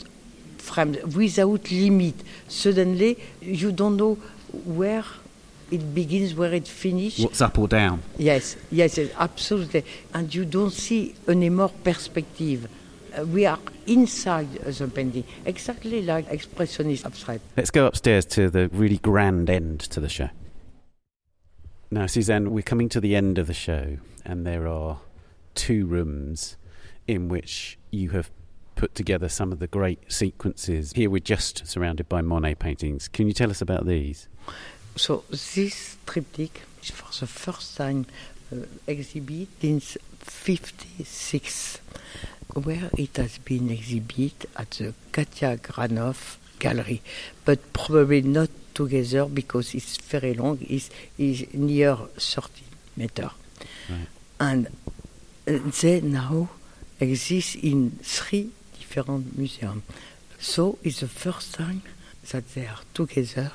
frame, 0.68 0.98
without 1.16 1.72
limit. 1.72 2.16
Suddenly, 2.48 3.18
you 3.42 3.72
don't 3.72 3.98
know 3.98 4.16
where 4.66 5.04
it 5.72 5.94
begins, 5.94 6.34
where 6.36 6.54
it 6.54 6.68
finishes. 6.68 7.26
What's 7.26 7.42
up 7.42 7.58
or 7.58 7.68
down? 7.68 8.02
Yes, 8.18 8.56
yes, 8.72 8.98
absolutely. 9.18 9.84
And 10.14 10.34
you 10.34 10.46
don't 10.46 10.72
see 10.72 11.16
anymore 11.28 11.72
perspective. 11.84 12.70
Uh, 13.18 13.26
we 13.26 13.46
are 13.46 13.60
inside 13.86 14.52
the 14.54 14.88
painting, 14.88 15.24
exactly 15.46 16.02
like 16.02 16.30
expressionist 16.30 17.06
abstract. 17.06 17.42
Let's 17.56 17.72
go 17.72 17.86
upstairs 17.86 18.26
to 18.28 18.50
the 18.50 18.70
really 18.70 18.98
grand 18.98 19.50
end 19.50 19.80
to 19.82 20.00
the 20.00 20.10
show. 20.10 20.30
Now, 21.90 22.06
Suzanne, 22.06 22.52
we're 22.52 22.64
coming 22.64 22.90
to 22.90 23.00
the 23.00 23.16
end 23.16 23.38
of 23.38 23.48
the 23.48 23.54
show, 23.54 23.98
and 24.26 24.46
there 24.46 24.68
are 24.68 25.00
two 25.56 25.86
rooms 25.86 26.58
in 27.08 27.30
which 27.30 27.78
you 27.92 28.10
have 28.10 28.30
put 28.78 28.96
together 28.96 29.28
some 29.28 29.52
of 29.52 29.60
the 29.60 29.68
great 29.68 30.00
sequences. 30.12 30.94
Here 30.94 31.10
we're 31.10 31.20
just 31.20 31.68
surrounded 31.68 32.08
by 32.08 32.22
Monet 32.22 32.56
paintings. 32.56 33.08
Can 33.10 33.28
you 33.28 33.34
tell 33.34 33.50
us 33.50 33.60
about 33.62 33.86
these? 33.86 34.28
So 34.96 35.24
this 35.30 35.98
triptych 36.06 36.62
is 36.82 36.92
for 36.92 37.12
the 37.20 37.28
first 37.28 37.76
time 37.76 38.06
uh, 38.54 38.58
exhibit 38.88 39.50
in 39.62 39.82
56, 39.82 41.80
where 42.54 42.90
it 42.98 43.18
has 43.18 43.38
been 43.40 43.70
exhibited 43.70 44.48
at 44.56 44.72
the 44.72 44.94
Katia 45.12 45.58
Granoff 45.58 46.38
Gallery, 46.60 47.02
but 47.46 47.74
probably 47.74 48.22
not 48.22 48.50
together 48.74 49.26
because 49.26 49.74
it's 49.76 49.98
very 49.98 50.34
long. 50.34 50.60
It's, 50.62 50.90
it's 51.18 51.54
near 51.54 51.96
30 51.96 52.50
meter, 52.96 53.32
Right. 53.90 54.08
and 54.40 54.68
uh, 55.48 55.60
they 55.82 56.02
now 56.02 56.50
exist 57.00 57.56
in 57.58 57.92
three 58.02 58.52
different 58.88 59.38
museums. 59.38 59.84
So 60.40 60.78
it's 60.84 61.00
the 61.00 61.08
first 61.08 61.54
time 61.56 61.82
that 62.32 62.54
they 62.54 62.68
are 62.68 62.80
together 62.94 63.52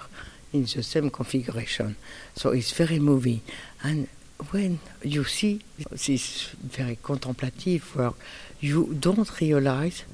in 0.52 0.62
the 0.62 0.82
same 0.82 1.10
configuration. 1.10 1.96
So 2.34 2.50
it's 2.50 2.72
very 2.72 2.98
moving. 2.98 3.40
And 3.82 4.08
when 4.50 4.80
you 5.02 5.24
see 5.24 5.60
this 5.90 6.48
very 6.62 6.98
contemplative 7.02 7.96
work, 7.96 8.14
you 8.60 8.94
don't 8.94 9.40
realize 9.40 10.04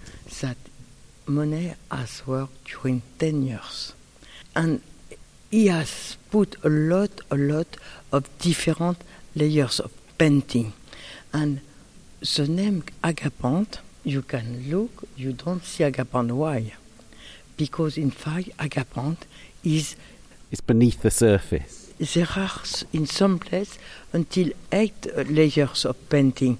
that 0.40 0.56
Monet 1.26 1.74
has 1.90 2.26
worked 2.26 2.64
during 2.64 3.02
10 3.18 3.42
years. 3.42 3.94
And 4.54 4.80
he 5.50 5.68
has 5.68 6.16
put 6.30 6.56
a 6.64 6.68
lot, 6.68 7.20
a 7.30 7.36
lot 7.36 7.76
of 8.12 8.28
different 8.38 8.98
layers 9.34 9.80
of 9.80 9.92
painting. 10.18 10.72
And 11.32 11.60
the 12.20 12.48
name 12.48 12.84
Agapant, 13.02 13.78
you 14.08 14.22
can 14.22 14.64
look, 14.70 15.04
you 15.16 15.32
don't 15.32 15.64
see 15.64 15.84
Agapant. 15.84 16.30
Why? 16.32 16.72
Because 17.56 17.98
in 17.98 18.10
fact, 18.10 18.48
Agapant 18.58 19.18
is 19.64 19.96
It's 20.50 20.62
beneath 20.62 21.02
the 21.02 21.10
surface. 21.10 21.92
there 21.98 22.28
are 22.36 22.60
in 22.92 23.06
some 23.06 23.38
place 23.38 23.76
until 24.12 24.50
eight 24.72 25.06
layers 25.28 25.84
of 25.84 25.96
painting 26.08 26.56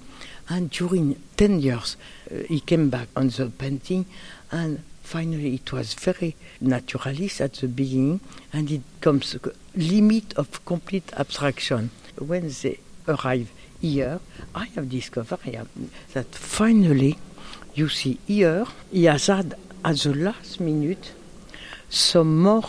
and 0.49 0.69
during 0.69 1.15
10 1.37 1.59
years 1.61 1.95
uh, 2.29 2.35
he 2.47 2.59
came 2.59 2.89
back 2.89 3.07
on 3.15 3.29
the 3.29 3.45
painting 3.57 4.05
and 4.51 4.83
finally 5.01 5.55
it 5.55 5.71
was 5.71 5.93
very 5.93 6.35
naturalist 6.59 7.39
at 7.39 7.53
the 7.53 7.67
beginning 7.67 8.19
and 8.51 8.69
it 8.69 8.81
comes 8.99 9.37
limit 9.75 10.33
of 10.33 10.63
complete 10.65 11.09
abstraction 11.17 11.89
when 12.17 12.51
they 12.61 12.77
arrive 13.07 13.49
here 13.79 14.19
i 14.53 14.65
have 14.65 14.89
discovered 14.89 15.39
that 16.13 16.27
finally 16.35 17.17
you 17.79 17.89
see 17.89 18.19
here 18.27 18.65
he 18.91 19.05
has 19.05 19.29
at 19.29 19.49
the 19.83 20.13
last 20.13 20.59
minute 20.59 21.13
some 21.89 22.41
more 22.43 22.67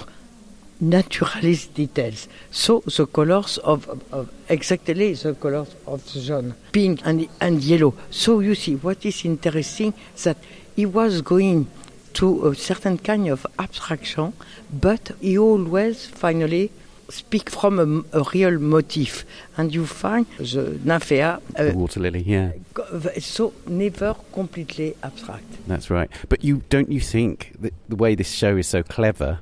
naturalist 0.81 1.75
details. 1.75 2.29
So 2.51 2.81
the 2.81 3.07
colors 3.07 3.59
of, 3.59 3.89
of, 3.89 4.01
of 4.13 4.33
exactly 4.49 5.13
the 5.15 5.35
colors 5.35 5.75
of 5.87 6.01
the 6.13 6.21
zone, 6.21 6.55
pink 6.73 7.01
and, 7.05 7.29
and 7.41 7.63
yellow. 7.63 7.95
So 8.11 8.41
you 8.41 8.55
see 8.55 8.77
what 8.77 9.05
is 9.05 9.25
interesting 9.25 9.93
that 10.23 10.39
he 10.77 10.87
was 10.87 11.21
going 11.21 11.67
to 12.15 12.49
a 12.49 12.55
certain 12.55 12.99
kind 12.99 13.29
of 13.29 13.47
abstraction, 13.59 14.33
but 14.73 15.11
he 15.21 15.37
always 15.37 16.07
finally 16.07 16.71
speak 17.11 17.51
from 17.51 17.79
a, 18.13 18.19
a 18.19 18.25
real 18.35 18.59
motif, 18.59 19.25
and 19.57 19.75
you 19.75 19.87
find 19.87 20.27
the 20.39 20.79
nymphea. 20.85 21.41
Uh, 21.57 21.65
the 21.65 21.77
water 21.77 22.01
lily, 22.01 22.23
yeah. 22.23 22.53
So 23.21 23.53
never 23.67 24.15
completely 24.33 24.97
abstract. 25.03 25.67
That's 25.67 25.91
right. 25.91 26.11
But 26.29 26.45
you 26.45 26.63
don't 26.69 26.91
you 26.91 27.01
think 27.01 27.53
that 27.61 27.75
the 27.89 27.97
way 27.97 28.15
this 28.15 28.31
show 28.31 28.57
is 28.57 28.67
so 28.67 28.83
clever 28.83 29.41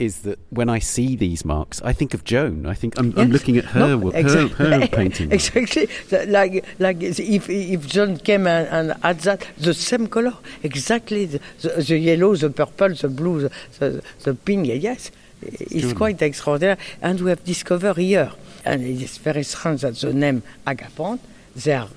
is 0.00 0.20
that 0.20 0.38
when 0.48 0.68
I 0.68 0.78
see 0.78 1.14
these 1.14 1.44
marks, 1.44 1.80
I 1.82 1.92
think 1.92 2.14
of 2.14 2.24
Joan. 2.24 2.66
I 2.66 2.74
think 2.74 2.98
I'm, 2.98 3.10
yes. 3.10 3.18
I'm 3.18 3.30
looking 3.30 3.56
at 3.58 3.66
her, 3.66 3.80
no, 3.80 4.08
exactly. 4.10 4.66
her, 4.66 4.80
her 4.80 4.86
painting. 5.00 5.30
exactly, 5.30 5.88
like 6.26 6.64
like 6.78 7.02
if 7.02 7.48
if 7.48 7.86
Joan 7.86 8.16
came 8.16 8.46
and, 8.46 8.66
and 8.68 9.02
had 9.02 9.20
that 9.20 9.46
the 9.58 9.74
same 9.74 10.06
color, 10.08 10.34
exactly 10.62 11.26
the, 11.26 11.40
the, 11.60 11.68
the 11.82 11.98
yellow, 11.98 12.34
the 12.34 12.50
purple, 12.50 12.94
the 12.94 13.08
blue, 13.08 13.40
the, 13.42 13.52
the, 13.78 14.02
the 14.24 14.34
pink. 14.34 14.66
Yes, 14.66 15.10
it's 15.42 15.92
quite 15.92 16.20
extraordinary. 16.22 16.78
And 17.02 17.20
we 17.20 17.30
have 17.30 17.44
discovered 17.44 17.96
here, 17.96 18.32
and 18.64 18.82
it 18.82 19.02
is 19.02 19.18
very 19.18 19.42
strange 19.42 19.82
that 19.82 19.96
the 19.96 20.12
name 20.12 20.42
Agapont, 20.66 21.20
they 21.56 21.74
are 21.74 21.88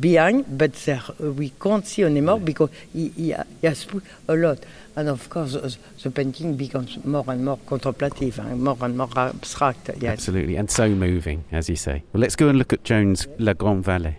behind, 0.00 0.58
but 0.58 0.88
uh, 0.88 1.00
we 1.18 1.50
can't 1.50 1.86
see 1.86 2.04
anymore 2.04 2.38
yeah. 2.38 2.44
because 2.44 2.70
he, 2.92 3.08
he, 3.08 3.34
he, 3.60 3.66
has 3.66 3.84
put 3.84 4.02
a 4.28 4.34
lot. 4.34 4.58
And 4.96 5.08
of 5.08 5.28
course, 5.30 5.52
the, 5.52 5.76
the 6.02 6.10
painting 6.10 6.56
becomes 6.56 7.02
more 7.04 7.24
and 7.28 7.44
more 7.44 7.58
contemplative 7.66 8.38
and 8.38 8.62
more 8.62 8.76
and 8.80 8.96
more 8.96 9.08
abstract. 9.16 9.90
Yes. 9.98 10.12
Absolutely, 10.12 10.56
and 10.56 10.70
so 10.70 10.88
moving, 10.90 11.44
as 11.52 11.68
you 11.68 11.76
say. 11.76 12.02
Well, 12.12 12.20
let's 12.20 12.36
go 12.36 12.48
and 12.48 12.58
look 12.58 12.72
at 12.72 12.84
Joan's 12.84 13.26
La 13.38 13.54
Grande 13.54 13.84
Vallée. 13.84 14.16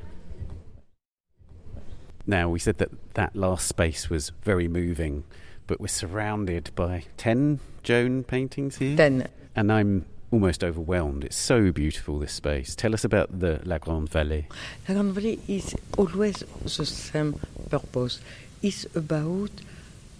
Now, 2.25 2.49
we 2.49 2.59
said 2.59 2.77
that 2.77 2.89
that 3.15 3.35
last 3.35 3.67
space 3.67 4.09
was 4.09 4.31
very 4.43 4.67
moving, 4.67 5.23
but 5.67 5.79
we're 5.79 5.87
surrounded 5.87 6.71
by 6.75 7.03
10 7.17 7.59
Joan 7.83 8.23
paintings 8.23 8.77
here. 8.77 8.95
10. 8.97 9.27
And 9.55 9.71
I'm 9.71 10.05
almost 10.31 10.63
overwhelmed. 10.63 11.23
It's 11.25 11.35
so 11.35 11.71
beautiful, 11.71 12.19
this 12.19 12.33
space. 12.33 12.75
Tell 12.75 12.93
us 12.93 13.03
about 13.03 13.39
the 13.39 13.59
La 13.65 13.77
Grande 13.77 14.09
Vallée. 14.09 14.45
La 14.87 14.95
Grande 14.95 15.13
Vallée 15.13 15.39
is 15.47 15.75
always 15.97 16.43
the 16.63 16.85
same 16.85 17.39
purpose. 17.69 18.21
It's 18.61 18.85
about 18.95 19.51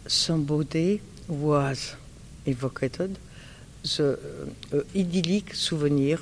somebody 0.07 1.01
who 1.27 1.33
was 1.33 1.95
evoked 2.45 3.09
the 3.83 4.19
uh, 4.73 4.77
idyllic 4.95 5.53
souvenir 5.53 6.19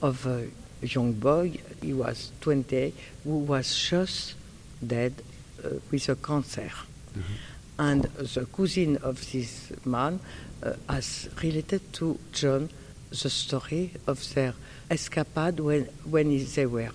of 0.00 0.26
a 0.26 0.46
young 0.82 1.12
boy, 1.12 1.52
he 1.80 1.92
was 1.92 2.32
20, 2.40 2.94
who 3.24 3.38
was 3.38 3.74
just 3.74 4.34
dead 4.84 5.12
uh, 5.64 5.68
with 5.90 6.08
a 6.08 6.16
cancer. 6.16 6.70
Mm-hmm. 7.16 7.20
And 7.78 8.02
the 8.02 8.46
cousin 8.46 8.98
of 8.98 9.32
this 9.32 9.72
man 9.84 10.20
uh, 10.62 10.74
has 10.88 11.28
related 11.42 11.92
to 11.94 12.18
Joan 12.32 12.68
the 13.10 13.30
story 13.30 13.92
of 14.06 14.34
their 14.34 14.54
escapade 14.90 15.60
when, 15.60 15.84
when 16.04 16.46
they 16.54 16.66
were 16.66 16.90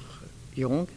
young 0.55 0.87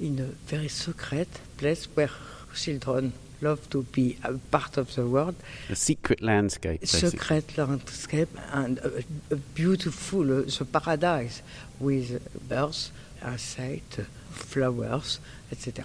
in 0.00 0.18
a 0.18 0.48
very 0.48 0.68
secret 0.68 1.28
place 1.58 1.84
where 1.94 2.10
children 2.54 3.12
love 3.42 3.68
to 3.70 3.82
be 3.82 4.16
a 4.24 4.32
part 4.34 4.76
of 4.76 4.94
the 4.94 5.06
world. 5.06 5.34
A 5.68 5.76
secret 5.76 6.22
landscape. 6.22 6.80
Basically. 6.80 7.10
Secret 7.10 7.58
landscape 7.58 8.28
and 8.52 8.78
a, 8.78 9.02
a 9.30 9.36
beautiful, 9.36 10.22
uh, 10.22 10.42
the 10.42 10.64
paradise 10.64 11.42
with 11.80 12.48
birds, 12.48 12.92
insects, 13.24 14.00
flowers, 14.30 15.20
etc. 15.50 15.84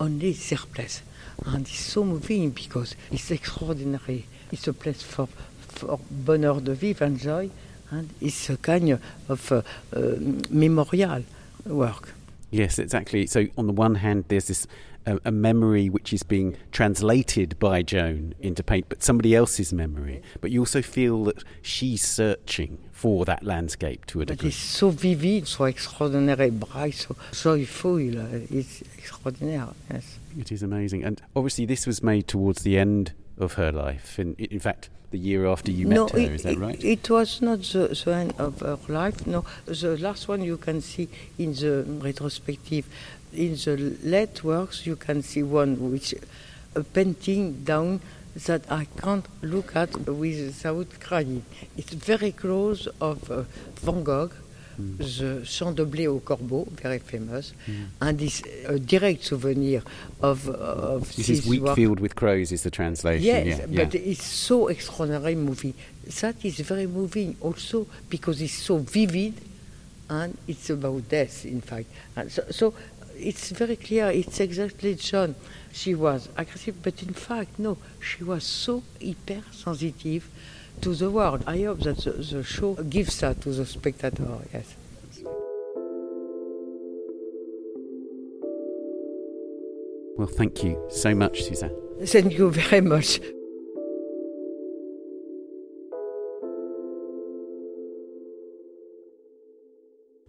Only 0.00 0.32
their 0.32 0.58
place. 0.58 1.02
And 1.46 1.66
it's 1.66 1.78
so 1.78 2.04
moving 2.04 2.50
because 2.50 2.96
it's 3.10 3.30
extraordinary. 3.30 4.26
It's 4.52 4.68
a 4.68 4.72
place 4.72 5.02
for, 5.02 5.28
for 5.58 5.98
bonheur 6.10 6.60
de 6.60 6.74
vivre 6.74 7.06
and 7.06 7.18
joy 7.18 7.50
and 7.90 8.10
it's 8.20 8.50
a 8.50 8.56
kind 8.56 8.98
of 9.28 9.52
uh, 9.52 9.62
uh, 9.94 10.00
memorial 10.50 11.24
work. 11.66 12.14
Yes, 12.50 12.78
exactly. 12.78 13.26
So 13.26 13.46
on 13.56 13.66
the 13.66 13.72
one 13.72 13.96
hand, 13.96 14.24
there's 14.28 14.46
this 14.46 14.66
a, 15.06 15.20
a, 15.24 15.30
memory 15.30 15.88
which 15.88 16.12
is 16.12 16.22
being 16.22 16.56
translated 16.72 17.58
by 17.58 17.82
Joan 17.82 18.34
into 18.40 18.62
paint, 18.62 18.86
but 18.88 19.02
somebody 19.02 19.34
else's 19.34 19.72
memory. 19.72 20.22
But 20.40 20.50
you 20.50 20.60
also 20.60 20.82
feel 20.82 21.24
that 21.24 21.44
she's 21.62 22.02
searching 22.02 22.78
for 22.92 23.24
that 23.24 23.42
landscape 23.42 24.06
to 24.06 24.22
a 24.22 24.24
degree. 24.24 24.36
But 24.36 24.46
it's 24.46 24.56
so 24.56 24.90
vivid, 24.90 25.46
so 25.48 25.64
extraordinary, 25.64 26.50
bright, 26.50 26.94
so 26.94 27.16
joyful. 27.32 27.98
It's 27.98 28.82
extraordinary. 28.98 29.72
Yes, 29.90 30.18
it 30.38 30.52
is 30.52 30.62
amazing. 30.62 31.04
And 31.04 31.20
obviously, 31.36 31.66
this 31.66 31.86
was 31.86 32.02
made 32.02 32.26
towards 32.28 32.62
the 32.62 32.78
end 32.78 33.12
of 33.38 33.54
her 33.54 33.72
life. 33.72 34.18
In, 34.18 34.34
in 34.34 34.60
fact, 34.60 34.88
the 35.10 35.18
year 35.18 35.46
after 35.46 35.70
you 35.70 35.86
met 35.86 36.10
her, 36.10 36.18
it, 36.18 36.32
is 36.32 36.42
that 36.42 36.58
right? 36.58 36.82
It, 36.82 37.08
was 37.08 37.40
not 37.40 37.60
the, 37.60 38.02
the, 38.04 38.14
end 38.14 38.34
of 38.38 38.60
her 38.60 38.78
life. 38.88 39.26
No, 39.26 39.44
the 39.66 39.96
last 39.98 40.26
one 40.26 40.42
you 40.42 40.56
can 40.56 40.80
see 40.80 41.08
in 41.38 41.52
the 41.52 41.84
retrospective. 42.02 42.86
In 43.34 43.54
the 43.54 43.96
late 44.02 44.44
works, 44.44 44.86
you 44.86 44.96
can 44.96 45.22
see 45.22 45.42
one 45.42 45.90
which 45.90 46.14
a 46.74 46.82
painting 46.82 47.64
down 47.64 48.00
that 48.46 48.62
I 48.70 48.86
can't 49.00 49.26
look 49.42 49.76
at 49.76 49.94
without 50.08 51.00
crying. 51.00 51.44
It's 51.76 51.92
very 51.92 52.32
close 52.32 52.88
of 53.00 53.30
uh, 53.30 53.44
Van 53.82 54.02
Gogh 54.02 54.30
mm. 54.78 55.74
the 55.76 55.84
blé 55.84 56.06
au 56.06 56.20
corbeau, 56.20 56.66
very 56.70 56.98
famous, 56.98 57.52
mm. 57.66 57.86
and 58.00 58.18
this 58.18 58.42
a 58.66 58.78
direct 58.78 59.24
souvenir 59.24 59.82
of, 60.20 60.48
of 60.48 61.14
this 61.16 61.28
is 61.28 61.46
wheat 61.46 61.62
field 61.74 62.00
with 62.00 62.14
crows 62.14 62.52
is 62.52 62.62
the 62.62 62.70
translation. 62.70 63.24
Yes, 63.24 63.58
yeah, 63.58 63.66
but 63.84 63.94
yeah. 63.94 64.00
it's 64.00 64.24
so 64.24 64.68
extraordinary 64.68 65.34
movie. 65.34 65.74
That 66.20 66.44
is 66.44 66.60
very 66.60 66.86
moving 66.86 67.36
also 67.40 67.86
because 68.08 68.40
it's 68.40 68.54
so 68.54 68.78
vivid, 68.78 69.34
and 70.08 70.36
it's 70.46 70.70
about 70.70 71.08
death, 71.08 71.44
in 71.44 71.60
fact. 71.60 71.86
And 72.16 72.30
so, 72.30 72.44
so 72.50 72.74
it's 73.16 73.50
very 73.50 73.76
clear. 73.76 74.10
It's 74.10 74.40
exactly 74.40 74.94
Joan. 74.94 75.34
She 75.72 75.94
was 75.94 76.28
aggressive, 76.36 76.82
but 76.82 77.02
in 77.02 77.14
fact, 77.14 77.58
no, 77.58 77.78
she 78.00 78.24
was 78.24 78.44
so 78.44 78.82
hypersensitive 79.02 80.28
to 80.80 80.94
the 80.94 81.10
world. 81.10 81.44
I 81.46 81.62
hope 81.62 81.80
that 81.80 81.98
the, 81.98 82.12
the 82.12 82.44
show 82.44 82.74
gives 82.74 83.20
that 83.20 83.40
to 83.42 83.50
the 83.50 83.66
spectator, 83.66 84.26
yes. 84.52 84.74
Well, 90.16 90.28
thank 90.28 90.62
you 90.62 90.80
so 90.90 91.14
much, 91.14 91.42
Suzanne. 91.42 91.74
Thank 92.04 92.38
you 92.38 92.50
very 92.50 92.80
much. 92.80 93.20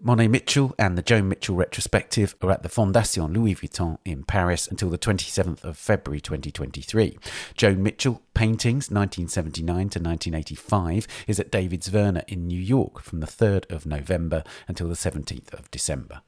Monet 0.08 0.28
Mitchell 0.28 0.76
and 0.78 0.96
the 0.96 1.02
Joan 1.02 1.28
Mitchell 1.28 1.56
retrospective 1.56 2.36
are 2.40 2.52
at 2.52 2.62
the 2.62 2.70
Fondation 2.70 3.34
Louis 3.34 3.56
Vuitton 3.56 3.98
in 4.06 4.24
Paris 4.24 4.68
until 4.68 4.92
the 4.92 5.00
27th 5.00 5.64
of 5.64 5.80
February 5.80 6.22
2023. 6.22 7.18
Joan 7.56 7.82
Mitchell 7.82 8.22
Paintings 8.36 8.92
1979 8.92 9.66
to 9.66 10.00
1985 10.00 11.08
is 11.26 11.40
at 11.40 11.50
David 11.50 11.82
Zwirner 11.82 12.24
in 12.28 12.46
New 12.46 12.62
York 12.62 13.02
from 13.02 13.20
the 13.20 13.26
3rd 13.26 13.72
of 13.72 13.88
November 13.88 14.44
until 14.68 14.88
the 14.88 14.94
17th 14.94 15.52
of 15.56 15.72
December. 15.72 16.22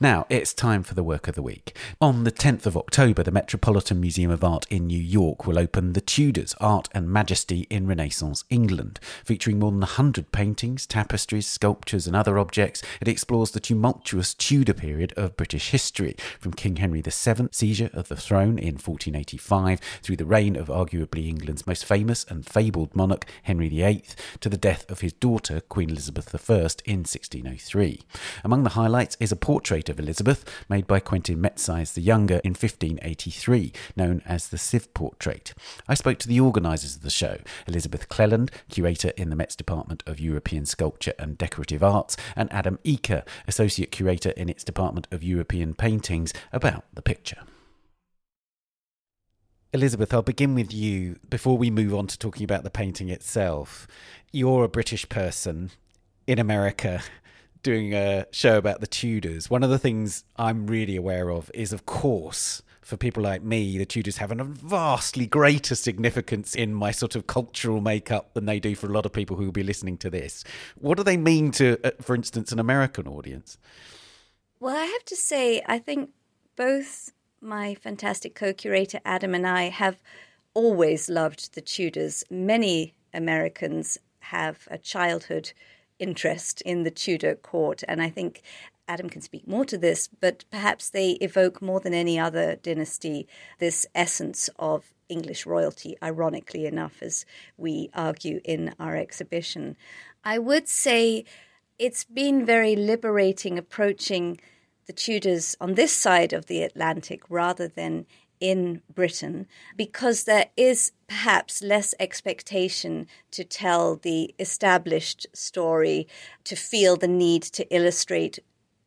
Now, 0.00 0.26
it's 0.28 0.54
time 0.54 0.82
for 0.82 0.94
the 0.94 1.02
work 1.02 1.28
of 1.28 1.34
the 1.34 1.42
week. 1.42 1.76
On 2.00 2.24
the 2.24 2.32
10th 2.32 2.66
of 2.66 2.76
October, 2.76 3.22
the 3.22 3.30
Metropolitan 3.30 4.00
Museum 4.00 4.30
of 4.30 4.42
Art 4.42 4.66
in 4.70 4.86
New 4.86 5.00
York 5.00 5.46
will 5.46 5.58
open 5.58 5.92
The 5.92 6.00
Tudors 6.00 6.54
Art 6.60 6.88
and 6.92 7.10
Majesty 7.10 7.66
in 7.68 7.86
Renaissance 7.86 8.44
England. 8.48 8.98
Featuring 9.24 9.58
more 9.58 9.70
than 9.70 9.80
100 9.80 10.32
paintings, 10.32 10.86
tapestries, 10.86 11.46
sculptures, 11.46 12.06
and 12.06 12.16
other 12.16 12.38
objects, 12.38 12.82
it 13.00 13.08
explores 13.08 13.50
the 13.50 13.60
tumultuous 13.60 14.32
Tudor 14.34 14.74
period 14.74 15.12
of 15.16 15.36
British 15.36 15.70
history, 15.70 16.16
from 16.40 16.54
King 16.54 16.76
Henry 16.76 17.02
VII's 17.02 17.48
seizure 17.50 17.90
of 17.92 18.08
the 18.08 18.16
throne 18.16 18.58
in 18.58 18.74
1485 18.74 19.80
through 20.02 20.16
the 20.16 20.24
reign 20.24 20.56
of 20.56 20.68
arguably 20.68 21.28
England's 21.28 21.66
most 21.66 21.84
famous 21.84 22.24
and 22.28 22.46
fabled 22.46 22.96
monarch, 22.96 23.26
Henry 23.42 23.68
VIII, 23.68 24.04
to 24.40 24.48
the 24.48 24.56
death 24.56 24.90
of 24.90 25.00
his 25.00 25.12
daughter, 25.12 25.60
Queen 25.60 25.90
Elizabeth 25.90 26.34
I, 26.34 26.54
in 26.84 27.00
1603. 27.00 28.00
Among 28.44 28.62
the 28.62 28.70
highlights 28.70 29.16
is 29.20 29.30
a 29.30 29.36
portrait 29.36 29.57
portrait 29.58 29.88
of 29.88 29.98
Elizabeth 29.98 30.44
made 30.68 30.86
by 30.86 31.00
Quentin 31.00 31.42
Metsys 31.42 31.94
the 31.94 32.00
Younger 32.00 32.40
in 32.44 32.50
1583, 32.50 33.72
known 33.96 34.22
as 34.24 34.46
the 34.46 34.56
Sieve 34.56 34.94
Portrait. 34.94 35.52
I 35.88 35.94
spoke 35.94 36.18
to 36.18 36.28
the 36.28 36.38
organisers 36.38 36.94
of 36.94 37.02
the 37.02 37.10
show, 37.10 37.38
Elizabeth 37.66 38.08
Cleland, 38.08 38.52
curator 38.68 39.08
in 39.16 39.30
the 39.30 39.34
Met's 39.34 39.56
Department 39.56 40.04
of 40.06 40.20
European 40.20 40.64
Sculpture 40.64 41.12
and 41.18 41.36
Decorative 41.36 41.82
Arts, 41.82 42.16
and 42.36 42.52
Adam 42.52 42.78
Eaker, 42.84 43.26
associate 43.48 43.90
curator 43.90 44.30
in 44.30 44.48
its 44.48 44.62
Department 44.62 45.08
of 45.10 45.24
European 45.24 45.74
Paintings, 45.74 46.32
about 46.52 46.84
the 46.94 47.02
picture. 47.02 47.42
Elizabeth, 49.72 50.14
I'll 50.14 50.22
begin 50.22 50.54
with 50.54 50.72
you 50.72 51.16
before 51.28 51.58
we 51.58 51.68
move 51.68 51.92
on 51.92 52.06
to 52.06 52.16
talking 52.16 52.44
about 52.44 52.62
the 52.62 52.70
painting 52.70 53.08
itself. 53.08 53.88
You're 54.30 54.62
a 54.62 54.68
British 54.68 55.08
person 55.08 55.72
in 56.28 56.38
America 56.38 57.02
doing 57.62 57.94
a 57.94 58.26
show 58.30 58.58
about 58.58 58.80
the 58.80 58.86
Tudors, 58.86 59.50
one 59.50 59.62
of 59.62 59.70
the 59.70 59.78
things 59.78 60.24
I'm 60.36 60.66
really 60.66 60.96
aware 60.96 61.30
of 61.30 61.50
is, 61.54 61.72
of 61.72 61.86
course, 61.86 62.62
for 62.80 62.96
people 62.96 63.22
like 63.22 63.42
me, 63.42 63.76
the 63.76 63.84
Tudors 63.84 64.16
have 64.16 64.32
a 64.32 64.44
vastly 64.44 65.26
greater 65.26 65.74
significance 65.74 66.54
in 66.54 66.72
my 66.72 66.90
sort 66.90 67.14
of 67.14 67.26
cultural 67.26 67.80
makeup 67.80 68.32
than 68.32 68.46
they 68.46 68.58
do 68.58 68.74
for 68.74 68.86
a 68.86 68.92
lot 68.92 69.04
of 69.04 69.12
people 69.12 69.36
who 69.36 69.44
will 69.44 69.52
be 69.52 69.62
listening 69.62 69.98
to 69.98 70.08
this. 70.08 70.42
What 70.76 70.96
do 70.96 71.04
they 71.04 71.18
mean 71.18 71.50
to, 71.52 71.78
uh, 71.84 71.90
for 72.00 72.14
instance, 72.14 72.50
an 72.50 72.58
American 72.58 73.06
audience? 73.06 73.58
Well, 74.58 74.74
I 74.74 74.86
have 74.86 75.04
to 75.04 75.16
say, 75.16 75.62
I 75.66 75.78
think 75.78 76.10
both 76.56 77.12
my 77.40 77.74
fantastic 77.74 78.34
co 78.34 78.52
curator 78.52 79.00
Adam 79.04 79.34
and 79.34 79.46
I 79.46 79.68
have 79.68 80.02
always 80.54 81.08
loved 81.08 81.54
the 81.54 81.60
Tudors. 81.60 82.24
Many 82.30 82.94
Americans 83.12 83.98
have 84.20 84.66
a 84.70 84.78
childhood 84.78 85.52
interest 85.98 86.60
in 86.62 86.82
the 86.82 86.90
Tudor 86.90 87.34
court, 87.34 87.82
and 87.88 88.00
I 88.02 88.10
think 88.10 88.42
Adam 88.88 89.10
can 89.10 89.20
speak 89.20 89.46
more 89.46 89.64
to 89.66 89.76
this, 89.76 90.08
but 90.08 90.44
perhaps 90.50 90.88
they 90.88 91.12
evoke 91.12 91.60
more 91.60 91.80
than 91.80 91.92
any 91.92 92.18
other 92.18 92.56
dynasty 92.56 93.28
this 93.58 93.86
essence 93.94 94.48
of 94.58 94.92
English 95.08 95.46
royalty, 95.46 95.96
ironically 96.02 96.66
enough, 96.66 97.02
as 97.02 97.26
we 97.56 97.90
argue 97.94 98.40
in 98.44 98.74
our 98.78 98.96
exhibition. 98.96 99.76
I 100.24 100.38
would 100.38 100.68
say 100.68 101.24
it's 101.78 102.04
been 102.04 102.44
very 102.44 102.74
liberating 102.74 103.58
approaching 103.58 104.40
the 104.86 104.92
Tudors 104.92 105.56
on 105.60 105.74
this 105.74 105.92
side 105.92 106.32
of 106.32 106.46
the 106.46 106.62
Atlantic 106.62 107.22
rather 107.28 107.68
than 107.68 108.06
in 108.40 108.82
Britain 108.92 109.46
because 109.76 110.24
there 110.24 110.46
is 110.56 110.92
perhaps 111.06 111.62
less 111.62 111.94
expectation 111.98 113.06
to 113.30 113.44
tell 113.44 113.96
the 113.96 114.34
established 114.38 115.26
story, 115.32 116.06
to 116.44 116.56
feel 116.56 116.96
the 116.96 117.08
need 117.08 117.42
to 117.42 117.66
illustrate 117.74 118.38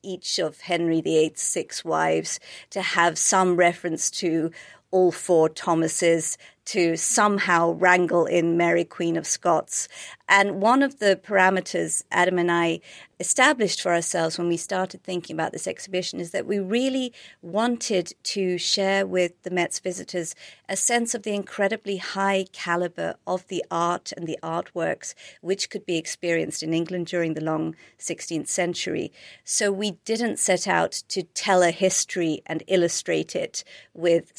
each 0.03 0.39
of 0.39 0.61
Henry 0.61 1.01
VIII's 1.01 1.41
six 1.41 1.85
wives, 1.85 2.39
to 2.69 2.81
have 2.81 3.17
some 3.17 3.55
reference 3.55 4.09
to 4.09 4.51
all 4.91 5.11
four 5.11 5.49
Thomases, 5.49 6.37
to 6.65 6.95
somehow 6.95 7.71
wrangle 7.71 8.25
in 8.25 8.55
Mary, 8.55 8.85
Queen 8.85 9.17
of 9.17 9.25
Scots. 9.25 9.87
And 10.29 10.61
one 10.61 10.83
of 10.83 10.99
the 10.99 11.19
parameters 11.21 12.03
Adam 12.11 12.39
and 12.39 12.51
I 12.51 12.79
established 13.19 13.81
for 13.81 13.93
ourselves 13.93 14.37
when 14.37 14.47
we 14.47 14.57
started 14.57 15.03
thinking 15.03 15.35
about 15.35 15.51
this 15.51 15.67
exhibition 15.67 16.19
is 16.19 16.31
that 16.31 16.45
we 16.45 16.57
really 16.57 17.13
wanted 17.41 18.13
to 18.23 18.57
share 18.57 19.05
with 19.05 19.33
the 19.43 19.51
Met's 19.51 19.79
visitors 19.79 20.33
a 20.69 20.75
sense 20.77 21.13
of 21.13 21.23
the 21.23 21.35
incredibly 21.35 21.97
high 21.97 22.45
caliber 22.53 23.15
of 23.27 23.45
the 23.47 23.63
art 23.69 24.11
and 24.15 24.25
the 24.25 24.39
artworks 24.41 25.13
which 25.41 25.69
could 25.69 25.85
be 25.85 25.97
experienced 25.97 26.63
in 26.63 26.73
England 26.73 27.07
during 27.07 27.33
the 27.33 27.43
long 27.43 27.75
16th 27.99 28.47
century. 28.47 29.11
So 29.43 29.71
we 29.71 29.91
didn't 30.05 30.39
set 30.39 30.67
out 30.67 31.03
to 31.09 31.23
tell 31.23 31.61
a 31.61 31.71
history 31.71 32.41
and 32.45 32.63
illustrate 32.67 33.35
it 33.35 33.63
with 33.93 34.31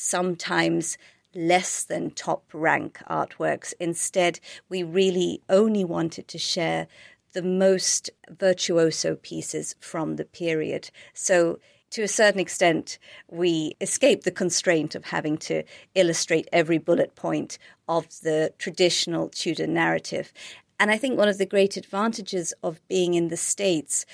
sometimes 0.42 0.98
less 1.34 1.84
than 1.84 2.10
top 2.10 2.44
rank 2.52 2.98
artworks. 3.08 3.72
Instead, 3.80 4.40
we 4.68 4.82
really 4.82 5.40
only 5.48 5.84
wanted 5.84 6.28
to 6.28 6.38
share 6.38 6.86
the 7.32 7.42
most 7.42 8.10
virtuoso 8.28 9.14
pieces 9.16 9.74
from 9.80 10.16
the 10.16 10.24
period. 10.24 10.90
So, 11.14 11.58
to 11.90 12.02
a 12.02 12.08
certain 12.08 12.40
extent, 12.40 12.98
we 13.30 13.74
escape 13.80 14.22
the 14.22 14.30
constraint 14.30 14.94
of 14.94 15.04
having 15.04 15.36
to 15.38 15.62
illustrate 15.94 16.48
every 16.52 16.78
bullet 16.78 17.14
point 17.14 17.58
of 17.86 18.06
the 18.22 18.52
traditional 18.58 19.28
Tudor 19.28 19.66
narrative. 19.66 20.32
And 20.80 20.90
I 20.90 20.98
think 20.98 21.16
one 21.16 21.28
of 21.28 21.38
the 21.38 21.46
great 21.46 21.76
advantages 21.76 22.52
of 22.62 22.80
being 22.88 23.14
in 23.14 23.28
the 23.28 23.36
States 23.36 24.04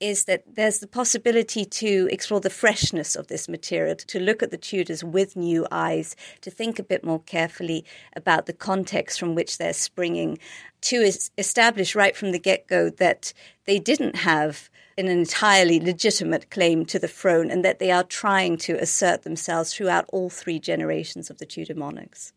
is 0.00 0.24
that 0.24 0.44
there's 0.54 0.78
the 0.78 0.86
possibility 0.86 1.64
to 1.64 2.08
explore 2.10 2.40
the 2.40 2.50
freshness 2.50 3.16
of 3.16 3.26
this 3.26 3.48
material, 3.48 3.96
to 3.96 4.20
look 4.20 4.42
at 4.42 4.50
the 4.50 4.56
Tudors 4.56 5.02
with 5.02 5.36
new 5.36 5.66
eyes, 5.70 6.14
to 6.40 6.50
think 6.50 6.78
a 6.78 6.82
bit 6.82 7.04
more 7.04 7.20
carefully 7.20 7.84
about 8.14 8.46
the 8.46 8.52
context 8.52 9.18
from 9.18 9.34
which 9.34 9.58
they're 9.58 9.72
springing, 9.72 10.38
to 10.82 11.10
establish 11.36 11.94
right 11.94 12.16
from 12.16 12.32
the 12.32 12.38
get 12.38 12.66
go 12.68 12.90
that 12.90 13.32
they 13.66 13.78
didn't 13.78 14.16
have 14.16 14.70
an 14.96 15.08
entirely 15.08 15.78
legitimate 15.78 16.50
claim 16.50 16.84
to 16.84 16.98
the 16.98 17.08
throne 17.08 17.50
and 17.50 17.64
that 17.64 17.78
they 17.78 17.90
are 17.90 18.02
trying 18.02 18.56
to 18.56 18.74
assert 18.74 19.22
themselves 19.22 19.72
throughout 19.72 20.04
all 20.12 20.28
three 20.28 20.58
generations 20.58 21.30
of 21.30 21.38
the 21.38 21.46
Tudor 21.46 21.74
monarchs. 21.74 22.32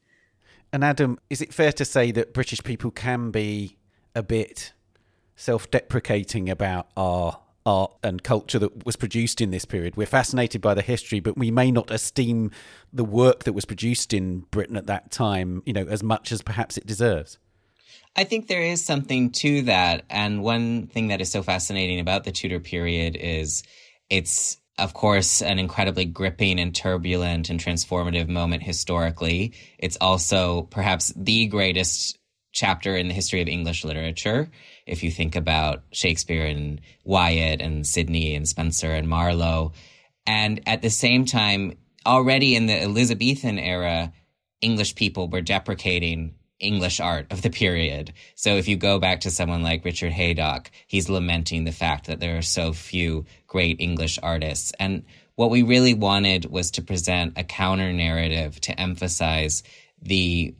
And 0.72 0.84
Adam, 0.84 1.20
is 1.30 1.41
it 1.41 1.53
fair 1.53 1.72
to 1.74 1.84
say 1.84 2.12
that 2.12 2.34
British 2.34 2.64
people 2.64 2.91
can 2.91 3.32
be 3.32 3.78
a 4.16 4.24
bit 4.24 4.74
self 5.36 5.70
deprecating 5.72 6.49
about 6.49 6.88
our 6.95 7.39
art 7.66 7.93
and 8.03 8.24
culture 8.24 8.59
that 8.59 8.86
was 8.86 8.95
produced 8.95 9.41
in 9.41 9.51
this 9.51 9.66
period. 9.66 9.95
We're 9.95 10.07
fascinated 10.07 10.62
by 10.62 10.74
the 10.74 10.82
history, 10.82 11.20
but 11.20 11.38
we 11.38 11.51
may 11.51 11.72
not 11.72 11.91
esteem 11.91 12.51
the 12.91 13.05
work 13.05 13.43
that 13.43 13.53
was 13.53 13.66
produced 13.66 14.14
in 14.14 14.41
Britain 14.51 14.78
at 14.78 14.88
that 14.88 15.12
time, 15.12 15.62
you 15.66 15.74
know, 15.74 15.86
as 15.86 16.03
much 16.03 16.32
as 16.32 16.41
perhaps 16.41 16.78
it 16.78 16.86
deserves. 16.86 17.38
I 18.16 18.24
think 18.26 18.47
there 18.47 18.62
is 18.62 18.84
something 18.84 19.32
to 19.34 19.64
that. 19.64 20.03
And 20.09 20.43
one 20.43 20.88
thing 20.88 21.07
that 21.07 21.22
is 21.22 21.32
so 21.32 21.43
fascinating 21.43 21.99
about 21.99 22.24
the 22.24 22.32
Tudor 22.32 22.59
period 22.59 23.16
is 23.16 23.64
it's, 24.09 24.57
of 24.78 24.93
course, 24.93 25.41
an 25.41 25.59
incredibly 25.59 26.05
gripping 26.05 26.59
and 26.59 26.76
turbulent 26.76 27.49
and 27.49 27.59
transformative 27.59 28.28
moment 28.28 28.64
historically. 28.64 29.53
It's 29.80 29.97
also 30.01 30.64
perhaps 30.64 31.14
the 31.16 31.45
greatest 31.47 32.18
chapter 32.51 32.97
in 32.97 33.07
the 33.07 33.14
history 33.14 33.41
of 33.41 33.47
English 33.47 33.86
literature. 33.86 34.49
If 34.86 35.03
you 35.03 35.11
think 35.11 35.36
about 35.36 35.84
Shakespeare 35.91 36.45
and 36.45 36.82
Wyatt 37.03 37.61
and 37.61 37.86
Sidney 37.86 38.36
and 38.36 38.47
Spenser 38.47 38.91
and 38.91 39.07
Marlowe. 39.07 39.73
And 40.25 40.61
at 40.67 40.82
the 40.82 40.89
same 40.89 41.25
time, 41.25 41.77
already 42.05 42.55
in 42.55 42.65
the 42.67 42.82
Elizabethan 42.82 43.59
era, 43.59 44.13
English 44.61 44.95
people 44.95 45.27
were 45.27 45.41
deprecating 45.41 46.36
English 46.59 46.99
art 46.99 47.27
of 47.32 47.41
the 47.41 47.49
period. 47.49 48.13
So 48.36 48.55
if 48.57 48.67
you 48.67 48.77
go 48.77 48.99
back 48.99 49.21
to 49.21 49.32
someone 49.32 49.63
like 49.63 49.84
Richard 49.84 50.11
Haydock, 50.11 50.71
he's 50.88 51.09
lamenting 51.09 51.63
the 51.63 51.71
fact 51.71 52.07
that 52.07 52.19
there 52.19 52.38
are 52.38 52.43
so 52.43 52.71
few 52.71 53.25
great 53.47 53.77
English 53.79 54.19
artists. 54.21 54.71
And 54.79 55.03
what 55.36 55.49
we 55.49 55.63
really 55.63 55.93
wanted 55.93 56.45
was 56.45 56.71
to 56.71 56.82
present 56.82 57.38
a 57.38 57.43
counter 57.43 57.91
narrative 57.91 58.61
to 58.61 58.79
emphasize 58.79 59.63
the 60.01 60.53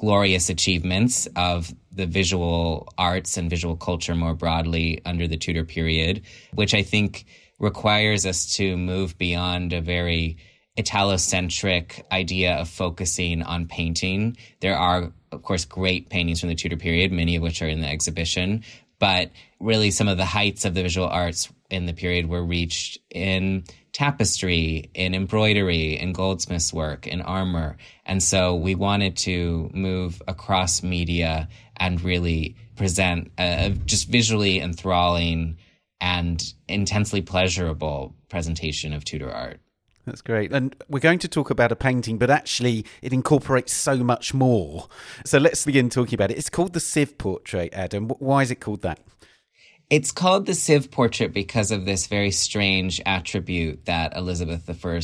glorious 0.00 0.48
achievements 0.48 1.28
of 1.36 1.74
the 1.92 2.06
visual 2.06 2.88
arts 2.96 3.36
and 3.36 3.50
visual 3.50 3.76
culture 3.76 4.14
more 4.14 4.34
broadly 4.34 5.02
under 5.04 5.28
the 5.28 5.36
Tudor 5.36 5.62
period, 5.62 6.22
which 6.54 6.72
I 6.72 6.82
think 6.82 7.26
requires 7.58 8.24
us 8.24 8.56
to 8.56 8.78
move 8.78 9.18
beyond 9.18 9.74
a 9.74 9.82
very 9.82 10.38
Italocentric 10.78 12.02
idea 12.10 12.54
of 12.54 12.70
focusing 12.70 13.42
on 13.42 13.66
painting. 13.66 14.38
There 14.60 14.74
are, 14.74 15.12
of 15.32 15.42
course, 15.42 15.66
great 15.66 16.08
paintings 16.08 16.40
from 16.40 16.48
the 16.48 16.54
Tudor 16.54 16.78
period, 16.78 17.12
many 17.12 17.36
of 17.36 17.42
which 17.42 17.60
are 17.60 17.68
in 17.68 17.82
the 17.82 17.88
exhibition, 17.88 18.64
but 19.00 19.32
really 19.58 19.90
some 19.90 20.06
of 20.06 20.16
the 20.16 20.24
heights 20.24 20.64
of 20.64 20.74
the 20.74 20.82
visual 20.82 21.08
arts 21.08 21.52
in 21.70 21.86
the 21.86 21.92
period 21.92 22.28
were 22.28 22.44
reached 22.44 22.98
in 23.10 23.64
tapestry, 23.92 24.90
in 24.94 25.14
embroidery, 25.14 25.98
in 25.98 26.12
goldsmith's 26.12 26.72
work, 26.72 27.08
in 27.08 27.20
armor. 27.20 27.76
And 28.06 28.22
so 28.22 28.54
we 28.54 28.76
wanted 28.76 29.16
to 29.18 29.68
move 29.74 30.22
across 30.28 30.82
media 30.82 31.48
and 31.76 32.00
really 32.00 32.56
present 32.76 33.32
a 33.38 33.70
just 33.86 34.08
visually 34.08 34.60
enthralling 34.60 35.56
and 36.00 36.42
intensely 36.68 37.20
pleasurable 37.20 38.14
presentation 38.28 38.92
of 38.92 39.04
Tudor 39.04 39.32
art. 39.32 39.60
That's 40.06 40.22
great. 40.22 40.52
And 40.52 40.74
we're 40.88 41.00
going 41.00 41.18
to 41.20 41.28
talk 41.28 41.50
about 41.50 41.72
a 41.72 41.76
painting, 41.76 42.18
but 42.18 42.30
actually 42.30 42.84
it 43.02 43.12
incorporates 43.12 43.72
so 43.72 43.98
much 43.98 44.32
more. 44.32 44.88
So 45.24 45.38
let's 45.38 45.64
begin 45.64 45.90
talking 45.90 46.14
about 46.14 46.30
it. 46.30 46.38
It's 46.38 46.50
called 46.50 46.72
the 46.72 46.80
Sieve 46.80 47.18
Portrait, 47.18 47.72
Adam. 47.72 48.08
Why 48.08 48.42
is 48.42 48.50
it 48.50 48.56
called 48.56 48.82
that? 48.82 49.00
It's 49.90 50.12
called 50.12 50.46
the 50.46 50.54
sieve 50.54 50.92
portrait 50.92 51.32
because 51.32 51.72
of 51.72 51.84
this 51.84 52.06
very 52.06 52.30
strange 52.30 53.00
attribute 53.06 53.86
that 53.86 54.16
Elizabeth 54.16 54.70
I 54.70 55.00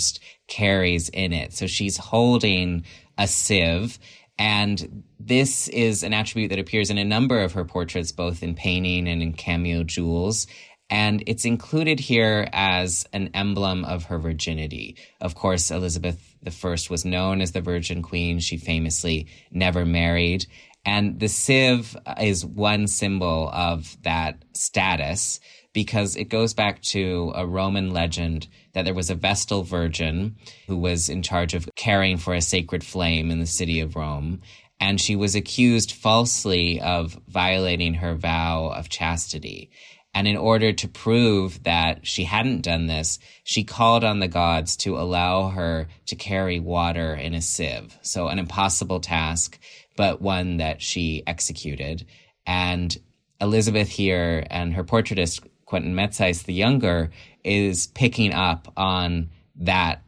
carries 0.47 1.09
in 1.09 1.33
it. 1.33 1.53
So 1.55 1.67
she's 1.67 1.97
holding 1.97 2.85
a 3.19 3.27
sieve, 3.27 3.99
and 4.39 5.03
this 5.19 5.67
is 5.69 6.05
an 6.05 6.15
attribute 6.15 6.51
that 6.51 6.61
appears 6.61 6.89
in 6.89 6.99
a 6.99 7.05
number 7.05 7.41
of 7.41 7.55
her 7.55 7.65
portraits, 7.65 8.13
both 8.13 8.45
in 8.45 8.55
painting 8.55 9.09
and 9.09 9.23
in 9.23 9.33
cameo 9.33 9.83
jewels. 9.83 10.47
And 10.89 11.25
it's 11.27 11.45
included 11.45 11.99
here 11.99 12.49
as 12.53 13.07
an 13.13 13.31
emblem 13.35 13.85
of 13.85 14.05
her 14.05 14.19
virginity. 14.19 14.97
Of 15.21 15.35
course, 15.35 15.71
Elizabeth 15.71 16.37
I 16.47 16.77
was 16.91 17.05
known 17.05 17.41
as 17.41 17.53
the 17.53 17.61
Virgin 17.61 18.03
Queen. 18.03 18.39
She 18.39 18.57
famously 18.57 19.27
never 19.51 19.85
married. 19.85 20.47
And 20.85 21.19
the 21.19 21.29
sieve 21.29 21.97
is 22.21 22.47
one 22.47 22.87
symbol 22.87 23.51
of 23.53 23.97
that 24.03 24.45
status 24.53 25.41
because 25.73 26.15
it 26.15 26.29
goes 26.29 26.55
back 26.55 26.81
to 26.81 27.33
a 27.35 27.45
Roman 27.45 27.91
legend 27.91 28.47
that 28.73 28.85
there 28.85 28.95
was 28.95 29.11
a 29.11 29.17
Vestal 29.17 29.65
Virgin 29.65 30.37
who 30.69 30.77
was 30.77 31.09
in 31.09 31.23
charge 31.23 31.55
of 31.55 31.69
caring 31.75 32.17
for 32.17 32.35
a 32.35 32.41
sacred 32.41 32.85
flame 32.85 33.33
in 33.33 33.41
the 33.41 33.47
city 33.47 33.81
of 33.81 33.97
Rome. 33.97 34.41
And 34.79 35.01
she 35.01 35.17
was 35.17 35.35
accused 35.35 35.91
falsely 35.91 36.81
of 36.81 37.19
violating 37.27 37.95
her 37.95 38.15
vow 38.15 38.69
of 38.69 38.89
chastity. 38.89 39.71
And 40.17 40.27
in 40.27 40.39
order 40.39 40.73
to 40.73 40.89
prove 40.89 41.63
that 41.65 42.07
she 42.07 42.25
hadn't 42.25 42.63
done 42.63 42.87
this, 42.87 43.19
she 43.45 43.65
called 43.65 44.03
on 44.03 44.19
the 44.19 44.29
gods 44.29 44.75
to 44.79 44.97
allow 44.97 45.51
her 45.51 45.89
to 46.07 46.17
carry 46.17 46.59
water 46.59 47.15
in 47.15 47.35
a 47.35 47.43
sieve. 47.43 47.99
So 48.01 48.29
an 48.29 48.39
impossible 48.39 49.01
task, 49.01 49.59
but 49.95 50.23
one 50.23 50.57
that 50.57 50.81
she 50.81 51.23
executed. 51.27 52.07
And 52.47 52.97
Elizabeth 53.43 53.91
here 53.91 54.47
and 54.49 54.73
her 54.73 54.85
portraitist, 54.85 55.47
Quentin 55.67 55.95
Metsys 55.95 56.45
the 56.45 56.55
Younger, 56.55 57.11
is 57.45 57.89
picking 57.89 58.33
up 58.33 58.73
on 58.75 59.29
that 59.57 60.03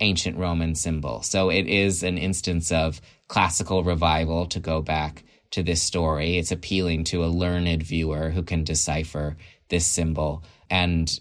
ancient 0.00 0.38
Roman 0.38 0.74
symbol. 0.74 1.22
So 1.22 1.50
it 1.50 1.68
is 1.68 2.02
an 2.02 2.18
instance 2.18 2.72
of 2.72 3.00
classical 3.28 3.84
revival 3.84 4.46
to 4.46 4.58
go 4.58 4.82
back 4.82 5.22
to 5.52 5.62
this 5.62 5.82
story. 5.82 6.38
It's 6.38 6.50
appealing 6.50 7.04
to 7.04 7.24
a 7.24 7.26
learned 7.26 7.82
viewer 7.82 8.30
who 8.30 8.42
can 8.42 8.64
decipher 8.64 9.36
this 9.72 9.86
symbol. 9.86 10.44
And 10.70 11.18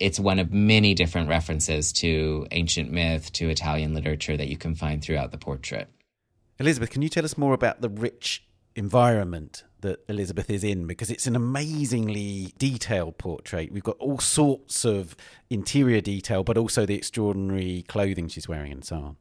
it's 0.00 0.18
one 0.18 0.40
of 0.40 0.52
many 0.52 0.94
different 0.94 1.28
references 1.28 1.92
to 1.92 2.48
ancient 2.50 2.90
myth, 2.90 3.30
to 3.34 3.48
Italian 3.48 3.94
literature 3.94 4.36
that 4.36 4.48
you 4.48 4.56
can 4.56 4.74
find 4.74 5.04
throughout 5.04 5.30
the 5.30 5.38
portrait. 5.38 5.88
Elizabeth, 6.58 6.90
can 6.90 7.02
you 7.02 7.08
tell 7.08 7.24
us 7.24 7.38
more 7.38 7.54
about 7.54 7.80
the 7.80 7.88
rich 7.88 8.44
environment 8.74 9.64
that 9.80 10.00
Elizabeth 10.08 10.50
is 10.50 10.64
in 10.64 10.86
because 10.86 11.10
it's 11.10 11.26
an 11.26 11.36
amazingly 11.36 12.52
detailed 12.58 13.18
portrait. 13.18 13.72
We've 13.72 13.82
got 13.82 13.96
all 13.98 14.18
sorts 14.18 14.84
of 14.84 15.16
interior 15.48 16.00
detail, 16.00 16.44
but 16.44 16.56
also 16.56 16.86
the 16.86 16.94
extraordinary 16.94 17.84
clothing 17.88 18.28
she's 18.28 18.48
wearing 18.48 18.72
and 18.72 18.84
so 18.84 18.96
on. 18.96 19.16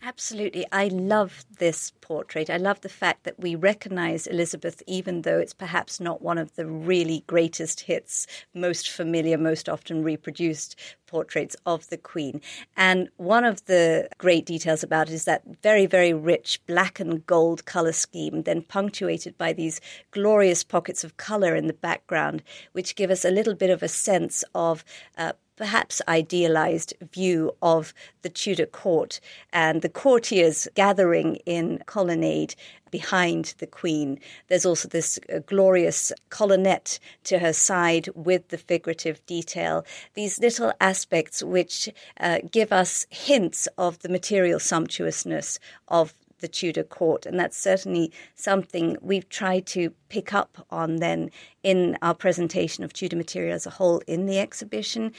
Absolutely. 0.00 0.64
I 0.70 0.86
love 0.88 1.44
this 1.58 1.92
portrait. 2.00 2.48
I 2.48 2.56
love 2.56 2.80
the 2.82 2.88
fact 2.88 3.24
that 3.24 3.38
we 3.40 3.56
recognize 3.56 4.28
Elizabeth, 4.28 4.80
even 4.86 5.22
though 5.22 5.38
it's 5.40 5.52
perhaps 5.52 5.98
not 5.98 6.22
one 6.22 6.38
of 6.38 6.54
the 6.54 6.66
really 6.66 7.24
greatest 7.26 7.80
hits, 7.80 8.26
most 8.54 8.88
familiar, 8.90 9.36
most 9.36 9.68
often 9.68 10.04
reproduced 10.04 10.78
portraits 11.06 11.56
of 11.66 11.88
the 11.88 11.96
Queen. 11.96 12.40
And 12.76 13.08
one 13.16 13.44
of 13.44 13.64
the 13.66 14.08
great 14.18 14.46
details 14.46 14.84
about 14.84 15.08
it 15.08 15.14
is 15.14 15.24
that 15.24 15.42
very, 15.62 15.86
very 15.86 16.12
rich 16.14 16.60
black 16.66 17.00
and 17.00 17.26
gold 17.26 17.64
color 17.64 17.92
scheme, 17.92 18.44
then 18.44 18.62
punctuated 18.62 19.36
by 19.36 19.52
these 19.52 19.80
glorious 20.12 20.62
pockets 20.62 21.02
of 21.02 21.16
color 21.16 21.56
in 21.56 21.66
the 21.66 21.72
background, 21.72 22.44
which 22.72 22.94
give 22.94 23.10
us 23.10 23.24
a 23.24 23.30
little 23.32 23.54
bit 23.54 23.70
of 23.70 23.82
a 23.82 23.88
sense 23.88 24.44
of. 24.54 24.84
Uh, 25.16 25.32
perhaps 25.58 26.00
idealized 26.06 26.94
view 27.12 27.50
of 27.60 27.92
the 28.22 28.28
Tudor 28.28 28.64
court 28.64 29.20
and 29.52 29.82
the 29.82 29.88
courtiers 29.88 30.68
gathering 30.74 31.36
in 31.44 31.82
colonnade 31.84 32.54
behind 32.92 33.54
the 33.58 33.66
Queen. 33.66 34.20
There's 34.46 34.64
also 34.64 34.88
this 34.88 35.18
uh, 35.34 35.40
glorious 35.40 36.12
colonnette 36.30 37.00
to 37.24 37.40
her 37.40 37.52
side 37.52 38.08
with 38.14 38.48
the 38.48 38.56
figurative 38.56 39.24
detail. 39.26 39.84
These 40.14 40.38
little 40.38 40.72
aspects 40.80 41.42
which 41.42 41.90
uh, 42.20 42.38
give 42.50 42.72
us 42.72 43.04
hints 43.10 43.66
of 43.76 43.98
the 43.98 44.08
material 44.08 44.60
sumptuousness 44.60 45.58
of 45.88 46.14
the 46.40 46.48
Tudor 46.48 46.84
court. 46.84 47.26
And 47.26 47.38
that's 47.38 47.56
certainly 47.56 48.12
something 48.34 48.96
we've 49.00 49.28
tried 49.28 49.66
to 49.66 49.90
pick 50.08 50.32
up 50.32 50.64
on 50.70 50.96
then 50.96 51.30
in 51.62 51.98
our 52.00 52.14
presentation 52.14 52.84
of 52.84 52.92
Tudor 52.92 53.16
material 53.16 53.54
as 53.54 53.66
a 53.66 53.70
whole 53.70 54.00
in 54.06 54.26
the 54.26 54.38
exhibition 54.38 55.12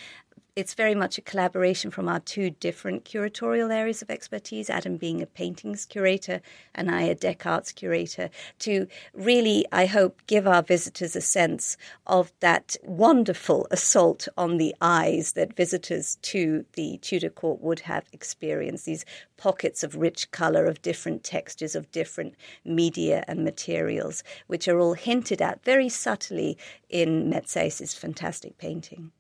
it's 0.60 0.74
very 0.74 0.94
much 0.94 1.18
a 1.18 1.22
collaboration 1.22 1.90
from 1.90 2.10
our 2.10 2.20
two 2.20 2.50
different 2.50 3.06
curatorial 3.06 3.74
areas 3.74 4.02
of 4.02 4.10
expertise, 4.12 4.70
Adam 4.70 4.98
being 4.98 5.22
a 5.22 5.26
paintings 5.26 5.86
curator 5.86 6.42
and 6.76 6.92
I 6.92 7.04
a 7.04 7.16
deck 7.16 7.46
Arts 7.46 7.72
curator, 7.72 8.30
to 8.60 8.88
really, 9.14 9.66
I 9.72 9.86
hope, 9.86 10.22
give 10.28 10.46
our 10.46 10.62
visitors 10.62 11.16
a 11.16 11.22
sense 11.22 11.78
of 12.06 12.34
that 12.42 12.76
wonderful 12.84 13.68
assault 13.72 14.28
on 14.38 14.58
the 14.58 14.76
eyes 14.82 15.32
that 15.32 15.56
visitors 15.56 16.18
to 16.24 16.66
the 16.74 16.98
Tudor 16.98 17.30
court 17.30 17.62
would 17.62 17.80
have 17.82 18.10
experienced. 18.12 18.86
These 18.86 19.06
pockets 19.38 19.82
of 19.82 19.96
rich 19.96 20.30
colour, 20.32 20.66
of 20.66 20.82
different 20.82 21.24
textures, 21.24 21.74
of 21.74 21.90
different 21.94 22.36
media 22.66 23.24
and 23.30 23.46
materials, 23.46 24.26
which 24.48 24.68
are 24.68 24.78
all 24.78 24.94
hinted 24.94 25.42
at 25.42 25.64
very 25.64 25.88
subtly 25.88 26.58
in 26.90 27.30
Metsys's 27.30 27.94
fantastic 27.94 28.58
painting. 28.58 29.14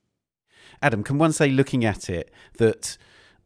Adam, 0.81 1.03
can 1.03 1.17
one 1.17 1.31
say, 1.31 1.49
looking 1.49 1.85
at 1.85 2.09
it, 2.09 2.31
that 2.57 2.97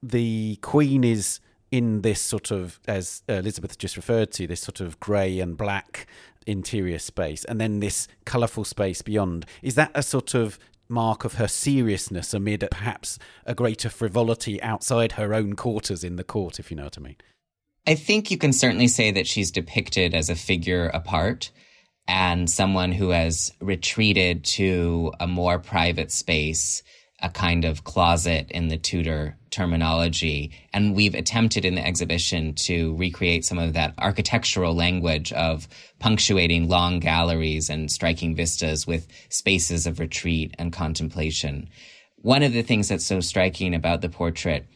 the 0.02 0.58
Queen 0.62 1.04
is 1.04 1.40
in 1.72 2.02
this 2.02 2.22
sort 2.22 2.52
of, 2.52 2.80
as 2.88 3.24
Elizabeth 3.28 3.78
just 3.78 3.98
referred 3.98 4.32
to, 4.32 4.46
this 4.46 4.62
sort 4.62 4.80
of 4.80 5.00
grey 5.00 5.40
and 5.40 5.58
black 5.58 6.06
interior 6.46 7.00
space, 7.00 7.44
and 7.46 7.60
then 7.60 7.80
this 7.80 8.08
colourful 8.26 8.64
space 8.64 9.02
beyond? 9.02 9.46
Is 9.62 9.76
that 9.76 9.92
a 9.96 10.04
sort 10.04 10.34
of 10.36 10.60
mark 10.90 11.26
of 11.26 11.36
her 11.36 11.48
seriousness 11.48 12.34
amid 12.34 12.68
perhaps 12.70 13.18
a 13.46 13.56
greater 13.56 13.90
frivolity 13.90 14.62
outside 14.62 15.14
her 15.14 15.34
own 15.34 15.54
quarters 15.54 16.04
in 16.04 16.18
the 16.18 16.24
court, 16.24 16.60
if 16.60 16.70
you 16.70 16.78
know 16.78 16.84
what 16.84 16.98
I 16.98 17.02
mean? 17.02 17.16
I 17.88 17.96
think 17.96 18.32
you 18.32 18.38
can 18.38 18.54
certainly 18.54 18.88
say 18.88 19.12
that 19.12 19.28
she's 19.28 19.52
depicted 19.52 20.14
as 20.14 20.30
a 20.30 20.36
figure 20.36 20.88
apart 20.88 21.52
and 22.08 22.50
someone 22.50 22.92
who 22.92 23.10
has 23.10 23.52
retreated 23.60 24.44
to 24.44 25.12
a 25.20 25.28
more 25.28 25.60
private 25.60 26.12
space 26.12 26.84
a 27.24 27.30
kind 27.30 27.66
of 27.66 27.86
closet 27.86 28.52
in 28.52 28.68
the 28.68 28.78
Tudor 28.78 29.38
terminology. 29.50 30.52
And 30.74 30.94
we've 30.94 31.16
attempted 31.16 31.64
in 31.64 31.76
the 31.76 31.86
exhibition 31.86 32.54
to 32.56 32.96
recreate 32.98 33.46
some 33.46 33.58
of 33.58 33.74
that 33.74 33.94
architectural 33.98 34.76
language 34.76 35.32
of 35.32 35.68
punctuating 36.00 36.68
long 36.68 37.00
galleries 37.00 37.70
and 37.70 37.90
striking 37.90 38.36
vistas 38.36 38.86
with 38.86 39.08
spaces 39.30 39.88
of 39.88 40.00
retreat 40.00 40.54
and 40.60 40.74
contemplation. 40.74 41.70
One 42.18 42.44
of 42.44 42.52
the 42.52 42.62
things 42.62 42.90
that's 42.90 43.06
so 43.06 43.22
striking 43.22 43.74
about 43.74 44.02
the 44.02 44.10
portrait 44.10 44.68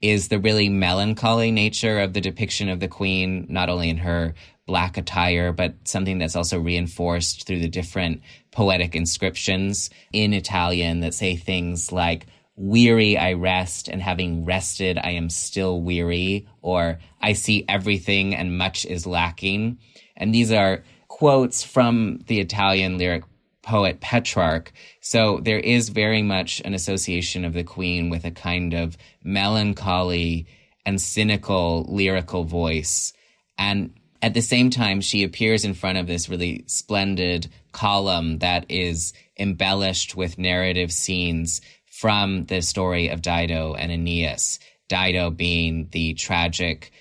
is 0.00 0.28
the 0.28 0.38
really 0.38 0.68
melancholy 0.68 1.50
nature 1.50 2.00
of 2.00 2.12
the 2.12 2.20
depiction 2.20 2.68
of 2.68 2.80
the 2.80 2.88
queen, 2.88 3.46
not 3.48 3.68
only 3.68 3.88
in 3.88 3.98
her 3.98 4.34
black 4.66 4.96
attire, 4.96 5.52
but 5.52 5.74
something 5.84 6.18
that's 6.18 6.36
also 6.36 6.58
reinforced 6.58 7.46
through 7.46 7.60
the 7.60 7.68
different 7.68 8.20
poetic 8.50 8.94
inscriptions 8.94 9.90
in 10.12 10.32
Italian 10.32 11.00
that 11.00 11.14
say 11.14 11.36
things 11.36 11.92
like, 11.92 12.26
weary 12.56 13.18
I 13.18 13.34
rest, 13.34 13.88
and 13.88 14.00
having 14.00 14.44
rested 14.44 14.98
I 14.98 15.10
am 15.10 15.28
still 15.28 15.82
weary, 15.82 16.48
or 16.62 16.98
I 17.20 17.34
see 17.34 17.64
everything 17.68 18.34
and 18.34 18.56
much 18.56 18.86
is 18.86 19.06
lacking. 19.06 19.78
And 20.16 20.34
these 20.34 20.50
are 20.50 20.82
quotes 21.08 21.62
from 21.62 22.20
the 22.26 22.40
Italian 22.40 22.98
lyric 22.98 23.24
poet 23.66 24.00
Petrarch. 24.00 24.72
So 25.00 25.40
there 25.42 25.58
is 25.58 25.88
very 25.88 26.22
much 26.22 26.62
an 26.64 26.72
association 26.72 27.44
of 27.44 27.52
the 27.52 27.64
Queen 27.64 28.08
with 28.08 28.24
a 28.24 28.30
kind 28.30 28.72
of 28.72 28.96
melancholy 29.22 30.46
and 30.86 31.00
cynical 31.00 31.84
lyrical 31.88 32.44
voice. 32.44 33.12
And 33.58 33.92
at 34.22 34.34
the 34.34 34.40
same 34.40 34.70
time, 34.70 35.00
she 35.00 35.24
appears 35.24 35.64
in 35.64 35.74
front 35.74 35.98
of 35.98 36.06
this 36.06 36.28
really 36.28 36.64
splendid 36.68 37.48
column 37.72 38.38
that 38.38 38.66
is 38.68 39.12
embellished 39.38 40.16
with 40.16 40.38
narrative 40.38 40.92
scenes 40.92 41.60
from 41.90 42.44
the 42.44 42.62
story 42.62 43.08
of 43.08 43.20
Dido 43.20 43.74
and 43.74 43.90
Aeneas. 43.90 44.60
Dido 44.88 45.30
being 45.30 45.88
the 45.90 46.14
tragic 46.14 46.92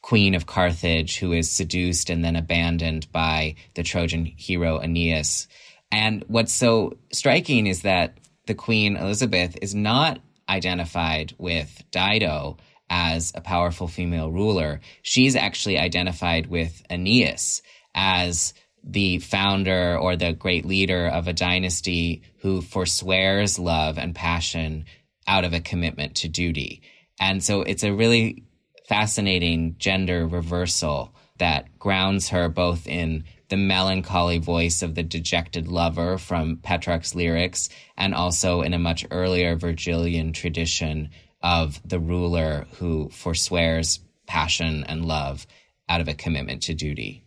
queen 0.00 0.34
of 0.34 0.46
Carthage 0.46 1.18
who 1.18 1.32
is 1.32 1.50
seduced 1.50 2.10
and 2.10 2.24
then 2.24 2.36
abandoned 2.36 3.10
by 3.12 3.56
the 3.74 3.82
Trojan 3.82 4.24
hero 4.24 4.78
Aeneas. 4.78 5.48
And 5.96 6.26
what's 6.28 6.52
so 6.52 6.98
striking 7.10 7.66
is 7.66 7.80
that 7.80 8.18
the 8.46 8.54
Queen 8.54 8.96
Elizabeth 8.98 9.56
is 9.62 9.74
not 9.74 10.20
identified 10.46 11.32
with 11.38 11.82
Dido 11.90 12.58
as 12.90 13.32
a 13.34 13.40
powerful 13.40 13.88
female 13.88 14.30
ruler. 14.30 14.80
She's 15.00 15.34
actually 15.34 15.78
identified 15.78 16.48
with 16.48 16.82
Aeneas 16.90 17.62
as 17.94 18.52
the 18.84 19.20
founder 19.20 19.96
or 19.98 20.16
the 20.16 20.34
great 20.34 20.66
leader 20.66 21.06
of 21.06 21.28
a 21.28 21.32
dynasty 21.32 22.20
who 22.40 22.60
forswears 22.60 23.58
love 23.58 23.96
and 23.96 24.14
passion 24.14 24.84
out 25.26 25.46
of 25.46 25.54
a 25.54 25.60
commitment 25.60 26.16
to 26.16 26.28
duty. 26.28 26.82
And 27.18 27.42
so 27.42 27.62
it's 27.62 27.84
a 27.84 27.94
really 27.94 28.44
fascinating 28.86 29.76
gender 29.78 30.26
reversal 30.26 31.14
that 31.38 31.78
grounds 31.78 32.28
her 32.28 32.50
both 32.50 32.86
in 32.86 33.24
the 33.48 33.56
melancholy 33.56 34.38
voice 34.38 34.82
of 34.82 34.94
the 34.94 35.02
dejected 35.02 35.68
lover 35.68 36.18
from 36.18 36.58
Petrarch's 36.58 37.14
lyrics 37.14 37.68
and 37.96 38.14
also 38.14 38.62
in 38.62 38.74
a 38.74 38.78
much 38.78 39.06
earlier 39.10 39.56
Virgilian 39.56 40.32
tradition 40.32 41.10
of 41.42 41.80
the 41.84 42.00
ruler 42.00 42.66
who 42.78 43.08
forswears 43.10 44.00
passion 44.26 44.84
and 44.84 45.04
love 45.04 45.46
out 45.88 46.00
of 46.00 46.08
a 46.08 46.14
commitment 46.14 46.62
to 46.62 46.74
duty. 46.74 47.22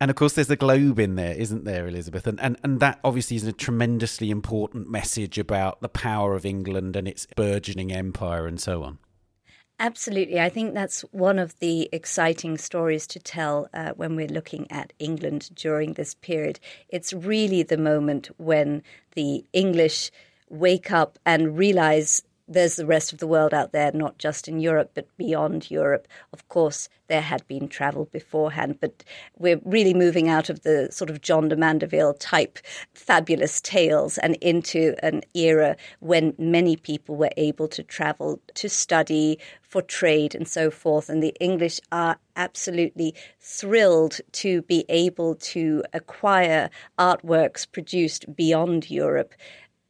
And 0.00 0.10
of 0.10 0.16
course, 0.16 0.34
there's 0.34 0.48
the 0.48 0.56
globe 0.56 0.98
in 0.98 1.14
there, 1.14 1.34
isn't 1.34 1.64
there, 1.64 1.86
Elizabeth? 1.86 2.26
And, 2.26 2.38
and 2.40 2.58
and 2.62 2.80
that 2.80 2.98
obviously 3.02 3.36
is 3.36 3.46
a 3.46 3.52
tremendously 3.52 4.30
important 4.30 4.90
message 4.90 5.38
about 5.38 5.80
the 5.80 5.88
power 5.88 6.34
of 6.34 6.44
England 6.44 6.96
and 6.96 7.08
its 7.08 7.26
burgeoning 7.36 7.92
empire 7.92 8.46
and 8.46 8.60
so 8.60 8.82
on. 8.82 8.98
Absolutely. 9.80 10.40
I 10.40 10.48
think 10.48 10.72
that's 10.74 11.02
one 11.12 11.38
of 11.38 11.58
the 11.58 11.88
exciting 11.92 12.58
stories 12.58 13.06
to 13.08 13.18
tell 13.18 13.68
uh, 13.74 13.92
when 13.96 14.14
we're 14.14 14.28
looking 14.28 14.70
at 14.70 14.92
England 14.98 15.50
during 15.54 15.94
this 15.94 16.14
period. 16.14 16.60
It's 16.88 17.12
really 17.12 17.62
the 17.62 17.76
moment 17.76 18.28
when 18.38 18.82
the 19.14 19.44
English 19.52 20.10
wake 20.48 20.92
up 20.92 21.18
and 21.26 21.58
realize 21.58 22.22
there's 22.46 22.76
the 22.76 22.86
rest 22.86 23.12
of 23.12 23.18
the 23.18 23.26
world 23.26 23.54
out 23.54 23.72
there, 23.72 23.90
not 23.92 24.18
just 24.18 24.48
in 24.48 24.60
Europe, 24.60 24.90
but 24.94 25.06
beyond 25.16 25.70
Europe. 25.70 26.06
Of 26.32 26.46
course, 26.48 26.88
there 27.08 27.22
had 27.22 27.46
been 27.48 27.68
travel 27.68 28.06
beforehand, 28.06 28.78
but 28.80 29.04
we're 29.38 29.60
really 29.64 29.94
moving 29.94 30.28
out 30.28 30.50
of 30.50 30.62
the 30.62 30.88
sort 30.90 31.10
of 31.10 31.20
John 31.20 31.48
de 31.48 31.56
Mandeville 31.56 32.14
type 32.14 32.58
fabulous 32.92 33.60
tales 33.60 34.18
and 34.18 34.36
into 34.36 34.94
an 35.02 35.22
era 35.34 35.76
when 36.00 36.34
many 36.38 36.76
people 36.76 37.16
were 37.16 37.30
able 37.36 37.68
to 37.68 37.82
travel 37.82 38.40
to 38.54 38.68
study, 38.68 39.38
for 39.62 39.82
trade, 39.82 40.34
and 40.34 40.46
so 40.46 40.70
forth. 40.70 41.08
And 41.08 41.22
the 41.22 41.34
English 41.40 41.80
are 41.90 42.18
absolutely 42.36 43.14
thrilled 43.40 44.20
to 44.32 44.62
be 44.62 44.84
able 44.88 45.34
to 45.36 45.82
acquire 45.92 46.70
artworks 46.98 47.70
produced 47.70 48.34
beyond 48.36 48.90
Europe 48.90 49.34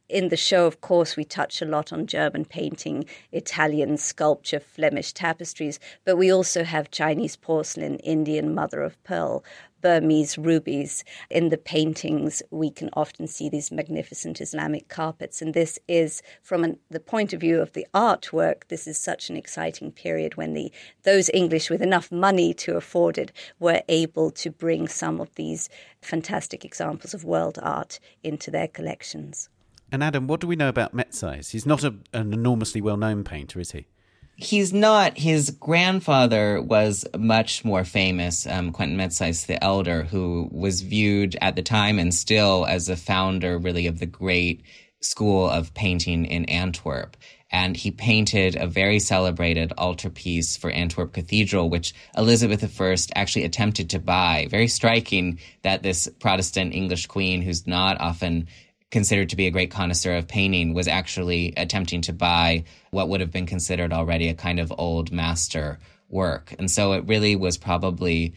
in 0.08 0.28
the 0.28 0.36
show, 0.36 0.66
of 0.66 0.80
course, 0.80 1.16
we 1.16 1.24
touch 1.24 1.62
a 1.62 1.66
lot 1.66 1.92
on 1.92 2.06
German 2.06 2.44
painting, 2.44 3.06
Italian 3.32 3.96
sculpture, 3.96 4.60
Flemish 4.60 5.12
tapestries, 5.12 5.80
but 6.04 6.16
we 6.16 6.30
also 6.30 6.62
have 6.62 6.90
Chinese 6.90 7.36
porcelain, 7.36 7.96
Indian 8.00 8.54
mother 8.54 8.82
of 8.82 9.02
pearl, 9.02 9.42
Burmese 9.80 10.38
rubies. 10.38 11.04
In 11.30 11.48
the 11.48 11.58
paintings, 11.58 12.42
we 12.50 12.70
can 12.70 12.90
often 12.94 13.26
see 13.26 13.48
these 13.48 13.70
magnificent 13.70 14.40
Islamic 14.40 14.88
carpets. 14.88 15.42
And 15.42 15.52
this 15.52 15.78
is, 15.88 16.22
from 16.42 16.64
an, 16.64 16.78
the 16.90 17.00
point 17.00 17.32
of 17.32 17.40
view 17.40 17.60
of 17.60 17.72
the 17.72 17.86
artwork, 17.94 18.68
this 18.68 18.86
is 18.86 18.98
such 18.98 19.30
an 19.30 19.36
exciting 19.36 19.90
period 19.90 20.36
when 20.36 20.54
the 20.54 20.72
those 21.02 21.30
English 21.34 21.68
with 21.70 21.82
enough 21.82 22.10
money 22.10 22.54
to 22.54 22.76
afford 22.76 23.18
it 23.18 23.32
were 23.58 23.82
able 23.88 24.30
to 24.30 24.50
bring 24.50 24.88
some 24.88 25.20
of 25.20 25.34
these 25.34 25.68
fantastic 26.00 26.64
examples 26.64 27.14
of 27.14 27.24
world 27.24 27.58
art 27.62 28.00
into 28.22 28.50
their 28.50 28.68
collections. 28.68 29.48
And 29.94 30.02
Adam, 30.02 30.26
what 30.26 30.40
do 30.40 30.48
we 30.48 30.56
know 30.56 30.68
about 30.68 30.92
Metsys? 30.92 31.52
He's 31.52 31.66
not 31.66 31.84
a, 31.84 31.94
an 32.12 32.32
enormously 32.32 32.80
well 32.80 32.96
known 32.96 33.22
painter, 33.22 33.60
is 33.60 33.70
he? 33.70 33.86
He's 34.34 34.72
not. 34.72 35.16
His 35.16 35.50
grandfather 35.50 36.60
was 36.60 37.04
much 37.16 37.64
more 37.64 37.84
famous, 37.84 38.44
um, 38.44 38.72
Quentin 38.72 38.98
Metsys 38.98 39.46
the 39.46 39.62
Elder, 39.62 40.02
who 40.02 40.48
was 40.50 40.80
viewed 40.80 41.36
at 41.40 41.54
the 41.54 41.62
time 41.62 42.00
and 42.00 42.12
still 42.12 42.66
as 42.66 42.88
a 42.88 42.96
founder, 42.96 43.56
really, 43.56 43.86
of 43.86 44.00
the 44.00 44.06
great 44.06 44.64
school 45.00 45.48
of 45.48 45.72
painting 45.74 46.24
in 46.24 46.44
Antwerp. 46.46 47.16
And 47.52 47.76
he 47.76 47.92
painted 47.92 48.56
a 48.56 48.66
very 48.66 48.98
celebrated 48.98 49.72
altarpiece 49.78 50.56
for 50.56 50.70
Antwerp 50.70 51.12
Cathedral, 51.12 51.70
which 51.70 51.94
Elizabeth 52.16 52.80
I 52.80 52.96
actually 53.14 53.44
attempted 53.44 53.90
to 53.90 54.00
buy. 54.00 54.48
Very 54.50 54.66
striking 54.66 55.38
that 55.62 55.84
this 55.84 56.08
Protestant 56.18 56.74
English 56.74 57.06
queen, 57.06 57.42
who's 57.42 57.64
not 57.64 58.00
often 58.00 58.48
considered 58.94 59.28
to 59.30 59.36
be 59.36 59.48
a 59.48 59.50
great 59.50 59.72
connoisseur 59.72 60.14
of 60.14 60.28
painting, 60.28 60.72
was 60.72 60.86
actually 60.86 61.52
attempting 61.56 62.00
to 62.00 62.12
buy 62.12 62.62
what 62.92 63.08
would 63.08 63.20
have 63.20 63.32
been 63.32 63.44
considered 63.44 63.92
already 63.92 64.28
a 64.28 64.34
kind 64.34 64.60
of 64.60 64.72
old 64.78 65.10
master 65.10 65.80
work. 66.08 66.54
And 66.60 66.70
so 66.70 66.92
it 66.92 67.04
really 67.08 67.34
was 67.34 67.58
probably 67.58 68.34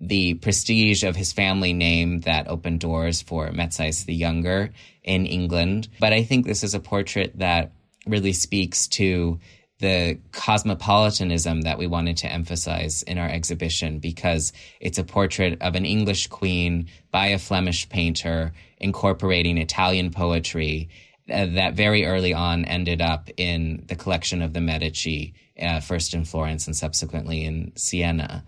the 0.00 0.34
prestige 0.34 1.04
of 1.04 1.14
his 1.14 1.32
family 1.32 1.72
name 1.72 2.22
that 2.22 2.48
opened 2.48 2.80
doors 2.80 3.22
for 3.22 3.50
Metsys 3.52 4.04
the 4.04 4.12
Younger 4.12 4.70
in 5.04 5.26
England. 5.26 5.88
But 6.00 6.12
I 6.12 6.24
think 6.24 6.44
this 6.44 6.64
is 6.64 6.74
a 6.74 6.80
portrait 6.80 7.38
that 7.38 7.70
really 8.04 8.32
speaks 8.32 8.88
to 8.88 9.38
the 9.80 10.18
cosmopolitanism 10.32 11.62
that 11.62 11.78
we 11.78 11.86
wanted 11.86 12.16
to 12.18 12.30
emphasize 12.30 13.02
in 13.02 13.18
our 13.18 13.28
exhibition 13.28 13.98
because 13.98 14.52
it's 14.78 14.98
a 14.98 15.04
portrait 15.04 15.60
of 15.60 15.74
an 15.74 15.84
English 15.84 16.28
queen 16.28 16.86
by 17.10 17.28
a 17.28 17.38
Flemish 17.38 17.88
painter 17.88 18.52
incorporating 18.78 19.58
Italian 19.58 20.10
poetry 20.10 20.88
uh, 21.30 21.46
that 21.46 21.74
very 21.74 22.06
early 22.06 22.34
on 22.34 22.64
ended 22.64 23.00
up 23.00 23.30
in 23.36 23.84
the 23.86 23.96
collection 23.96 24.42
of 24.42 24.52
the 24.52 24.60
Medici, 24.60 25.34
uh, 25.60 25.80
first 25.80 26.14
in 26.14 26.24
Florence 26.24 26.66
and 26.66 26.76
subsequently 26.76 27.44
in 27.44 27.72
Siena. 27.76 28.44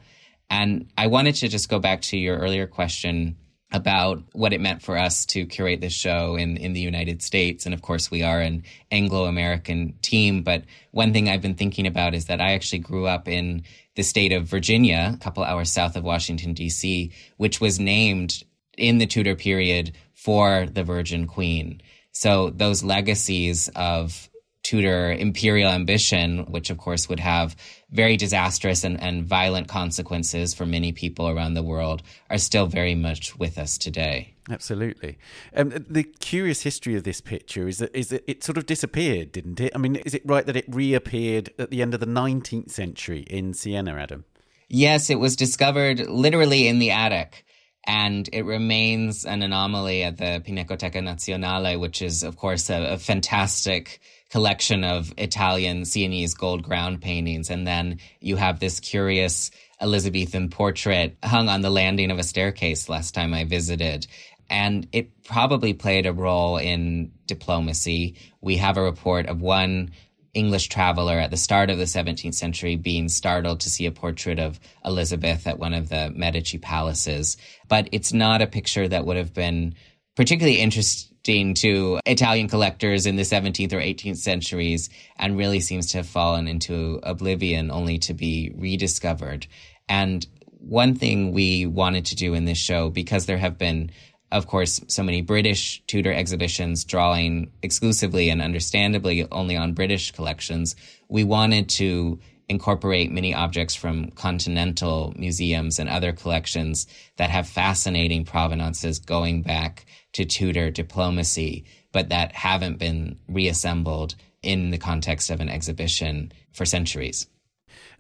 And 0.51 0.91
I 0.99 1.07
wanted 1.07 1.37
to 1.37 1.49
just 1.49 1.69
go 1.69 1.79
back 1.79 2.03
to 2.03 2.19
your 2.19 2.39
earlier 2.39 2.67
question 2.67 3.37
about 3.73 4.23
what 4.33 4.53
it 4.53 4.61
meant 4.61 4.83
for 4.83 4.99
us 4.99 5.25
to 5.27 5.47
curate 5.47 5.81
this 5.81 5.93
show 5.93 6.37
in, 6.37 6.57
in 6.59 6.75
the 6.75 6.81
United 6.81 7.23
States. 7.23 7.65
And 7.65 7.75
of 7.75 7.83
course, 7.83 8.11
we 8.11 8.23
are 8.23 8.41
an 8.41 8.65
Anglo 8.91 9.25
American 9.25 9.95
team. 10.03 10.43
But 10.43 10.65
one 10.91 11.13
thing 11.13 11.29
I've 11.29 11.41
been 11.41 11.55
thinking 11.55 11.87
about 11.87 12.15
is 12.15 12.27
that 12.27 12.41
I 12.41 12.53
actually 12.53 12.81
grew 12.81 13.07
up 13.07 13.29
in 13.29 13.63
the 13.97 14.03
state 14.03 14.33
of 14.33 14.45
Virginia, 14.45 15.13
a 15.15 15.19
couple 15.19 15.43
hours 15.43 15.71
south 15.71 15.97
of 15.97 16.05
Washington, 16.05 16.53
D.C., 16.53 17.13
which 17.39 17.61
was 17.61 17.81
named 17.81 18.45
in 18.77 18.99
the 18.99 19.07
Tudor 19.07 19.35
period 19.35 19.93
for 20.15 20.67
the 20.67 20.85
Virgin 20.85 21.27
Queen. 21.27 21.81
So 22.13 22.51
those 22.51 22.85
legacies 22.85 23.69
of 23.75 24.29
Tudor 24.63 25.13
imperial 25.13 25.71
ambition, 25.71 26.51
which 26.51 26.71
of 26.71 26.79
course 26.79 27.09
would 27.09 27.21
have 27.21 27.57
very 27.93 28.17
disastrous 28.17 28.85
and, 28.85 29.01
and 29.01 29.25
violent 29.25 29.69
consequences 29.69 30.55
for 30.55 30.67
many 30.67 30.93
people 30.93 31.29
around 31.29 31.55
the 31.55 31.63
world, 31.63 32.03
are 32.31 32.39
still 32.39 32.67
very 32.67 32.95
much 32.95 33.39
with 33.39 33.59
us 33.59 33.79
today. 33.79 34.35
Absolutely. 34.51 35.19
Um, 35.55 35.71
the 35.89 36.03
curious 36.03 36.63
history 36.63 36.97
of 36.97 37.05
this 37.05 37.21
picture 37.21 37.69
is 37.69 37.79
that 37.79 37.95
is 37.95 38.09
that 38.09 38.25
it 38.27 38.43
sort 38.43 38.59
of 38.59 38.67
disappeared, 38.67 39.31
didn't 39.31 39.61
it? 39.61 39.73
I 39.75 39.79
mean, 39.79 39.97
is 39.97 40.15
it 40.15 40.23
right 40.25 40.45
that 40.47 40.57
it 40.57 40.65
reappeared 40.69 41.51
at 41.59 41.71
the 41.71 41.81
end 41.81 41.95
of 41.95 42.01
the 42.01 42.07
19th 42.07 42.71
century 42.71 43.21
in 43.21 43.55
Siena, 43.55 43.95
Adam? 43.95 44.25
Yes, 44.69 45.11
it 45.11 45.21
was 45.21 45.37
discovered 45.37 46.01
literally 46.09 46.67
in 46.67 46.79
the 46.79 46.91
attic 46.91 47.45
and 47.85 48.29
it 48.33 48.45
remains 48.45 49.25
an 49.25 49.43
anomaly 49.43 50.03
at 50.03 50.17
the 50.17 50.43
Pinacoteca 50.47 51.03
Nazionale, 51.03 51.79
which 51.79 52.01
is, 52.01 52.23
of 52.23 52.37
course, 52.37 52.71
a, 52.71 52.95
a 52.95 52.99
fantastic 52.99 54.01
collection 54.33 54.83
of 54.83 55.13
Italian 55.19 55.85
Sienese 55.85 56.33
gold 56.33 56.63
ground 56.63 57.03
paintings. 57.03 57.51
And 57.51 57.67
then 57.67 57.99
you 58.19 58.37
have 58.37 58.59
this 58.59 58.81
curious 58.81 59.51
Elizabethan 59.79 60.49
portrait 60.49 61.19
hung 61.23 61.51
on 61.51 61.61
the 61.61 61.69
landing 61.69 62.11
of 62.11 62.19
a 62.19 62.23
staircase 62.23 62.89
last 62.89 63.13
time 63.13 63.35
I 63.35 63.45
visited. 63.45 64.07
And 64.49 64.89
it 64.91 65.23
probably 65.25 65.75
played 65.75 66.07
a 66.07 66.15
role 66.15 66.57
in 66.57 67.13
diplomacy. 67.27 68.17
We 68.41 68.57
have 68.57 68.79
a 68.79 68.83
report 68.83 69.27
of 69.27 69.43
one 69.43 69.91
English 70.33 70.69
traveler 70.69 71.19
at 71.19 71.31
the 71.31 71.37
start 71.37 71.69
of 71.69 71.77
the 71.77 71.85
17th 71.85 72.35
century 72.35 72.77
being 72.77 73.11
startled 73.11 73.61
to 73.61 73.71
see 73.71 73.85
a 73.85 73.93
portrait 73.93 74.39
of 74.39 74.59
Elizabeth 74.83 75.47
at 75.47 75.59
one 75.59 75.75
of 75.75 75.91
the 75.91 76.11
Medici 76.17 76.57
palaces. 76.57 77.37
But 77.69 77.91
it's 77.93 78.15
not 78.15 78.41
a 78.41 78.47
picture 78.47 78.89
that 78.89 79.05
would 79.05 79.19
have 79.19 79.35
been 79.35 79.75
particularly 80.17 80.59
interesting 80.59 81.12
to 81.25 82.01
Italian 82.05 82.49
collectors 82.49 83.07
in 83.07 83.17
the 83.17 83.23
17th 83.23 83.73
or 83.73 83.81
18th 83.81 84.17
centuries 84.17 84.91
and 85.17 85.37
really 85.37 85.61
seems 85.61 85.87
to 85.93 85.99
have 85.99 86.07
fallen 86.07 86.49
into 86.49 87.01
oblivion 87.03 87.71
only 87.71 87.99
to 87.99 88.15
be 88.15 88.53
rediscovered. 88.57 89.47
And 89.89 90.27
one 90.59 90.95
thing 90.95 91.33
we 91.33 91.67
wanted 91.67 92.07
to 92.07 92.17
do 92.17 92.35
in 92.35 92.45
this 92.45 92.59
show, 92.59 92.91
because 92.91 93.27
there 93.27 93.39
have 93.39 93.59
been, 93.59 93.91
of 94.31 94.47
course, 94.47 94.81
so 94.87 95.03
many 95.03 95.23
British 95.23 95.83
Tudor 95.87 96.13
exhibitions 96.13 96.85
drawing 96.85 97.53
exclusively 97.63 98.31
and 98.31 98.41
understandably 98.41 99.27
only 99.31 99.57
on 99.57 99.75
British 99.75 100.13
collections, 100.13 100.77
we 101.09 101.25
wanted 101.25 101.69
to 101.69 102.21
incorporate 102.49 103.11
many 103.11 103.35
objects 103.35 103.75
from 103.75 104.11
continental 104.11 105.15
museums 105.17 105.79
and 105.79 105.89
other 105.89 106.13
collections 106.13 106.87
that 107.17 107.31
have 107.31 107.49
fascinating 107.49 108.25
provenances 108.25 108.99
going 108.99 109.43
back 109.43 109.87
to 110.13 110.25
Tudor 110.25 110.71
diplomacy, 110.71 111.65
but 111.93 112.09
that 112.09 112.33
haven't 112.33 112.79
been 112.79 113.19
reassembled 113.29 114.15
in 114.43 114.71
the 114.71 114.79
context 114.79 115.31
of 115.31 115.41
an 115.41 115.49
exhibition 115.49 116.33
for 116.53 116.65
centuries. 116.65 117.27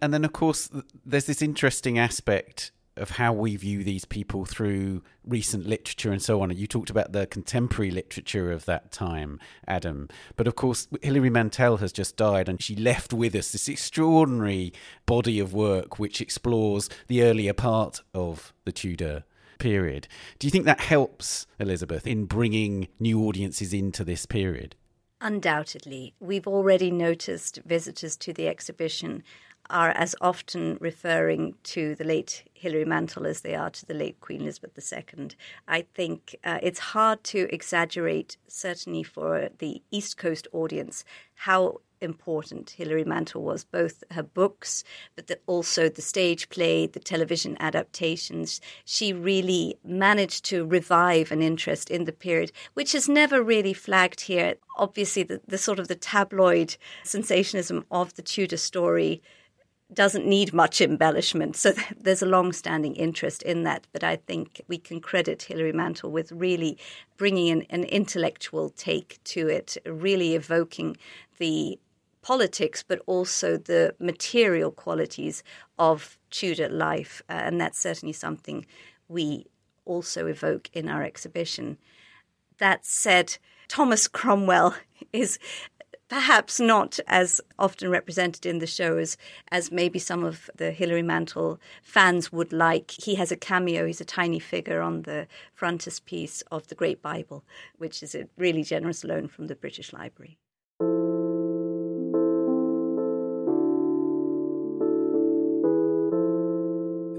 And 0.00 0.12
then, 0.12 0.24
of 0.24 0.32
course, 0.32 0.70
there's 1.04 1.26
this 1.26 1.42
interesting 1.42 1.98
aspect 1.98 2.72
of 2.96 3.10
how 3.10 3.32
we 3.32 3.56
view 3.56 3.82
these 3.82 4.04
people 4.04 4.44
through 4.44 5.02
recent 5.24 5.66
literature 5.66 6.12
and 6.12 6.20
so 6.20 6.42
on. 6.42 6.50
You 6.50 6.66
talked 6.66 6.90
about 6.90 7.12
the 7.12 7.26
contemporary 7.26 7.90
literature 7.90 8.52
of 8.52 8.66
that 8.66 8.92
time, 8.92 9.40
Adam. 9.66 10.08
But 10.36 10.46
of 10.46 10.56
course, 10.56 10.88
Hilary 11.00 11.30
Mantel 11.30 11.78
has 11.78 11.92
just 11.92 12.16
died, 12.16 12.48
and 12.48 12.60
she 12.60 12.76
left 12.76 13.12
with 13.12 13.34
us 13.34 13.52
this 13.52 13.68
extraordinary 13.68 14.74
body 15.06 15.38
of 15.38 15.54
work 15.54 15.98
which 15.98 16.20
explores 16.20 16.90
the 17.06 17.22
earlier 17.22 17.54
part 17.54 18.02
of 18.14 18.52
the 18.64 18.72
Tudor 18.72 19.24
period. 19.62 20.08
Do 20.38 20.46
you 20.46 20.50
think 20.50 20.64
that 20.64 20.80
helps, 20.80 21.46
Elizabeth, 21.60 22.06
in 22.06 22.24
bringing 22.24 22.88
new 22.98 23.24
audiences 23.26 23.72
into 23.72 24.02
this 24.02 24.26
period? 24.26 24.74
Undoubtedly. 25.20 26.14
We've 26.18 26.48
already 26.48 26.90
noticed 26.90 27.60
visitors 27.64 28.16
to 28.16 28.32
the 28.32 28.48
exhibition 28.48 29.22
are 29.70 29.90
as 29.90 30.16
often 30.20 30.76
referring 30.80 31.54
to 31.62 31.94
the 31.94 32.02
late 32.04 32.42
Hilary 32.54 32.84
Mantel 32.84 33.24
as 33.24 33.42
they 33.42 33.54
are 33.54 33.70
to 33.70 33.86
the 33.86 33.94
late 33.94 34.20
Queen 34.20 34.42
Elizabeth 34.42 34.92
II. 34.92 35.28
I 35.68 35.82
think 35.94 36.34
uh, 36.42 36.58
it's 36.60 36.80
hard 36.80 37.22
to 37.24 37.48
exaggerate, 37.54 38.36
certainly 38.48 39.04
for 39.04 39.50
the 39.58 39.80
East 39.92 40.16
Coast 40.16 40.48
audience, 40.52 41.04
how 41.34 41.80
important 42.03 42.70
Hilary 42.70 43.05
Mantel 43.05 43.42
was, 43.42 43.64
both 43.64 44.05
her 44.11 44.22
books, 44.22 44.84
but 45.14 45.26
the, 45.28 45.38
also 45.46 45.88
the 45.88 46.03
stage 46.03 46.48
play, 46.48 46.86
the 46.86 47.00
television 47.00 47.57
adaptations. 47.61 48.61
She 48.84 49.12
really 49.12 49.76
managed 49.84 50.44
to 50.46 50.66
revive 50.66 51.30
an 51.30 51.42
interest 51.42 51.90
in 51.90 52.05
the 52.05 52.12
period, 52.12 52.53
which 52.74 52.92
has 52.92 53.09
never 53.09 53.42
really 53.42 53.72
flagged 53.72 54.22
here. 54.22 54.55
Obviously, 54.76 55.22
the, 55.22 55.40
the 55.46 55.59
sort 55.59 55.78
of 55.78 55.88
the 55.88 55.94
tabloid 55.94 56.76
sensationalism 57.05 57.84
of 57.90 58.14
the 58.14 58.22
Tudor 58.22 58.57
story 58.57 59.22
doesn't 59.92 60.26
need 60.26 60.53
much 60.53 60.80
embellishment. 60.80 61.57
So 61.57 61.72
there's 62.00 62.22
a 62.22 62.26
long 62.26 62.53
standing 62.53 62.94
interest 62.96 63.42
in 63.42 63.62
that. 63.64 63.86
But 63.92 64.05
I 64.05 64.16
think 64.16 64.62
we 64.68 64.78
can 64.78 65.00
credit 65.00 65.42
Hilary 65.42 65.72
Mantel 65.72 66.11
with 66.11 66.32
really 66.32 66.78
bringing 67.16 67.48
in 67.48 67.62
an 67.70 67.84
intellectual 67.84 68.70
take 68.70 69.18
to 69.24 69.48
it, 69.48 69.76
really 69.86 70.34
evoking 70.34 70.96
the 71.38 71.78
politics, 72.23 72.83
but 72.87 73.03
also 73.07 73.57
the 73.57 73.95
material 73.99 74.70
qualities 74.70 75.43
of 75.79 76.18
Tudor 76.31 76.68
life. 76.68 77.23
Uh, 77.29 77.35
and 77.35 77.61
that's 77.61 77.79
certainly 77.79 78.12
something 78.12 78.64
we 79.09 79.47
also 79.85 80.27
evoke 80.27 80.70
in 80.73 80.89
our 80.89 81.03
exhibition. 81.03 81.77
That 82.59 82.87
said, 82.87 83.37
Thomas 83.68 84.09
Cromwell 84.09 84.75
is 85.12 85.39
perhaps 86.12 86.61
not 86.61 87.01
as 87.07 87.41
often 87.59 87.89
represented 87.91 88.45
in 88.45 88.59
the 88.59 88.66
shows 88.66 89.16
as 89.51 89.73
maybe 89.73 89.99
some 89.99 90.23
of 90.25 90.51
the 90.55 90.70
Hilary 90.70 91.03
Mantel 91.03 91.59
fans 91.83 92.31
would 92.31 92.53
like. 92.53 92.91
He 92.91 93.14
has 93.14 93.33
a 93.33 93.37
cameo, 93.37 93.87
he's 93.87 94.03
a 94.03 94.05
tiny 94.05 94.39
figure 94.39 94.83
on 94.83 95.03
the 95.03 95.27
frontispiece 95.55 96.43
of 96.51 96.68
the 96.68 96.75
Great 96.75 97.01
Bible, 97.01 97.45
which 97.79 98.03
is 98.03 98.14
a 98.14 98.29
really 98.37 98.62
generous 98.62 99.05
loan 99.05 99.27
from 99.27 99.47
the 99.47 99.57
British 99.57 99.95
Library. 99.95 100.37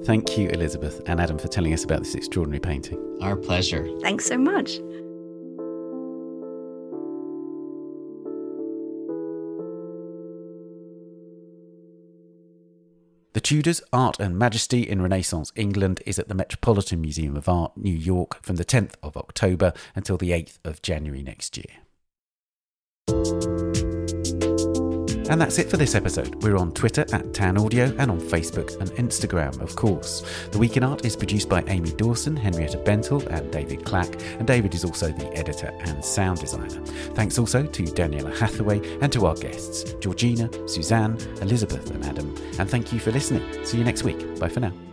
Thank 0.06 0.38
you, 0.38 0.50
Elizabeth 0.50 1.02
and 1.06 1.22
Adam, 1.22 1.38
for 1.38 1.48
telling 1.48 1.74
us 1.74 1.86
about 1.86 2.00
this 2.00 2.14
extraordinary 2.14 2.60
painting. 2.60 3.00
Our 3.22 3.38
pleasure. 3.38 3.88
Thanks 4.02 4.26
so 4.26 4.38
much. 4.38 4.80
The 13.32 13.42
Tudors 13.42 13.82
Art 13.92 14.20
and 14.20 14.38
Majesty 14.38 14.88
in 14.88 15.02
Renaissance 15.02 15.52
England 15.56 16.02
is 16.06 16.20
at 16.20 16.28
the 16.28 16.36
Metropolitan 16.36 17.02
Museum 17.02 17.36
of 17.36 17.50
Art, 17.50 17.72
New 17.76 17.96
York, 17.96 18.44
from 18.44 18.58
the 18.58 18.66
10th 18.66 18.94
of 19.02 19.18
October 19.18 19.74
until 19.96 20.18
the 20.18 20.32
8th 20.32 20.60
of 20.64 20.82
January 20.82 21.24
next 21.24 21.58
year. 21.58 23.53
And 25.34 25.42
that's 25.42 25.58
it 25.58 25.68
for 25.68 25.78
this 25.78 25.96
episode. 25.96 26.44
We're 26.44 26.58
on 26.58 26.74
Twitter 26.74 27.08
at 27.12 27.34
Tan 27.34 27.58
Audio 27.58 27.86
and 27.98 28.12
on 28.12 28.20
Facebook 28.20 28.80
and 28.80 28.92
Instagram, 28.92 29.60
of 29.62 29.76
course. 29.76 30.24
The 30.52 30.60
Week 30.60 30.78
in 30.78 30.84
Art 30.84 31.06
is 31.06 31.16
produced 31.16 31.50
by 31.50 31.64
Amy 31.70 31.90
Dawson, 31.94 32.36
Henrietta 32.36 32.78
Bentel, 32.78 33.26
and 33.32 33.52
David 33.52 33.84
Clack, 33.84 34.14
and 34.38 34.46
David 34.46 34.76
is 34.76 34.86
also 34.86 35.12
the 35.12 35.36
editor 35.36 35.76
and 35.80 36.06
sound 36.06 36.40
designer. 36.40 36.86
Thanks 37.16 37.40
also 37.40 37.66
to 37.66 37.84
Daniela 37.84 38.38
Hathaway 38.38 38.80
and 39.00 39.12
to 39.12 39.26
our 39.26 39.34
guests, 39.34 39.96
Georgina, 39.96 40.52
Suzanne, 40.68 41.18
Elizabeth, 41.42 41.90
and 41.90 42.06
Adam. 42.06 42.36
And 42.60 42.70
thank 42.70 42.94
you 42.94 43.00
for 43.00 43.12
listening. 43.12 43.66
See 43.66 43.80
you 43.80 43.84
next 43.84 44.04
week. 44.04 44.40
Bye 44.40 44.50
for 44.50 44.60
now. 44.60 44.93